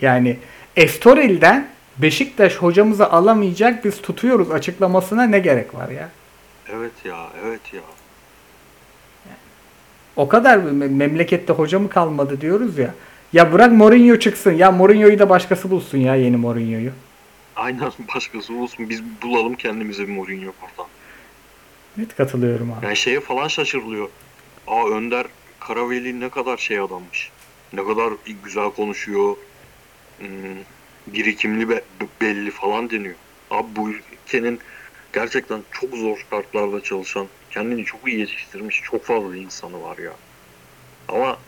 [0.00, 0.38] Yani
[0.76, 6.08] Estoril'den Beşiktaş hocamızı alamayacak biz tutuyoruz açıklamasına ne gerek var ya?
[6.68, 7.80] Evet ya evet ya.
[10.16, 12.94] O kadar me- memlekette hoca mı kalmadı diyoruz ya.
[13.32, 14.52] Ya bırak Mourinho çıksın.
[14.52, 16.90] Ya Mourinho'yu da başkası bulsun ya yeni Mourinho'yu.
[17.56, 20.90] Aynen başkası olsun biz bulalım kendimize bir Mourinho buradan.
[21.96, 22.84] Net katılıyorum abi.
[22.86, 24.08] Yani şeye falan şaşırılıyor.
[24.66, 25.26] Aa Önder
[25.60, 27.30] Karaveli ne kadar şey adammış.
[27.72, 28.12] Ne kadar
[28.44, 29.36] güzel konuşuyor.
[30.18, 30.28] Hmm,
[31.06, 31.84] birikimli be-
[32.20, 33.14] belli falan deniyor.
[33.50, 34.60] Abi bu ülkenin
[35.12, 40.12] gerçekten çok zor şartlarda çalışan, kendini çok iyi yetiştirmiş çok fazla insanı var ya.
[41.08, 41.38] Ama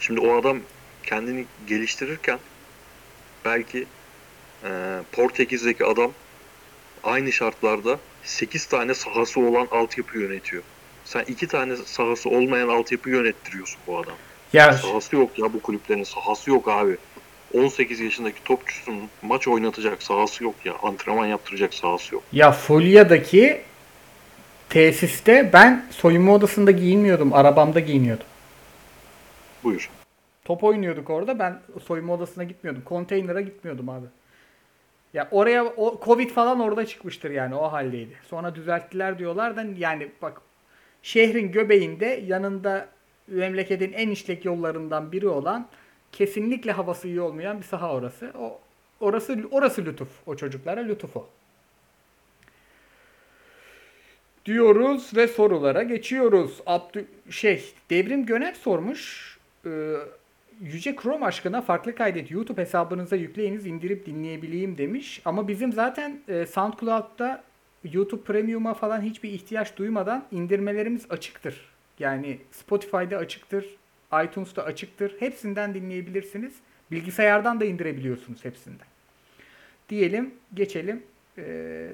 [0.00, 0.58] şimdi o adam
[1.02, 2.38] kendini geliştirirken
[3.44, 3.86] belki
[4.64, 4.70] eee,
[5.12, 6.12] Portekiz'deki adam
[7.04, 10.62] aynı şartlarda 8 tane sahası olan altyapı yönetiyor.
[11.04, 14.14] Sen 2 tane sahası olmayan altyapı yönettiriyorsun bu adam.
[14.52, 16.96] Ya Sahası yok ya bu kulüplerin sahası yok abi.
[17.54, 20.74] 18 yaşındaki topçusun maç oynatacak sahası yok ya.
[20.82, 22.22] Antrenman yaptıracak sahası yok.
[22.32, 23.60] ya Fulya'daki
[24.68, 27.32] tesiste ben soyunma odasında giyinmiyordum.
[27.32, 28.26] Arabamda giyiniyordum.
[29.64, 29.90] Buyur.
[30.44, 31.38] Top oynuyorduk orada.
[31.38, 32.82] Ben soyunma odasına gitmiyordum.
[32.84, 34.06] Konteynere gitmiyordum abi.
[35.14, 38.16] Ya oraya o Covid falan orada çıkmıştır yani o haldeydi.
[38.28, 40.40] Sonra düzelttiler diyorlar da yani bak
[41.02, 42.88] şehrin göbeğinde yanında
[43.26, 45.68] memleketin en işlek yollarından biri olan
[46.12, 48.32] kesinlikle havası iyi olmayan bir saha orası.
[48.38, 48.60] O
[49.00, 50.08] orası orası lütuf.
[50.26, 51.28] O çocuklara lütuf o.
[54.46, 56.60] Diyoruz ve sorulara geçiyoruz.
[56.66, 59.32] Abdü şey Devrim Göner sormuş.
[59.66, 59.96] Ee,
[60.62, 65.22] Yüce Chrome aşkına farklı kaydet YouTube hesabınıza yükleyiniz indirip dinleyebileyim demiş.
[65.24, 67.44] Ama bizim zaten e, SoundCloud'da
[67.84, 71.72] YouTube Premium'a falan hiçbir ihtiyaç duymadan indirmelerimiz açıktır.
[71.98, 73.66] Yani Spotify'da açıktır,
[74.24, 75.16] iTunes'ta açıktır.
[75.18, 76.52] Hepsinden dinleyebilirsiniz.
[76.90, 78.86] Bilgisayardan da indirebiliyorsunuz hepsinden.
[79.88, 81.02] Diyelim geçelim.
[81.38, 81.90] Ee,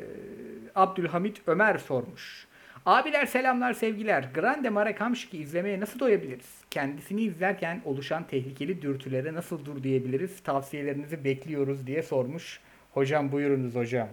[0.74, 2.47] Abdülhamit Ömer sormuş.
[2.86, 4.28] Abiler selamlar sevgiler.
[4.34, 6.54] Grande Mare Kamşik'i izlemeye nasıl doyabiliriz?
[6.70, 10.42] Kendisini izlerken oluşan tehlikeli dürtülere nasıl dur diyebiliriz?
[10.42, 12.60] Tavsiyelerinizi bekliyoruz diye sormuş.
[12.94, 14.08] Hocam buyurunuz hocam.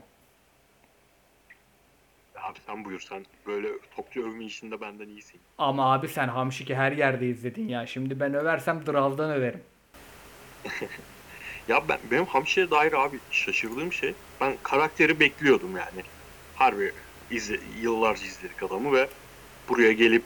[2.35, 5.39] Abi sen buyur sen böyle topçu övme işinde benden iyisin.
[5.57, 7.87] Ama abi sen Hamşik'i her yerde izledin ya.
[7.87, 9.61] Şimdi ben översem Drav'dan överim.
[11.67, 16.03] Ya ben benim Hamşire'ye dair abi şaşırdığım şey ben karakteri bekliyordum yani.
[16.55, 16.91] Harbi
[17.31, 19.09] izle, yıllarca izledik adamı ve
[19.69, 20.23] buraya gelip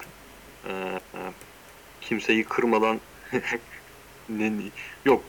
[0.68, 0.72] e,
[1.14, 1.20] e,
[2.02, 3.00] kimseyi kırmadan
[4.30, 4.52] ne,
[5.06, 5.24] yok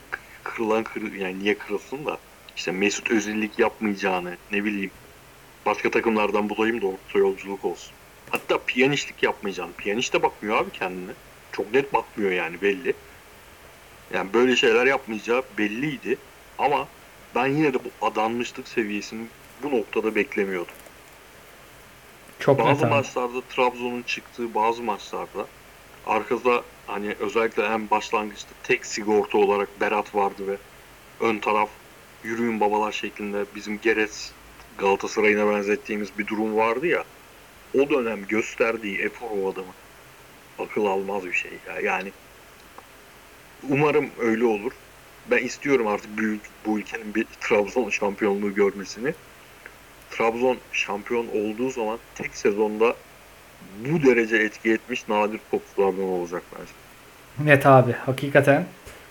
[0.44, 2.18] kırılan kır, yani niye kırılsın da
[2.56, 4.90] işte Mesut Özillik yapmayacağını ne bileyim
[5.66, 7.92] başka takımlardan bulayım da orta yolculuk olsun.
[8.30, 9.72] Hatta piyanistlik yapmayacağını.
[9.72, 11.12] Piyanist de bakmıyor abi kendine.
[11.52, 12.94] Çok net bakmıyor yani belli.
[14.14, 16.16] Yani böyle şeyler yapmayacağı belliydi.
[16.58, 16.88] Ama
[17.34, 19.26] ben yine de bu adanmışlık seviyesini
[19.62, 20.74] bu noktada beklemiyordum.
[22.40, 22.90] Çok net Bazı abi.
[22.94, 25.46] maçlarda Trabzon'un çıktığı bazı maçlarda
[26.06, 30.56] arkada hani özellikle en başlangıçta tek sigorta olarak Berat vardı ve
[31.20, 31.70] ön taraf
[32.24, 34.32] yürüyün babalar şeklinde bizim Geres
[34.78, 37.04] Galatasaray'ına benzettiğimiz bir durum vardı ya.
[37.74, 39.74] o dönem gösterdiği efor o adamın
[40.58, 41.80] akıl almaz bir şey ya.
[41.80, 42.12] Yani
[43.68, 44.72] umarım öyle olur.
[45.30, 49.14] Ben istiyorum artık büyük bu ülkenin bir Trabzon şampiyonluğu görmesini.
[50.10, 52.94] Trabzon şampiyon olduğu zaman tek sezonda
[53.78, 56.72] bu derece etki etmiş nadir topçulardan olacak bence.
[57.50, 57.92] Net abi.
[57.92, 58.66] Hakikaten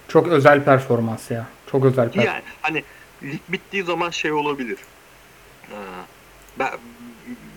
[0.08, 1.48] çok özel performans ya.
[1.72, 2.28] Çok özel performans.
[2.28, 2.84] Yani hani
[3.24, 4.78] lig bittiği zaman şey olabilir.
[5.72, 5.76] Ee,
[6.60, 6.70] ben,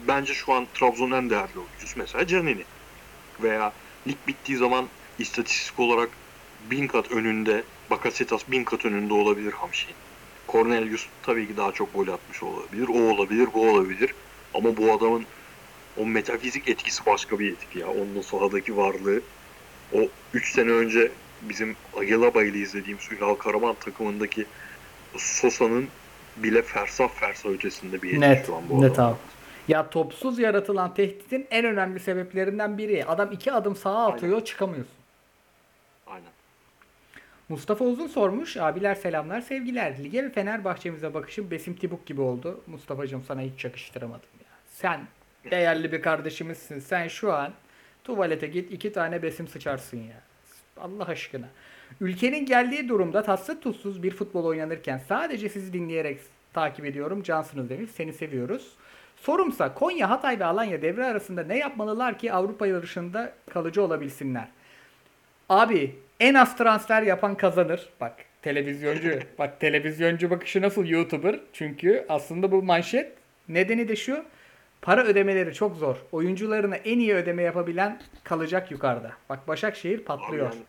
[0.08, 2.64] bence şu an Trabzon'un en değerli oyuncusu mesela Canini.
[3.42, 3.72] Veya
[4.06, 4.86] lig bittiği zaman
[5.18, 6.08] istatistik olarak
[6.70, 9.94] bin kat önünde Bakasetas bin kat önünde olabilir Hamşin.
[10.52, 12.88] Cornelius tabii ki daha çok gol atmış olabilir.
[12.88, 14.14] O olabilir, bu olabilir.
[14.54, 15.24] Ama bu adamın
[15.96, 17.86] o metafizik etkisi başka bir etki ya.
[17.88, 19.20] Onun sahadaki varlığı.
[19.94, 19.98] O
[20.34, 24.46] 3 sene önce bizim Agilaba ile izlediğimiz Ünal Karaman takımındaki
[25.16, 25.88] Sosa'nın
[26.36, 29.10] bile fersah fersah ötesinde bir etki Net, şu an bu net adam.
[29.10, 29.16] abi.
[29.68, 33.04] Ya topsuz yaratılan tehditin en önemli sebeplerinden biri.
[33.04, 35.01] Adam iki adım sağa atıyor çıkamıyorsun.
[37.52, 38.56] Mustafa Uzun sormuş.
[38.56, 40.04] Abiler selamlar sevgiler.
[40.04, 42.60] Lige ve Fenerbahçe'mize bakışım Besim Tibuk gibi oldu.
[42.66, 44.50] Mustafa'cığım sana hiç yakıştıramadım ya.
[44.66, 45.00] Sen
[45.50, 46.78] değerli bir kardeşimizsin.
[46.78, 47.52] Sen şu an
[48.04, 50.20] tuvalete git iki tane besim sıçarsın ya.
[50.76, 51.48] Allah aşkına.
[52.00, 56.20] Ülkenin geldiği durumda tatsız tuzsuz bir futbol oynanırken sadece sizi dinleyerek
[56.52, 57.22] takip ediyorum.
[57.22, 57.90] Cansınız demiş.
[57.90, 58.72] Seni seviyoruz.
[59.16, 64.48] Sorumsa Konya, Hatay ve Alanya devre arasında ne yapmalılar ki Avrupa yarışında kalıcı olabilsinler?
[65.48, 67.88] Abi en az transfer yapan kazanır.
[68.00, 69.20] Bak televizyoncu.
[69.38, 71.40] bak televizyoncu bakışı nasıl YouTuber?
[71.52, 73.12] Çünkü aslında bu manşet
[73.48, 74.24] nedeni de şu.
[74.82, 75.96] Para ödemeleri çok zor.
[76.12, 79.12] Oyuncularına en iyi ödeme yapabilen kalacak yukarıda.
[79.28, 80.52] Bak Başakşehir Abi patlıyor.
[80.52, 80.62] yani,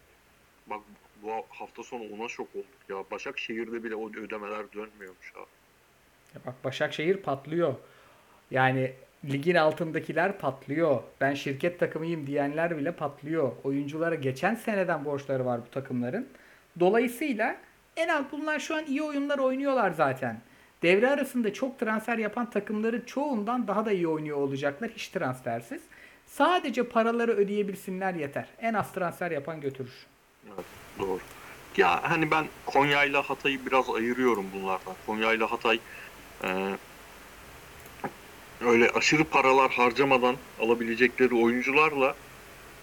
[0.68, 0.80] bak
[1.24, 2.96] bu hafta sonu ona şok olduk ya.
[3.12, 5.46] Başakşehir'de bile o ödemeler dönmüyormuş abi.
[6.36, 7.76] Ya Bak Başakşehir patlıyor.
[8.52, 8.94] Yani
[9.32, 11.04] ligin altındakiler patlıyor.
[11.22, 13.52] Ben şirket takımıyım diyenler bile patlıyor.
[13.64, 16.28] Oyunculara geçen seneden borçları var bu takımların.
[16.80, 17.56] Dolayısıyla
[17.98, 20.42] en az bunlar şu an iyi oyunlar oynuyorlar zaten.
[20.82, 25.82] Devre arasında çok transfer yapan takımların çoğundan daha da iyi oynuyor olacaklar hiç transfersiz.
[26.28, 28.48] Sadece paraları ödeyebilsinler yeter.
[28.62, 30.06] En az transfer yapan götürür.
[30.48, 30.66] Evet,
[31.00, 31.20] doğru.
[31.78, 34.94] Ya hani ben Konya ile Hatay'ı biraz ayırıyorum bunlardan.
[35.06, 35.80] Konya ile Hatay
[36.44, 36.78] e,
[38.66, 42.16] öyle aşırı paralar harcamadan alabilecekleri oyuncularla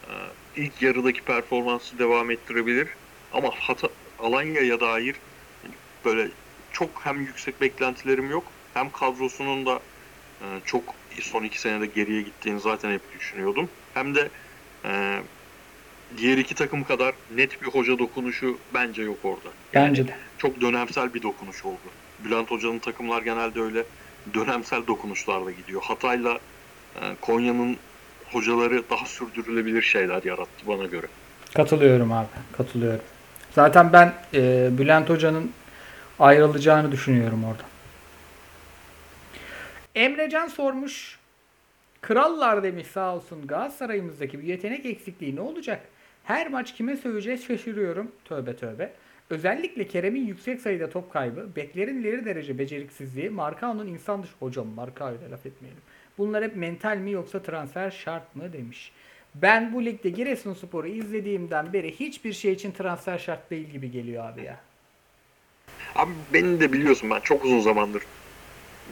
[0.06, 0.12] e,
[0.56, 2.88] ilk yarıdaki performansı devam ettirebilir.
[3.32, 5.16] Ama Hata, Alanya'ya dair
[6.04, 6.28] böyle
[6.72, 9.80] çok hem yüksek beklentilerim yok hem kadrosunun da
[10.40, 10.82] e, çok
[11.20, 13.68] son iki senede geriye gittiğini zaten hep düşünüyordum.
[13.94, 14.28] Hem de
[14.84, 15.20] e,
[16.18, 19.48] diğer iki takım kadar net bir hoca dokunuşu bence yok orada.
[19.74, 20.16] Bence de.
[20.38, 21.78] Çok dönemsel bir dokunuş oldu.
[22.24, 23.84] Bülent Hoca'nın takımlar genelde öyle
[24.34, 25.82] dönemsel dokunuşlarla gidiyor.
[25.82, 26.38] Hatay'la
[26.96, 27.76] e, Konya'nın
[28.32, 31.06] hocaları daha sürdürülebilir şeyler yarattı bana göre.
[31.54, 32.26] Katılıyorum abi.
[32.56, 33.04] Katılıyorum.
[33.52, 35.52] Zaten ben e, Bülent Hoca'nın
[36.18, 37.62] ayrılacağını düşünüyorum orada.
[39.94, 41.18] Emrecan sormuş.
[42.00, 45.80] Krallar demiş sağ olsun Galatasaray'ımızdaki bir yetenek eksikliği ne olacak?
[46.24, 48.12] Her maç kime söveceğiz şaşırıyorum.
[48.24, 48.92] Tövbe tövbe.
[49.30, 55.30] Özellikle Kerem'in yüksek sayıda top kaybı, beklerin ileri derece beceriksizliği, Markao'nun insan dışı hocam Markao'yla
[55.30, 55.82] laf etmeyelim.
[56.18, 58.92] Bunlar hep mental mi yoksa transfer şart mı demiş.
[59.34, 64.42] Ben bu ligde Giresunspor'u izlediğimden beri hiçbir şey için transfer şart değil gibi geliyor abi
[64.42, 64.60] ya.
[65.94, 68.02] Abi benim de biliyorsun ben çok uzun zamandır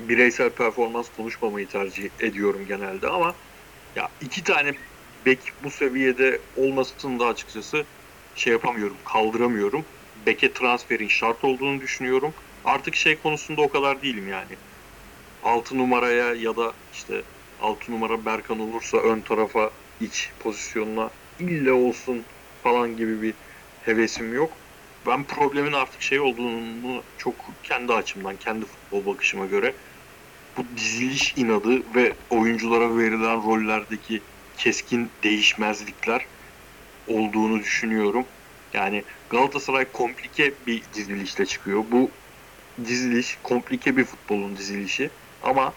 [0.09, 3.35] bireysel performans konuşmamayı tercih ediyorum genelde ama
[3.97, 4.73] ya iki tane
[5.27, 7.85] bek bu seviyede olmasını da açıkçası
[8.35, 9.85] şey yapamıyorum, kaldıramıyorum.
[10.29, 12.35] Beke transferin şart olduğunu düşünüyorum.
[12.65, 14.59] Artık şey konusunda o kadar değilim yani.
[15.43, 17.25] 6 numaraya ya da işte
[17.59, 22.27] 6 numara Berkan olursa ön tarafa iç pozisyonuna ille olsun
[22.63, 23.39] falan gibi bir
[23.79, 24.63] hevesim yok.
[25.07, 29.77] Ben problemin artık şey olduğunu çok kendi açımdan, kendi futbol bakışıma göre
[30.57, 36.27] bu diziliş inadı ve oyunculara verilen rollerdeki keskin değişmezlikler
[37.07, 38.29] olduğunu düşünüyorum.
[38.75, 41.85] Yani Galatasaray komplike bir dizilişle çıkıyor.
[41.91, 42.11] Bu
[42.85, 45.11] diziliş komplike bir futbolun dizilişi
[45.43, 45.73] ama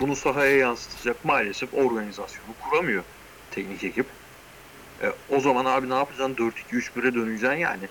[0.00, 3.04] bunu sahaya yansıtacak maalesef organizasyonu kuramıyor
[3.50, 4.06] teknik ekip.
[5.02, 6.34] E, o zaman abi ne yapacaksın?
[6.72, 7.88] 4-2-3-1'e döneceksin yani.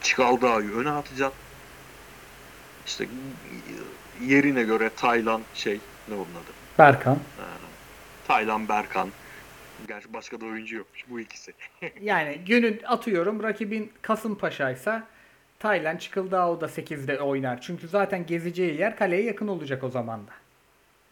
[0.00, 1.38] Çikaldağ'ı öne atacaksın.
[2.86, 3.06] İşte
[4.20, 6.52] yerine göre Taylan şey ne onun adı?
[6.78, 7.18] Berkan.
[8.28, 9.08] Taylan Berkan.
[9.88, 11.52] Gerçi başka da oyuncu yokmuş bu ikisi.
[12.02, 15.06] Yani günün atıyorum rakibin Kasımpaşa'ysa
[15.58, 17.60] Taylan Çıkıldağ o da 8'de oynar.
[17.60, 20.32] Çünkü zaten gezeceği yer kaleye yakın olacak o zaman da.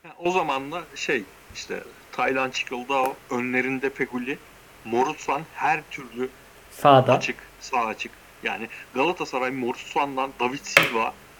[0.04, 1.24] Yani o zaman da şey
[1.54, 1.82] işte
[2.12, 4.38] Taylan Çıkıldao, önlerinde Feguli,
[4.84, 6.28] Morutsan her türlü
[6.70, 7.12] Sağda.
[7.12, 8.12] açık, sağ açık.
[8.42, 10.64] Yani Galatasaray Morutsan'dan David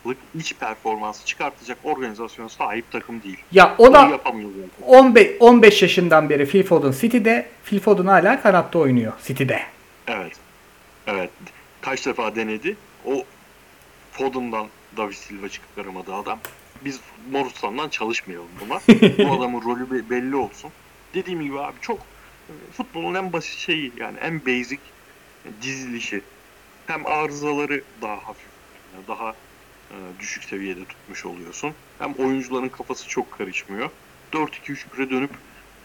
[0.02, 3.39] Silva'lık iç performansı çıkartacak organizasyona sahip takım değil.
[3.52, 4.93] Ya o Bunu da yapamıyor zaten.
[4.94, 7.48] 15, 15 yaşından beri Phil Foden City'de.
[7.64, 9.62] Phil Foden hala kanatta oynuyor City'de.
[10.06, 10.32] Evet.
[11.06, 11.31] Evet.
[11.81, 12.77] Kaç defa denedi.
[13.06, 13.24] O
[14.12, 14.66] Foden'dan
[14.97, 16.39] David Silva çıkaramadı adam.
[16.85, 17.01] Biz
[17.31, 18.81] Morutsan'dan çalışmayalım buna.
[19.28, 20.70] Bu adamın rolü be- belli olsun.
[21.14, 24.78] Dediğim gibi abi çok e, futbolun en basit şeyi yani en basic
[25.62, 26.20] dizilişi.
[26.86, 28.47] Hem arızaları daha hafif,
[28.94, 29.35] yani daha
[30.20, 31.74] düşük seviyede tutmuş oluyorsun.
[31.98, 33.90] Hem oyuncuların kafası çok karışmıyor.
[34.32, 35.30] 4-2-3-1'e dönüp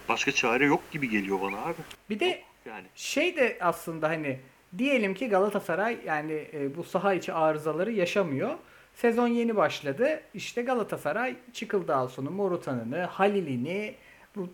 [0.10, 1.76] başka çare yok gibi geliyor bana abi.
[2.10, 4.40] Bir de Yani şey de aslında hani
[4.78, 8.56] diyelim ki Galatasaray yani e, bu saha içi arızaları yaşamıyor.
[8.96, 10.22] Sezon yeni başladı.
[10.34, 13.96] İşte Galatasaray Çıkıldağsu'nu, Morutan'ını, Halil'ini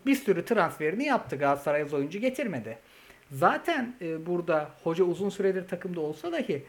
[0.06, 1.36] bir sürü transferini yaptı.
[1.36, 2.78] Galatasaray oyuncu getirmedi.
[3.32, 6.64] Zaten e, burada hoca uzun süredir takımda olsa dahi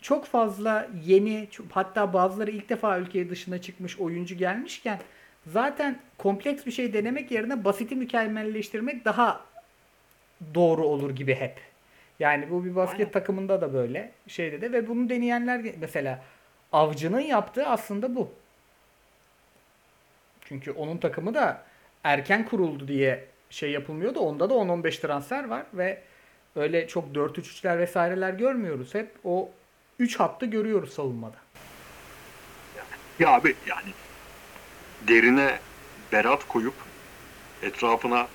[0.00, 5.00] çok fazla yeni hatta bazıları ilk defa ülke dışına çıkmış oyuncu gelmişken
[5.46, 9.40] zaten kompleks bir şey denemek yerine basiti mükemmelleştirmek daha
[10.54, 11.60] doğru olur gibi hep.
[12.18, 13.12] Yani bu bir basket Aynen.
[13.12, 16.22] takımında da böyle şeyde de ve bunu deneyenler mesela
[16.72, 18.30] Avcı'nın yaptığı aslında bu.
[20.40, 21.62] Çünkü onun takımı da
[22.04, 24.18] erken kuruldu diye şey yapılmıyordu.
[24.18, 26.02] Onda da 10-15 transfer var ve
[26.56, 28.94] öyle çok 4-3-3'ler vesaireler görmüyoruz.
[28.94, 29.50] Hep o
[29.98, 31.38] 3 hattı görüyoruz savunmada.
[33.18, 33.94] Ya abi yani
[35.00, 35.62] derine
[35.96, 36.82] Berat koyup
[37.62, 38.30] etrafına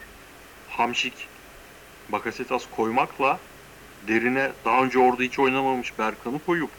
[0.66, 1.32] Hamşik,
[2.10, 3.50] Bakasetas koymakla
[4.02, 6.76] derine daha önce orada hiç oynamamış Berkan'ı koyup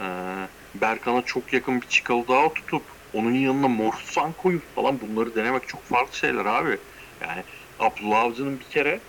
[0.00, 5.68] eee Berkan'a çok yakın bir çıkalı daha tutup onun yanına Morsan koyup falan bunları denemek
[5.68, 6.80] çok farklı şeyler abi.
[7.20, 7.44] Yani
[7.78, 9.08] Abdullah Avcı'nın bir kere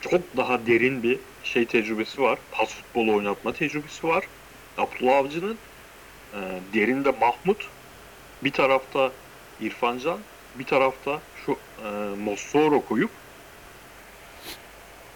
[0.00, 2.38] çok daha derin bir şey tecrübesi var.
[2.52, 4.24] Pas futbolu oynatma tecrübesi var.
[4.78, 5.56] Abdullah Avcı'nın
[6.34, 6.38] e,
[6.74, 7.68] derinde Mahmut,
[8.44, 9.12] bir tarafta
[9.60, 10.18] İrfan Can,
[10.58, 11.88] bir tarafta şu e,
[12.24, 13.10] Mossoro koyup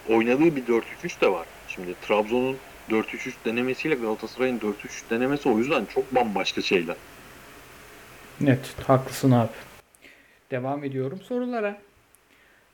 [0.09, 1.47] oynadığı bir 4-3-3 de var.
[1.69, 2.57] Şimdi Trabzon'un
[2.91, 4.73] 4-3-3 denemesiyle Galatasaray'ın 4-3-3
[5.11, 6.97] denemesi o yüzden çok bambaşka şeyler.
[8.41, 9.51] Net, haklısın abi.
[10.51, 11.79] Devam ediyorum sorulara.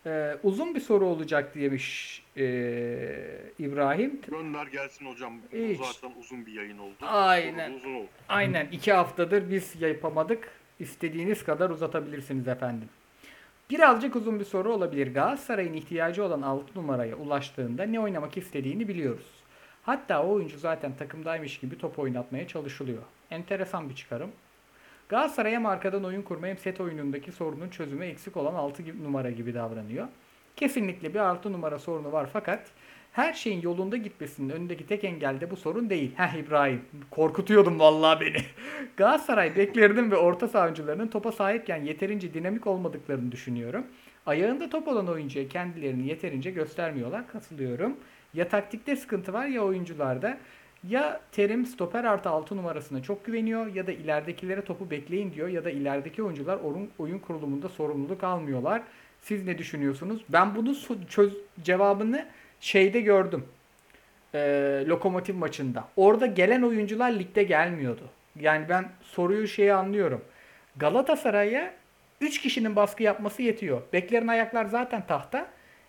[0.06, 2.42] Ee, uzun bir soru olacak diyemiş ee,
[3.58, 4.20] İbrahim.
[4.30, 5.32] Gönder gelsin hocam.
[5.52, 5.80] Bu Hiç.
[5.80, 6.94] zaten uzun bir yayın oldu.
[7.02, 7.68] Aynen.
[7.68, 8.08] Soru Uzun oldu.
[8.28, 10.48] Aynen iki haftadır biz yapamadık.
[10.80, 12.88] İstediğiniz kadar uzatabilirsiniz efendim.
[13.70, 15.14] Birazcık uzun bir soru olabilir.
[15.14, 19.26] Galatasaray'ın ihtiyacı olan 6 numaraya ulaştığında ne oynamak istediğini biliyoruz.
[19.82, 23.02] Hatta o oyuncu zaten takımdaymış gibi top oynatmaya çalışılıyor.
[23.30, 24.30] Enteresan bir çıkarım.
[25.12, 29.30] Galatasaray hem arkadan oyun kurma hem set oyunundaki sorunun çözümü eksik olan 6 gibi- numara
[29.30, 30.08] gibi davranıyor.
[30.56, 32.70] Kesinlikle bir 6 numara sorunu var fakat
[33.12, 36.12] her şeyin yolunda gitmesinin önündeki tek engel de bu sorun değil.
[36.16, 38.36] Heh İbrahim korkutuyordun vallahi beni.
[38.96, 43.86] Galatasaray beklerinin ve orta saha oyuncularının topa sahipken yeterince dinamik olmadıklarını düşünüyorum.
[44.26, 47.28] Ayağında top olan oyuncuya kendilerini yeterince göstermiyorlar.
[47.28, 47.96] Katılıyorum.
[48.34, 50.38] Ya taktikte sıkıntı var ya oyuncularda.
[50.88, 55.64] Ya Terim stoper artı 6 numarasına çok güveniyor ya da ileridekilere topu bekleyin diyor ya
[55.64, 58.82] da ilerideki oyuncular oyun, oyun kurulumunda sorumluluk almıyorlar.
[59.20, 60.22] Siz ne düşünüyorsunuz?
[60.28, 60.78] Ben bunun
[61.08, 62.26] çöz cevabını
[62.60, 63.44] şeyde gördüm.
[64.34, 65.88] Ee, Lokomotiv maçında.
[65.96, 68.02] Orada gelen oyuncular ligde gelmiyordu.
[68.40, 70.24] Yani ben soruyu şeyi anlıyorum.
[70.76, 71.74] Galatasaray'a
[72.20, 73.82] 3 kişinin baskı yapması yetiyor.
[73.92, 75.48] Beklerin ayaklar zaten tahta.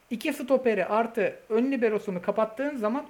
[0.09, 3.05] İki stoperi artı ön liberosunu kapattığın zaman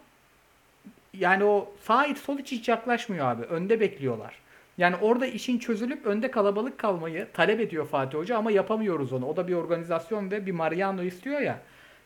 [1.19, 3.43] yani o sağ iç sol iç hiç yaklaşmıyor abi.
[3.43, 4.33] Önde bekliyorlar.
[4.77, 9.27] Yani orada işin çözülüp önde kalabalık kalmayı talep ediyor Fatih Hoca ama yapamıyoruz onu.
[9.27, 11.59] O da bir organizasyon ve bir Mariano istiyor ya.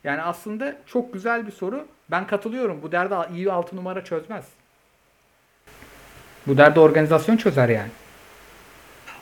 [0.03, 1.88] Yani aslında çok güzel bir soru.
[2.11, 2.81] Ben katılıyorum.
[2.81, 4.45] Bu derdi iyi 6 numara çözmez.
[6.47, 7.91] Bu derdi organizasyon çözer yani.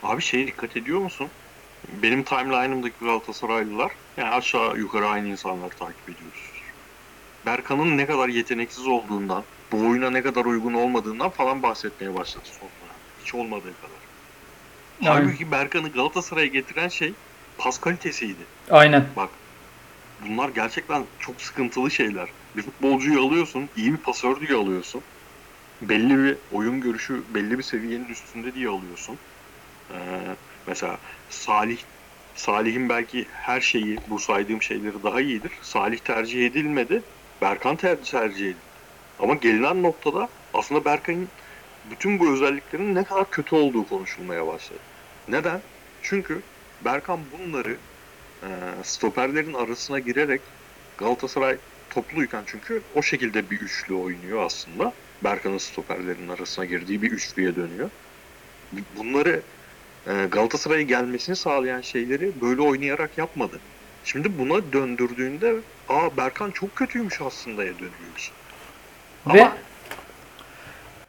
[0.02, 1.28] Abi şeye dikkat ediyor musun?
[2.02, 6.52] Benim timeline'ımdaki Galatasaraylılar yani aşağı yukarı aynı insanlar takip ediyoruz.
[7.46, 9.42] Berkan'ın ne kadar yeteneksiz olduğundan,
[9.72, 13.00] bu oyuna ne kadar uygun olmadığından falan bahsetmeye başladı sonra.
[13.18, 14.08] Hiç olmadığı kadar.
[15.04, 15.28] Aynen.
[15.28, 17.18] Halbuki Berkan'ı Galatasaray'a getiren şey
[17.58, 18.48] pas kalitesiydi.
[18.70, 19.16] Aynen.
[19.16, 19.34] Bak
[20.20, 22.30] bunlar gerçekten çok sıkıntılı şeyler.
[22.56, 25.04] Bir futbolcuyu alıyorsun, iyi bir pasör diye alıyorsun.
[25.82, 29.20] Belli bir oyun görüşü, belli bir seviyenin üstünde diye alıyorsun.
[29.92, 30.36] Ee,
[30.66, 31.78] mesela Salih
[32.34, 35.58] Salih'in belki her şeyi, bu saydığım şeyleri daha iyidir.
[35.62, 37.04] Salih tercih edilmedi.
[37.42, 38.65] Berkan ter- tercih edildi.
[39.20, 41.28] Ama gelinen noktada aslında Berkan'ın
[41.90, 44.78] bütün bu özelliklerinin ne kadar kötü olduğu konuşulmaya başladı.
[45.28, 45.60] Neden?
[46.02, 46.42] Çünkü
[46.84, 47.76] Berkan bunları
[48.42, 48.48] e,
[48.82, 50.40] stoperlerin arasına girerek
[50.98, 51.56] Galatasaray
[51.90, 54.92] topluyken çünkü o şekilde bir üçlü oynuyor aslında.
[55.24, 57.90] Berkan'ın stoperlerin arasına girdiği bir üçlüye dönüyor.
[58.96, 59.42] Bunları
[60.06, 63.60] e, Galatasaray'a gelmesini sağlayan şeyleri böyle oynayarak yapmadı.
[64.04, 65.56] Şimdi buna döndürdüğünde
[65.88, 68.14] aa Berkan çok kötüymüş aslında ya dönüyor
[69.26, 69.52] Ama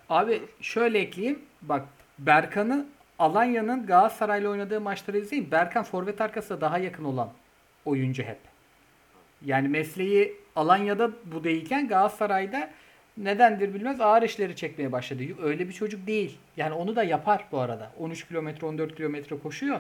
[0.10, 1.40] abi şöyle ekleyeyim.
[1.62, 1.86] Bak
[2.20, 2.86] Berkan'ı
[3.20, 5.52] Alanya'nın Galatasaray'la oynadığı maçları izleyin.
[5.52, 7.30] Berkan forvet arkasına daha yakın olan
[7.86, 8.38] oyuncu hep.
[9.46, 12.70] Yani mesleği Alanya'da bu değilken Galatasaray'da
[13.18, 15.24] nedendir bilmez ağır işleri çekmeye başladı.
[15.44, 16.38] Öyle bir çocuk değil.
[16.58, 17.92] Yani onu da yapar bu arada.
[18.00, 19.80] 13 kilometre 14 kilometre koşuyor.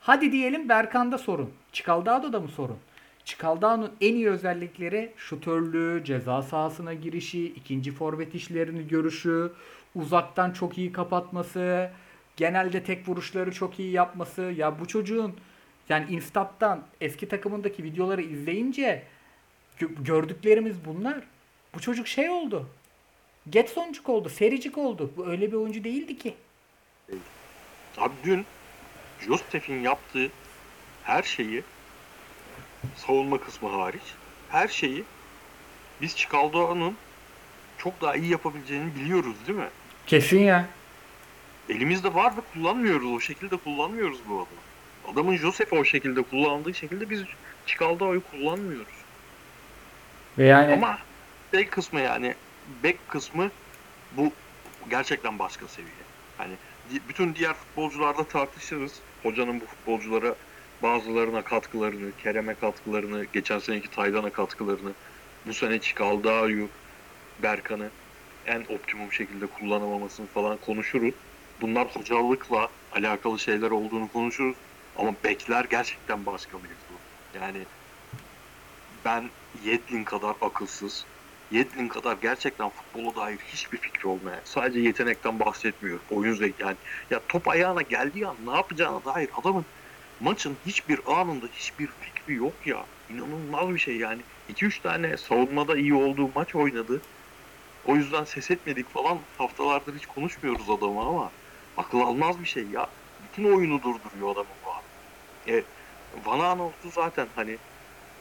[0.00, 1.52] Hadi diyelim Berkan'da sorun.
[1.72, 2.78] Çikaldao'da mı sorun?
[3.28, 9.52] Çikaldao'nun en iyi özellikleri şutörlüğü, ceza sahasına girişi, ikinci forvet işlerini görüşü,
[9.94, 11.90] uzaktan çok iyi kapatması,
[12.36, 14.42] genelde tek vuruşları çok iyi yapması.
[14.42, 15.36] Ya bu çocuğun
[15.88, 19.02] yani Instat'tan eski takımındaki videoları izleyince
[19.80, 21.20] gö- gördüklerimiz bunlar.
[21.74, 22.68] Bu çocuk şey oldu.
[23.50, 25.10] Getsoncuk oldu, sericik oldu.
[25.16, 26.34] Bu öyle bir oyuncu değildi ki.
[27.98, 28.44] Abi dün
[29.20, 30.28] Jostef'in yaptığı
[31.02, 31.62] her şeyi
[32.96, 34.02] savunma kısmı hariç
[34.50, 35.04] her şeyi
[36.00, 36.96] biz Çikaldoğan'ın
[37.78, 39.68] çok daha iyi yapabileceğini biliyoruz değil mi?
[40.06, 40.66] Kesin ya.
[41.68, 43.12] Elimizde var ve kullanmıyoruz.
[43.12, 45.12] O şekilde kullanmıyoruz bu adamı.
[45.12, 47.22] Adamın Josef'i o şekilde kullandığı şekilde biz
[47.66, 48.98] Çikaldoğan'ı kullanmıyoruz.
[50.38, 50.98] Ve yani Ama
[51.52, 52.34] bek kısmı yani
[52.82, 53.50] bek kısmı
[54.12, 54.32] bu
[54.90, 55.92] gerçekten başka seviye.
[56.38, 56.52] Hani
[57.08, 58.92] bütün diğer futbolcularda tartışırız.
[59.22, 60.34] Hocanın bu futbolculara
[60.82, 64.92] bazılarına katkılarını, Kerem'e katkılarını, geçen seneki Taylan'a katkılarını,
[65.46, 66.68] bu sene Çikaldao'yu,
[67.42, 67.90] Berkan'ı
[68.46, 71.14] en optimum şekilde kullanamamasını falan konuşuruz.
[71.60, 74.56] Bunlar hocalıkla alakalı şeyler olduğunu konuşuruz.
[74.96, 76.98] Ama bekler gerçekten başka mevzu.
[77.34, 77.58] Yani
[79.04, 79.30] ben
[79.64, 81.04] Yedlin kadar akılsız,
[81.50, 86.02] Yedlin kadar gerçekten futbola dair hiçbir fikri olmayan, sadece yetenekten bahsetmiyorum.
[86.10, 86.76] Oyun zevki yani.
[87.10, 89.64] Ya top ayağına geldiği an ne yapacağına dair adamın
[90.20, 92.86] maçın hiçbir anında hiçbir fikri yok ya.
[93.08, 94.22] İnanılmaz bir şey yani.
[94.48, 97.02] 2-3 tane savunmada iyi olduğu maç oynadı.
[97.84, 101.30] O yüzden ses etmedik falan haftalardır hiç konuşmuyoruz adamı ama
[101.76, 102.86] akıl almaz bir şey ya.
[103.20, 104.84] Bütün oyunu durduruyor adamın bu adam.
[105.48, 105.64] E,
[106.12, 107.58] Van Aanholt'u zaten hani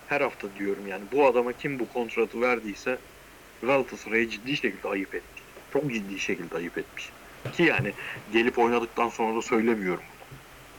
[0.06, 3.02] her hafta diyorum yani bu adama kim bu kontratı verdiyse
[3.61, 5.44] Galatasaray'a ciddi şekilde ayıp etmiş.
[5.69, 7.15] Çok ciddi şekilde ayıp etmiş.
[7.52, 7.95] Ki yani
[8.28, 10.06] gelip oynadıktan sonra da söylemiyorum.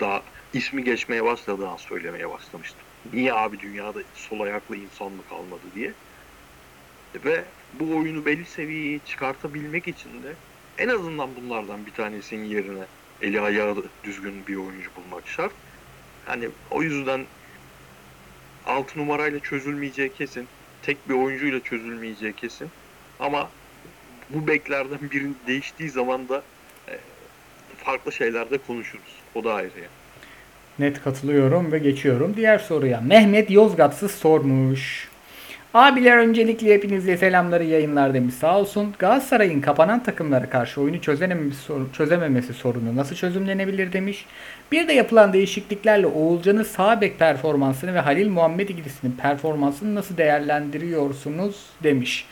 [0.01, 2.81] Daha ismi geçmeye başladığı an söylemeye başlamıştım.
[3.13, 5.93] Niye abi dünyada sol ayaklı insan mı kalmadı diye.
[7.25, 7.45] Ve
[7.81, 10.35] bu oyunu belli seviyeye çıkartabilmek için de
[10.79, 12.85] en azından bunlardan bir tanesinin yerine
[13.23, 15.53] eli ayağı düzgün bir oyuncu bulmak şart.
[16.27, 17.25] Hani o yüzden
[18.67, 20.49] 6 numarayla çözülmeyeceği kesin.
[20.83, 22.71] Tek bir oyuncuyla çözülmeyeceği kesin.
[23.21, 23.51] Ama
[24.31, 26.43] bu beklerden biri değiştiği zaman da
[26.89, 26.99] e,
[27.77, 29.15] farklı şeylerde konuşuruz.
[29.35, 29.98] O da ayrı yani.
[30.79, 33.01] Net katılıyorum ve geçiyorum diğer soruya.
[33.01, 35.09] Mehmet Yozgatsız sormuş.
[35.75, 38.95] Abiler öncelikle hepinize selamları yayınlar demiş sağ olsun.
[38.99, 44.27] Galatasaray'ın kapanan takımlara karşı oyunu çözememesi, çözememesi sorunu nasıl çözümlenebilir demiş.
[44.73, 51.67] Bir de yapılan değişikliklerle Oğulcan'ın sağ bek performansını ve Halil Muhammed ikilisinin performansını nasıl değerlendiriyorsunuz
[51.83, 52.27] demiş.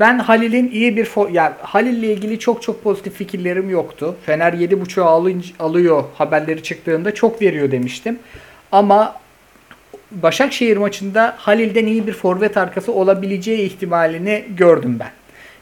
[0.00, 4.16] Ben Halil'in iyi bir yani Halil'le ilgili çok çok pozitif fikirlerim yoktu.
[4.26, 8.18] Fener 7.5'u alınca, alıyor haberleri çıktığında çok veriyor demiştim.
[8.72, 9.16] Ama
[10.10, 15.10] Başakşehir maçında Halil'den iyi bir forvet arkası olabileceği ihtimalini gördüm ben.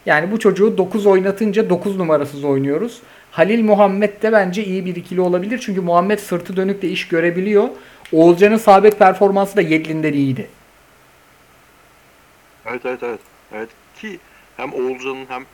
[0.05, 3.01] Yani bu çocuğu 9 oynatınca 9 numarasız oynuyoruz.
[3.31, 5.61] Halil Muhammed de bence iyi bir ikili olabilir.
[5.65, 7.67] Çünkü Muhammed sırtı dönük de iş görebiliyor.
[8.11, 10.47] Oğulcan'ın sabit performansı da Yedlin'den iyiydi.
[12.65, 13.19] Evet evet evet.
[13.53, 13.69] Evet
[14.05, 14.23] ki
[14.53, 15.47] hem Oğulcan'ın hem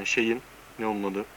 [0.00, 0.44] e, şeyin
[0.78, 1.28] ne onun adı?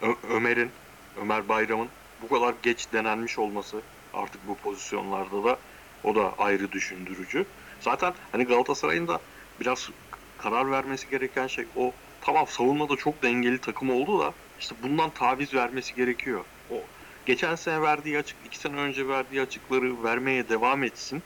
[0.00, 0.74] Ö- Ömer'in,
[1.16, 5.60] Ömer Bayram'ın bu kadar geç denenmiş olması artık bu pozisyonlarda da
[6.02, 7.52] o da ayrı düşündürücü.
[7.80, 9.26] Zaten hani Galatasaray'ın da
[9.60, 9.88] biraz
[10.36, 15.54] karar vermesi gereken şey o tamam savunmada çok dengeli takım oldu da işte bundan taviz
[15.54, 16.46] vermesi gerekiyor.
[16.68, 16.90] O
[17.26, 21.24] geçen sene verdiği açık, iki sene önce verdiği açıkları vermeye devam etsin.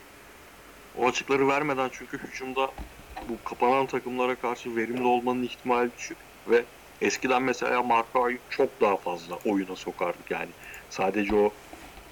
[0.94, 2.70] O açıkları vermeden çünkü hücumda
[3.28, 6.16] bu kapanan takımlara karşı verimli olmanın ihtimali düşük
[6.48, 6.64] ve
[7.01, 10.48] eskiden mesela Marka'yı çok daha fazla oyuna sokardık yani.
[10.90, 11.52] Sadece o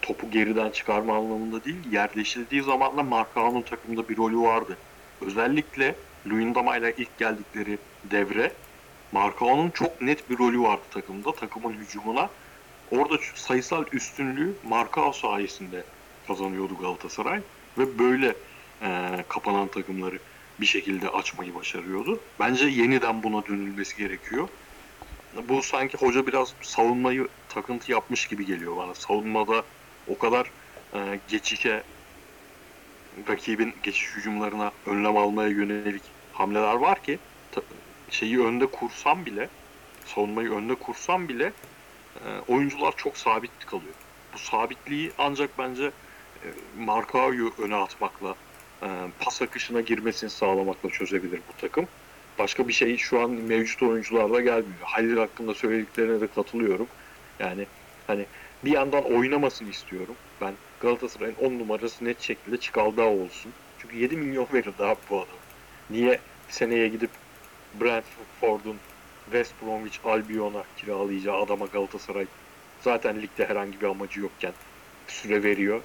[0.03, 4.77] topu geriden çıkarma anlamında değil, yerleşildiği zaman da Markao'nun takımda bir rolü vardı.
[5.21, 5.95] Özellikle
[6.27, 8.53] Luyendama ile ilk geldikleri devre
[9.13, 11.33] Markao'nun çok net bir rolü vardı takımda.
[11.33, 12.29] Takımın hücumuna
[12.91, 15.85] orada sayısal üstünlüğü Markao sayesinde
[16.27, 17.41] kazanıyordu Galatasaray
[17.79, 18.35] ve böyle
[18.83, 18.89] e,
[19.29, 20.19] kapanan takımları
[20.61, 22.21] bir şekilde açmayı başarıyordu.
[22.41, 24.49] Bence yeniden buna dönülmesi gerekiyor.
[25.49, 28.95] Bu sanki hoca biraz savunmayı takıntı yapmış gibi geliyor bana.
[28.95, 29.65] Savunmada
[30.09, 30.51] o kadar
[30.95, 31.83] e, geçişe
[33.29, 36.03] rakibin geçiş hücumlarına önlem almaya yönelik
[36.33, 37.19] hamleler var ki
[38.11, 39.49] şeyi önde kursam bile
[40.07, 41.53] savunmayı önde kursam bile
[42.17, 43.95] e, oyuncular çok sabit kalıyor.
[44.35, 46.47] Bu sabitliği ancak bence e,
[46.79, 48.35] Markao'yu öne atmakla
[49.21, 51.87] pas akışına girmesini sağlamakla çözebilir bu takım.
[52.39, 54.79] Başka bir şey şu an mevcut oyuncularla gelmiyor.
[54.83, 56.87] Halil hakkında söylediklerine de katılıyorum.
[57.41, 57.67] Yani
[58.07, 58.27] hani
[58.65, 60.15] bir yandan oynamasını istiyorum.
[60.41, 63.53] Ben Galatasaray'ın 10 numarası net şekilde Çikaldao olsun.
[63.79, 65.39] Çünkü 7 milyon verildi abi bu adam.
[65.91, 67.11] Niye seneye gidip
[67.81, 68.77] Brentford'un
[69.25, 72.27] West Bromwich Albion'a kiralayacağı adama Galatasaray
[72.81, 74.53] zaten ligde herhangi bir amacı yokken
[75.09, 75.81] süre veriyor.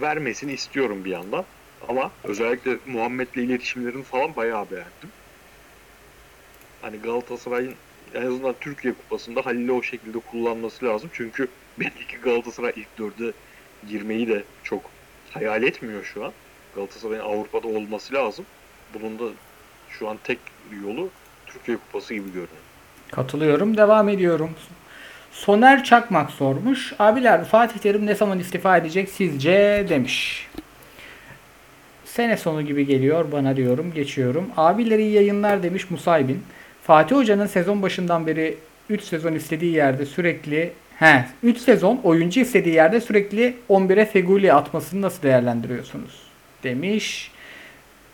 [0.00, 1.44] Vermesini istiyorum bir yandan.
[1.88, 5.10] Ama özellikle Muhammed'le iletişimlerini falan bayağı beğendim.
[6.82, 7.74] Hani Galatasaray'ın
[8.14, 11.10] en azından Türkiye Kupası'nda Halil'i o şekilde kullanması lazım.
[11.12, 11.48] Çünkü
[11.80, 13.32] belli ki Galatasaray ilk dörde
[13.88, 14.82] girmeyi de çok
[15.30, 16.32] hayal etmiyor şu an.
[16.74, 18.44] Galatasaray'ın Avrupa'da olması lazım.
[18.94, 19.32] Bunun da
[19.90, 20.38] şu an tek
[20.84, 21.10] yolu
[21.46, 22.48] Türkiye Kupası gibi görünüyor.
[23.10, 23.76] Katılıyorum.
[23.76, 24.50] Devam ediyorum.
[25.32, 26.92] Soner Çakmak sormuş.
[26.98, 30.48] Abiler Fatih Terim ne zaman istifa edecek sizce demiş.
[32.16, 33.92] Sene sonu gibi geliyor bana diyorum.
[33.94, 34.46] Geçiyorum.
[34.56, 36.42] Abileri iyi yayınlar demiş Musaybin.
[36.82, 38.56] Fatih Hoca'nın sezon başından beri
[38.88, 45.02] 3 sezon istediği yerde sürekli he 3 sezon oyuncu istediği yerde sürekli 11'e Feguli atmasını
[45.02, 46.22] nasıl değerlendiriyorsunuz?
[46.62, 47.30] Demiş.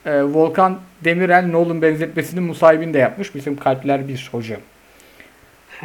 [0.07, 3.35] Ee, Volkan Demirel Nolan benzetmesini Musaybin de yapmış.
[3.35, 4.61] Bizim kalpler bir hocam.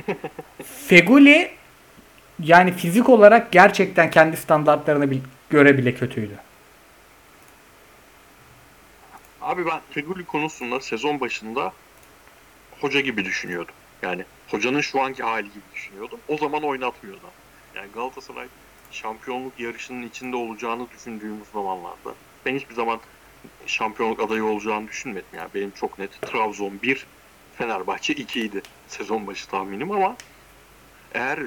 [0.88, 1.50] Feguli
[2.44, 5.06] yani fizik olarak gerçekten kendi standartlarına
[5.50, 6.34] göre bile kötüydü.
[9.46, 11.74] Abi ben Feguli konusunda sezon başında
[12.82, 13.74] hoca gibi düşünüyordum.
[14.02, 16.20] Yani hocanın şu anki hali gibi düşünüyordum.
[16.28, 17.26] O zaman oynatmıyordu.
[17.76, 18.48] Yani Galatasaray
[18.92, 22.16] şampiyonluk yarışının içinde olacağını düşündüğümüz zamanlarda
[22.46, 23.00] ben hiçbir zaman
[23.68, 25.28] şampiyonluk adayı olacağını düşünmedim.
[25.34, 27.06] Yani benim çok net Trabzon 1,
[27.58, 30.16] Fenerbahçe 2 idi sezon başı tahminim ama
[31.14, 31.40] eğer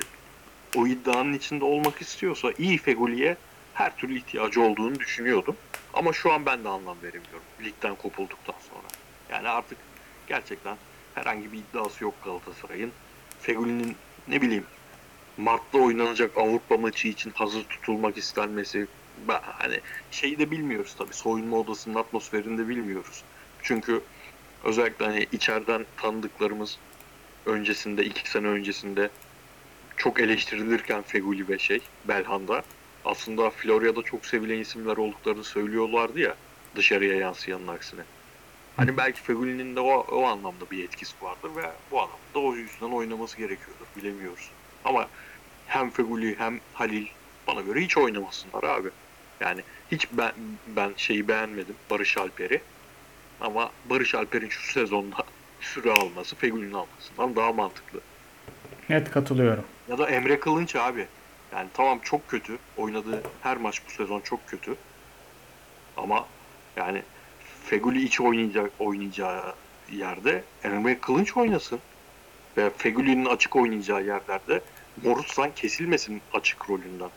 [0.77, 3.37] o iddianın içinde olmak istiyorsa iyi Feguli'ye
[3.79, 5.57] her türlü ihtiyacı olduğunu düşünüyordum.
[5.95, 8.89] Ama şu an ben de anlam veremiyorum ligden kopulduktan sonra.
[9.31, 9.79] Yani artık
[10.27, 10.77] gerçekten
[11.15, 12.93] herhangi bir iddiası yok Galatasaray'ın.
[13.41, 13.97] Feguli'nin
[14.29, 14.65] ne bileyim
[15.37, 18.87] Mart'ta oynanacak Avrupa maçı için hazır tutulmak istenmesi
[19.29, 19.81] ben, hani
[20.11, 23.25] şeyi de bilmiyoruz tabii soyunma odasının atmosferini de bilmiyoruz.
[23.63, 24.01] Çünkü
[24.65, 26.79] özellikle hani içeriden tanıdıklarımız
[27.47, 29.11] öncesinde iki sene öncesinde
[29.97, 32.63] çok eleştirilirken Feguli ve şey Belhanda
[33.05, 36.35] aslında Florya'da çok sevilen isimler olduklarını söylüyorlardı ya
[36.77, 38.01] dışarıya yansıyanın aksine.
[38.77, 42.87] Hani belki Feguli'nin de o, o anlamda bir etkisi vardır ve bu anlamda o yüzden
[42.87, 44.51] oynaması gerekiyordur bilemiyoruz.
[44.85, 45.09] Ama
[45.67, 47.07] hem Feguli hem Halil
[47.47, 48.89] bana göre hiç oynamasınlar abi.
[49.41, 49.61] Yani
[49.93, 50.33] hiç ben
[50.67, 52.61] ben şeyi beğenmedim Barış Alper'i.
[53.41, 55.17] Ama Barış Alper'in şu sezonda
[55.61, 58.01] süre alması Feguli'nin almasından daha mantıklı.
[58.89, 59.65] Net katılıyorum.
[59.89, 61.07] Ya da Emre Kılınç abi.
[61.53, 62.59] Yani tamam çok kötü.
[62.77, 64.75] Oynadığı her maç bu sezon çok kötü.
[65.97, 66.27] Ama
[66.77, 67.03] yani
[67.65, 69.43] Feguli iç oynayacak oynayacağı
[69.93, 71.79] yerde Emre Kılınç oynasın.
[72.57, 74.61] Ve Feguli'nin açık oynayacağı yerlerde
[75.05, 77.11] Morutsan kesilmesin açık rolünden.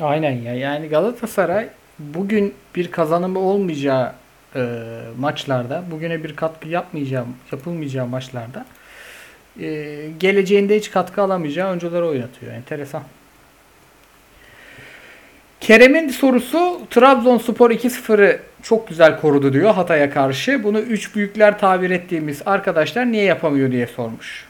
[0.00, 0.54] Aynen ya.
[0.54, 1.68] Yani Galatasaray
[1.98, 4.14] bugün bir kazanımı olmayacağı
[4.56, 4.60] e,
[5.18, 8.66] maçlarda, bugüne bir katkı yapmayacağı, yapılmayacağı maçlarda
[9.60, 12.52] e, geleceğinde hiç katkı alamayacağı oyuncuları oynatıyor.
[12.52, 13.02] Enteresan.
[15.60, 20.64] Kerem'in sorusu Trabzonspor 2-0'ı çok güzel korudu diyor Hatay'a karşı.
[20.64, 24.46] Bunu üç büyükler tabir ettiğimiz arkadaşlar niye yapamıyor diye sormuş.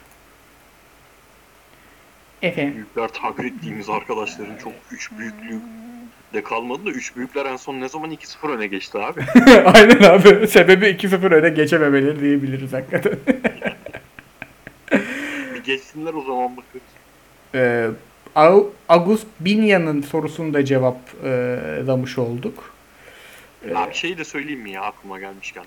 [2.42, 2.74] Efendim.
[2.74, 5.60] Büyükler tabir ettiğimiz arkadaşların çok üç büyüklüğü
[6.34, 9.20] de kalmadı da üç büyükler en son ne zaman 2-0 öne geçti abi.
[9.64, 10.46] Aynen abi.
[10.46, 13.12] Sebebi 2-0 öne geçememeleri diyebiliriz hakikaten.
[15.76, 16.86] Geçsinler o zaman bakarız.
[17.54, 17.90] Ee,
[18.36, 22.74] Au- August Binya'nın sorusunu da cevaplamış olduk.
[23.74, 25.64] Abi şeyi de söyleyeyim mi ya aklıma gelmişken.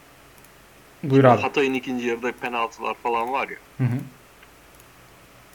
[1.03, 1.41] Buyur abi.
[1.41, 3.57] Hatay'ın ikinci yarıda penaltılar falan var ya.
[3.77, 3.97] Hı hı.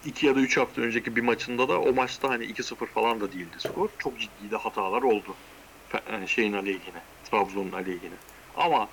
[0.07, 3.33] 2 ya da 3 hafta önceki bir maçında da o maçta hani 2-0 falan da
[3.33, 3.89] değildi skor.
[3.99, 5.35] Çok ciddi de hatalar oldu.
[6.13, 7.03] Yani şeyin aleyhine.
[7.31, 8.15] Trabzon'un aleyhine.
[8.57, 8.89] Ama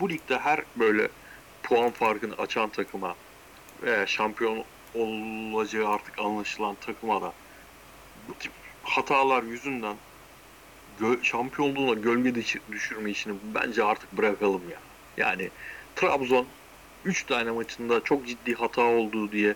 [0.00, 1.08] bu ligde her böyle
[1.62, 3.14] puan farkını açan takıma
[4.06, 4.64] şampiyon
[4.94, 7.32] olacağı artık anlaşılan takıma da
[8.28, 8.52] bu tip
[8.82, 9.96] hatalar yüzünden
[11.00, 14.78] gö- şampiyonluğuna gölge düş- düşürme işini bence artık bırakalım ya.
[15.16, 15.50] Yani
[15.96, 16.46] Trabzon
[17.04, 19.54] 3 tane maçında çok ciddi hata olduğu diye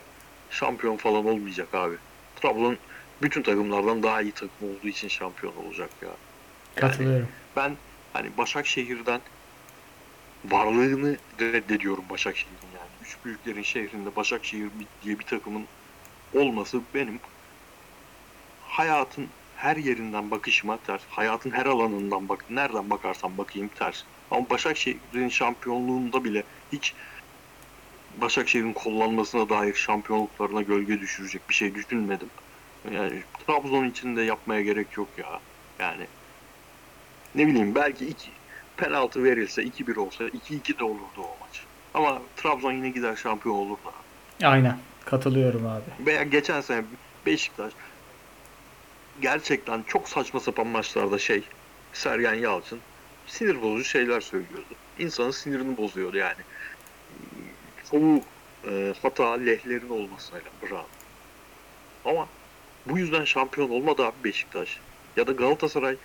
[0.50, 1.94] şampiyon falan olmayacak abi.
[2.36, 2.78] Trabzon
[3.22, 6.08] bütün takımlardan daha iyi takım olduğu için şampiyon olacak ya.
[6.74, 7.28] Katılıyorum.
[7.56, 7.76] Ben
[8.12, 9.20] hani Başakşehir'den
[10.44, 12.73] varlığını reddediyorum Başakşehir'in yani.
[13.04, 14.70] Üç büyüklerin şehrinde Başakşehir
[15.04, 15.64] diye bir takımın
[16.34, 17.20] olması benim
[18.62, 21.02] hayatın her yerinden bakışıma ters.
[21.10, 24.02] Hayatın her alanından bak nereden bakarsam bakayım ters.
[24.30, 26.94] Ama Başakşehir'in şampiyonluğunda bile hiç
[28.20, 32.30] Başakşehir'in kullanmasına dair şampiyonluklarına gölge düşürecek bir şey düşünmedim.
[32.92, 35.40] Yani Trabzon için de yapmaya gerek yok ya.
[35.78, 36.06] Yani
[37.34, 38.30] ne bileyim belki iki
[38.76, 41.64] penaltı verilse 2-1 olsa 2-2 de olurdu o maç.
[41.94, 44.48] Ama Trabzon yine gider şampiyon olur da.
[44.48, 44.78] Aynen.
[45.04, 46.06] Katılıyorum abi.
[46.06, 46.84] Veya geçen sene
[47.26, 47.72] Beşiktaş
[49.20, 51.42] gerçekten çok saçma sapan maçlarda şey
[51.92, 52.80] Sergen Yalçın
[53.26, 54.74] sinir bozucu şeyler söylüyordu.
[54.98, 56.40] İnsanın sinirini bozuyordu yani.
[57.90, 58.20] Çoğu
[58.70, 60.86] e, hata lehlerin olmasıyla bravo.
[62.04, 62.28] Ama
[62.86, 64.78] bu yüzden şampiyon olmadı abi Beşiktaş.
[65.16, 65.96] Ya da Galatasaray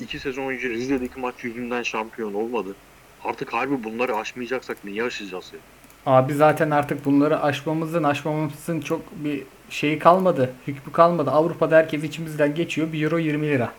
[0.00, 2.76] iki sezon önce Rize'deki maç yüzünden şampiyon olmadı.
[3.24, 5.58] Artık harbi bunları aşmayacaksak niye aşacağız ya?
[6.06, 10.52] Abi zaten artık bunları aşmamızın aşmamamızın çok bir şeyi kalmadı.
[10.66, 11.30] Hükmü kalmadı.
[11.30, 12.92] Avrupa'da herkes içimizden geçiyor.
[12.92, 13.72] 1 euro 20 lira.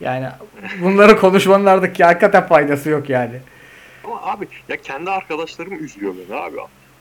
[0.00, 0.28] Yani
[0.82, 3.40] bunları konuşmanın artık hakikaten faydası yok yani.
[4.04, 6.56] Ama abi ya kendi arkadaşlarım üzüyor beni abi.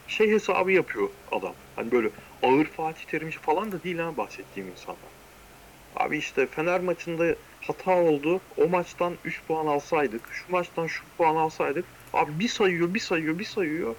[0.08, 1.54] Şey hesabı yapıyor adam.
[1.76, 2.10] Hani böyle
[2.44, 5.00] ağır Fatih Terimci falan da değil ha bahsettiğim insanlar.
[5.96, 7.26] Abi işte Fener maçında
[7.68, 8.42] hata oldu.
[8.58, 10.30] O maçtan 3 puan alsaydık.
[10.32, 11.86] Şu maçtan şu puan alsaydık.
[12.14, 13.96] Abi bir sayıyor, bir sayıyor, bir sayıyor.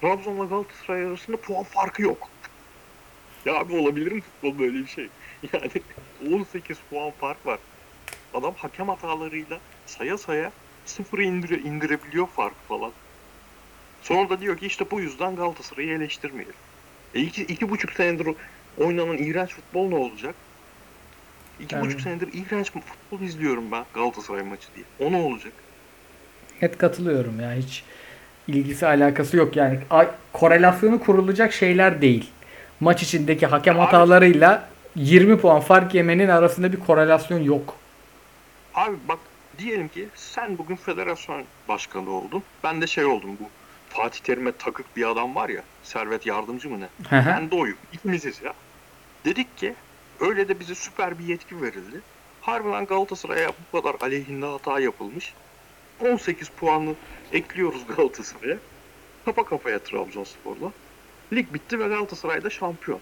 [0.00, 2.28] Trabzon'la Galatasaray arasında puan farkı yok.
[3.44, 5.08] Ya abi olabilir mi futbol böyle bir şey?
[5.52, 5.70] Yani
[6.34, 7.58] 18 puan fark var.
[8.34, 10.52] Adam hakem hatalarıyla saya saya
[10.86, 12.92] sıfırı indire, indirebiliyor farkı falan.
[14.02, 16.54] Sonra da diyor ki işte bu yüzden Galatasaray'ı eleştirmeyelim.
[17.14, 18.34] E iki, iki buçuk senedir
[18.78, 20.34] oynanan iğrenç futbol ne olacak?
[21.62, 24.84] İki Yani- buçuk senedir iğrenç futbol izliyorum ben Galatasaray maçı diye.
[25.08, 25.52] O ne olacak?
[26.62, 27.52] Net katılıyorum ya.
[27.52, 27.84] Hiç
[28.48, 29.78] ilgisi alakası yok yani.
[30.32, 32.30] Korelasyonu kurulacak şeyler değil.
[32.80, 37.76] Maç içindeki hakem Abi- hatalarıyla 20 puan fark yemenin arasında bir korelasyon yok.
[38.74, 39.18] Abi bak
[39.58, 42.42] diyelim ki sen bugün federasyon başkanı oldun.
[42.64, 43.44] Ben de şey oldum bu
[43.88, 45.62] Fatih Terim'e takık bir adam var ya.
[45.82, 46.88] Servet yardımcı mı ne?
[47.12, 47.76] Ben de oyum.
[47.92, 48.52] İkimiziz ya.
[49.24, 49.74] Dedik ki
[50.20, 52.00] öyle de bize süper bir yetki verildi.
[52.40, 55.34] Harbiden Galatasaray'a bu kadar aleyhinde hata yapılmış.
[56.00, 56.94] 18 puanı
[57.32, 58.58] ekliyoruz Galatasaray'a.
[59.24, 60.72] Kafa kafaya Trabzonspor'la.
[61.32, 63.00] Lig bitti ve Galatasaray da şampiyon.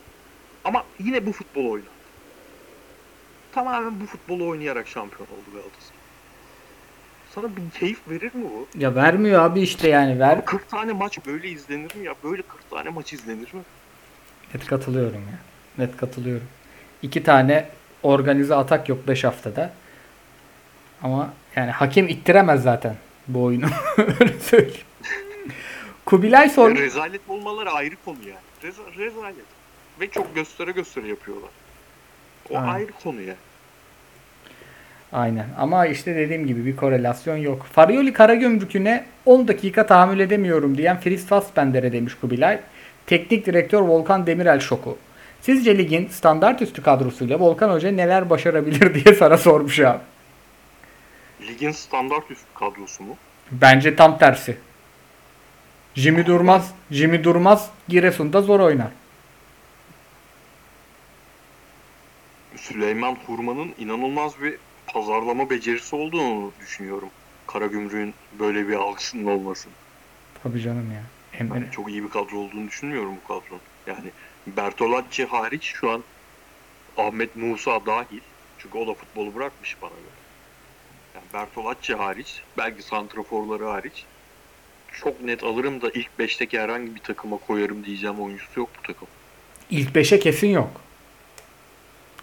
[0.65, 1.91] Ama yine bu futbol oynandı.
[3.53, 5.99] Tamamen bu futbolu oynayarak şampiyon oldu Galatasaray.
[7.35, 8.69] Sana bir keyif verir mi bu?
[8.79, 10.45] Ya vermiyor abi işte yani ver.
[10.45, 12.15] 40 tane maç böyle izlenir mi ya?
[12.25, 13.61] Böyle 40 tane maç izlenir mi?
[14.55, 15.39] Net katılıyorum ya.
[15.79, 16.47] Net katılıyorum.
[17.03, 17.67] İki tane
[18.03, 19.71] organize atak yok 5 haftada.
[21.03, 22.97] Ama yani hakem ittiremez zaten
[23.29, 23.67] bu oyunu.
[24.21, 24.81] Öyle söyleyeyim.
[26.07, 26.51] Kubilay.
[26.57, 28.39] Ya rezalet olmaları ayrı konu yani.
[28.63, 29.35] Reza, rezalet.
[30.01, 31.51] Ve çok göstere göstere yapıyorlar.
[32.51, 32.69] O Aynen.
[32.69, 33.35] ayrı konu ya.
[35.13, 35.47] Aynen.
[35.59, 37.67] Ama işte dediğim gibi bir korelasyon yok.
[37.73, 42.59] Farioli Karagümrük'üne 10 dakika tahammül edemiyorum diyen Fritz Fassbender'e demiş Kubilay.
[43.07, 44.99] Teknik direktör Volkan Demirel şoku.
[45.49, 50.01] Sizce ligin standart üstü kadrosuyla Volkan Hoca neler başarabilir diye sana sormuş abi.
[51.49, 53.17] Ligin standart üst kadrosu mu?
[53.53, 54.59] Bence tam tersi.
[55.95, 58.89] Jimmy Durmaz, Jimmy Durmaz Giresun'da zor oynar.
[62.57, 64.57] Süleyman Hurman'ın inanılmaz bir
[64.87, 67.09] pazarlama becerisi olduğunu düşünüyorum.
[67.47, 69.69] Karagümrük'ün böyle bir algısının olması.
[70.43, 71.03] Tabii canım ya.
[71.33, 73.61] Hem Ben çok iyi bir kadro olduğunu düşünmüyorum bu kadronun.
[73.87, 74.11] Yani
[74.57, 76.05] Bertolacci hariç şu an
[76.97, 78.21] Ahmet Musa dahil.
[78.59, 80.19] Çünkü o da futbolu bırakmış bana göre.
[81.15, 84.05] Yani Bertolacci hariç, belki santraforları hariç
[85.03, 89.09] çok net alırım da ilk 5'teki herhangi bir takıma koyarım diyeceğim oyuncusu yok bu takım.
[89.71, 90.71] İlk 5'e kesin yok.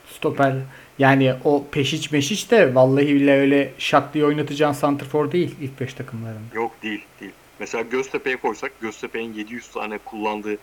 [0.08, 0.56] Stoper
[1.00, 5.94] yani o peşiç meşiç de vallahi bile öyle şak diye oynatacağın santrfor değil ilk 5
[5.94, 6.56] takımlarında.
[6.56, 7.32] Yok değil, değil.
[7.60, 10.58] Mesela Göztepe'ye koysak Göztepe'nin 700 tane kullandığı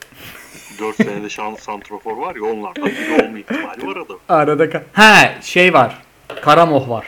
[0.80, 4.18] 4 senede şans santrafor var ya onlardan biri olma ihtimali var adam.
[4.28, 5.98] Arada ka- ha şey var.
[6.42, 7.06] Karamoh var.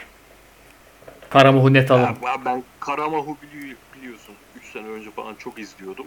[1.30, 2.00] Karamoh'u net alın.
[2.02, 6.06] Ya ben- Karamah'ı bili- biliyorsun 3 sene önce falan çok izliyordum.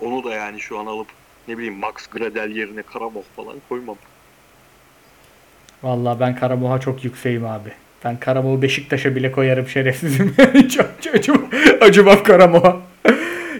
[0.00, 1.06] Onu da yani şu an alıp
[1.48, 3.96] ne bileyim Max Gradel yerine Karamov falan koymam.
[5.82, 7.72] Vallahi ben Karamoğ'a çok yükseğim abi.
[8.04, 10.34] Ben Karamoğ'u Beşiktaş'a bile koyarım şerefsizim.
[10.76, 11.48] çok, çok acımam,
[11.80, 12.76] acımam Karamoğ'a.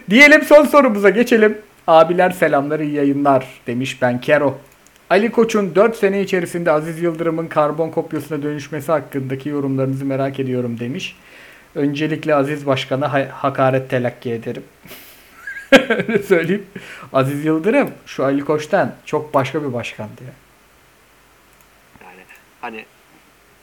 [0.09, 1.57] Diyelim son sorumuza geçelim.
[1.87, 4.57] Abiler selamlar iyi yayınlar demiş ben Kero.
[5.09, 11.15] Ali Koç'un 4 sene içerisinde Aziz Yıldırım'ın karbon kopyasına dönüşmesi hakkındaki yorumlarınızı merak ediyorum demiş.
[11.75, 14.63] Öncelikle Aziz Başkan'a ha- hakaret telakki ederim.
[15.89, 16.65] Öyle söyleyeyim.
[17.13, 20.33] Aziz Yıldırım şu Ali Koç'tan çok başka bir başkandı ya.
[22.07, 22.21] Yani
[22.61, 22.85] hani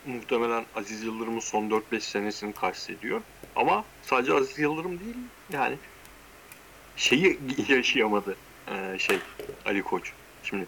[0.07, 3.21] muhtemelen Aziz Yıldırım'ın son 4-5 senesini kastediyor.
[3.57, 5.17] Ama sadece Aziz Yıldırım değil
[5.53, 5.77] yani
[6.99, 7.39] şeyi
[7.69, 8.37] yaşayamadı
[8.69, 9.19] ee, şey
[9.67, 10.13] Ali Koç.
[10.43, 10.67] Şimdi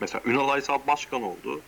[0.00, 1.60] mesela Ünal Aysal başkan oldu.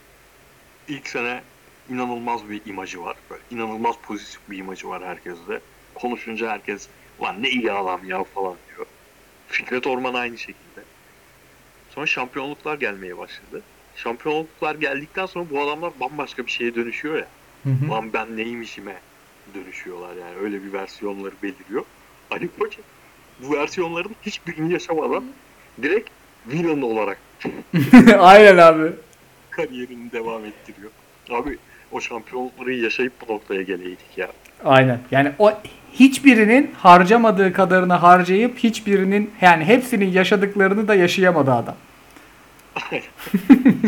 [0.89, 1.43] İlk sene
[1.91, 3.17] inanılmaz bir imajı var.
[3.31, 5.61] Böyle inanılmaz pozitif bir imajı var herkeste.
[5.95, 6.89] Konuşunca herkes
[7.23, 8.87] lan ne iyi adam ya falan diyor.
[9.49, 10.83] Fikret Orman aynı şekilde.
[11.91, 13.63] Sonra şampiyonluklar gelmeye başladı.
[13.97, 17.29] Şampiyonluklar geldikten sonra bu adamlar bambaşka bir şeye dönüşüyor ya.
[17.63, 17.91] Hı hı.
[17.91, 19.01] Lan ben neymişime
[19.55, 20.37] dönüşüyorlar yani.
[20.37, 21.85] Öyle bir versiyonları beliriyor.
[22.31, 22.79] Ali Koç
[23.41, 25.25] bu versiyonların hiçbirini yaşamadan
[25.83, 26.11] direkt
[26.47, 27.19] villain olarak
[28.19, 28.93] Aynen abi.
[29.51, 30.91] kariyerini devam ettiriyor.
[31.31, 31.59] Abi
[31.93, 34.29] o şampiyonlukları yaşayıp bu noktaya geleydik ya.
[34.65, 35.01] Aynen.
[35.11, 35.53] Yani o
[35.93, 41.75] hiçbirinin harcamadığı kadarını harcayıp hiçbirinin yani hepsinin yaşadıklarını da yaşayamadı adam.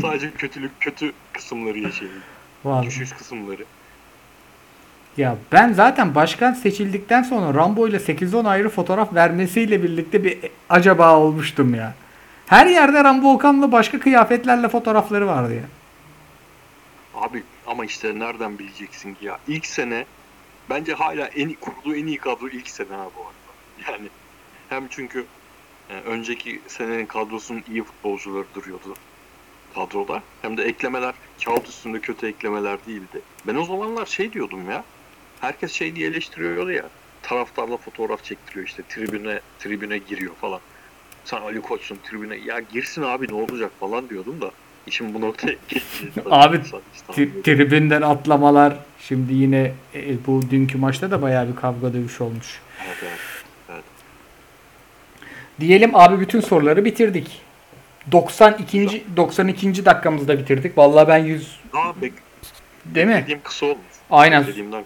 [0.02, 2.20] Sadece kötülük, kötü kısımları yaşayayım.
[2.64, 2.86] Vallahi.
[2.86, 3.64] Düşüş kısımları.
[5.16, 10.38] Ya ben zaten başkan seçildikten sonra Rambo ile 8-10 ayrı fotoğraf vermesiyle birlikte bir
[10.68, 11.94] acaba olmuştum ya.
[12.46, 15.62] Her yerde Rambo Okan'la başka kıyafetlerle fotoğrafları vardı ya.
[17.14, 19.38] Abi ama işte nereden bileceksin ki ya?
[19.48, 20.04] İlk sene
[20.70, 23.92] bence hala en kurduğu en iyi kadro ilk sene ha bu arada.
[23.92, 24.08] Yani
[24.68, 25.24] hem çünkü
[25.90, 28.94] e, önceki senenin kadrosunun iyi futbolcuları duruyordu
[29.74, 30.22] kadroda.
[30.42, 31.14] Hem de eklemeler
[31.44, 33.20] kağıt üstünde kötü eklemeler değildi.
[33.46, 34.84] Ben o zamanlar şey diyordum ya.
[35.44, 36.84] Herkes şey diye eleştiriyordu ya.
[37.22, 40.60] Taraftarla fotoğraf çektiriyor işte tribüne tribüne giriyor falan.
[41.24, 44.50] Sen Ali Koç'sun tribüne ya girsin abi ne olacak falan diyordum da
[44.86, 45.56] işin bu noktaya
[46.30, 46.60] Abi,
[47.08, 48.76] Tri- tribünden atlamalar.
[49.00, 52.60] Şimdi yine e, bu dünkü maçta da bayağı bir kavga dövüş olmuş.
[52.86, 53.12] Evet,
[53.70, 53.84] evet.
[55.60, 57.42] Diyelim abi bütün soruları bitirdik.
[58.12, 59.04] 92.
[59.16, 59.84] 92.
[59.84, 60.78] dakikamızda bitirdik.
[60.78, 62.12] Vallahi ben 100 Daha bek
[62.84, 63.20] değil mi?
[63.22, 63.93] dediğim kısa olmuş.
[64.14, 64.46] Aynen.
[64.46, 64.84] Dediğimden.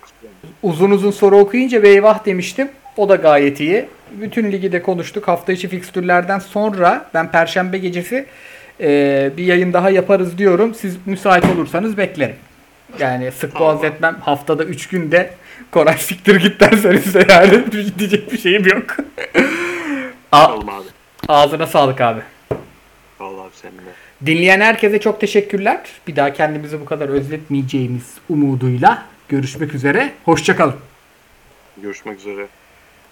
[0.63, 2.69] Uzun uzun soru okuyunca bir eyvah demiştim.
[2.97, 3.85] O da gayet iyi.
[4.13, 5.29] Bütün ligi de konuştuk.
[5.29, 8.27] Hafta içi fikstürlerden sonra ben perşembe gecesi
[8.81, 10.75] e, bir yayın daha yaparız diyorum.
[10.75, 12.37] Siz müsait olursanız beklerim.
[12.99, 13.69] Yani sık Tamam.
[13.69, 14.17] boğaz etmem.
[14.21, 15.31] Haftada 3 günde
[15.71, 17.65] Koray siktir git derseniz de yani
[17.99, 18.97] diyecek bir şeyim yok.
[20.33, 20.65] A- abi.
[21.29, 22.21] ağzına sağlık abi.
[23.21, 23.81] Abi seninle.
[24.27, 25.81] Dinleyen herkese çok teşekkürler.
[26.07, 30.13] Bir daha kendimizi bu kadar özletmeyeceğimiz umuduyla görüşmek üzere.
[30.25, 30.77] Hoşçakalın.
[31.83, 32.49] Görüşmek üzere.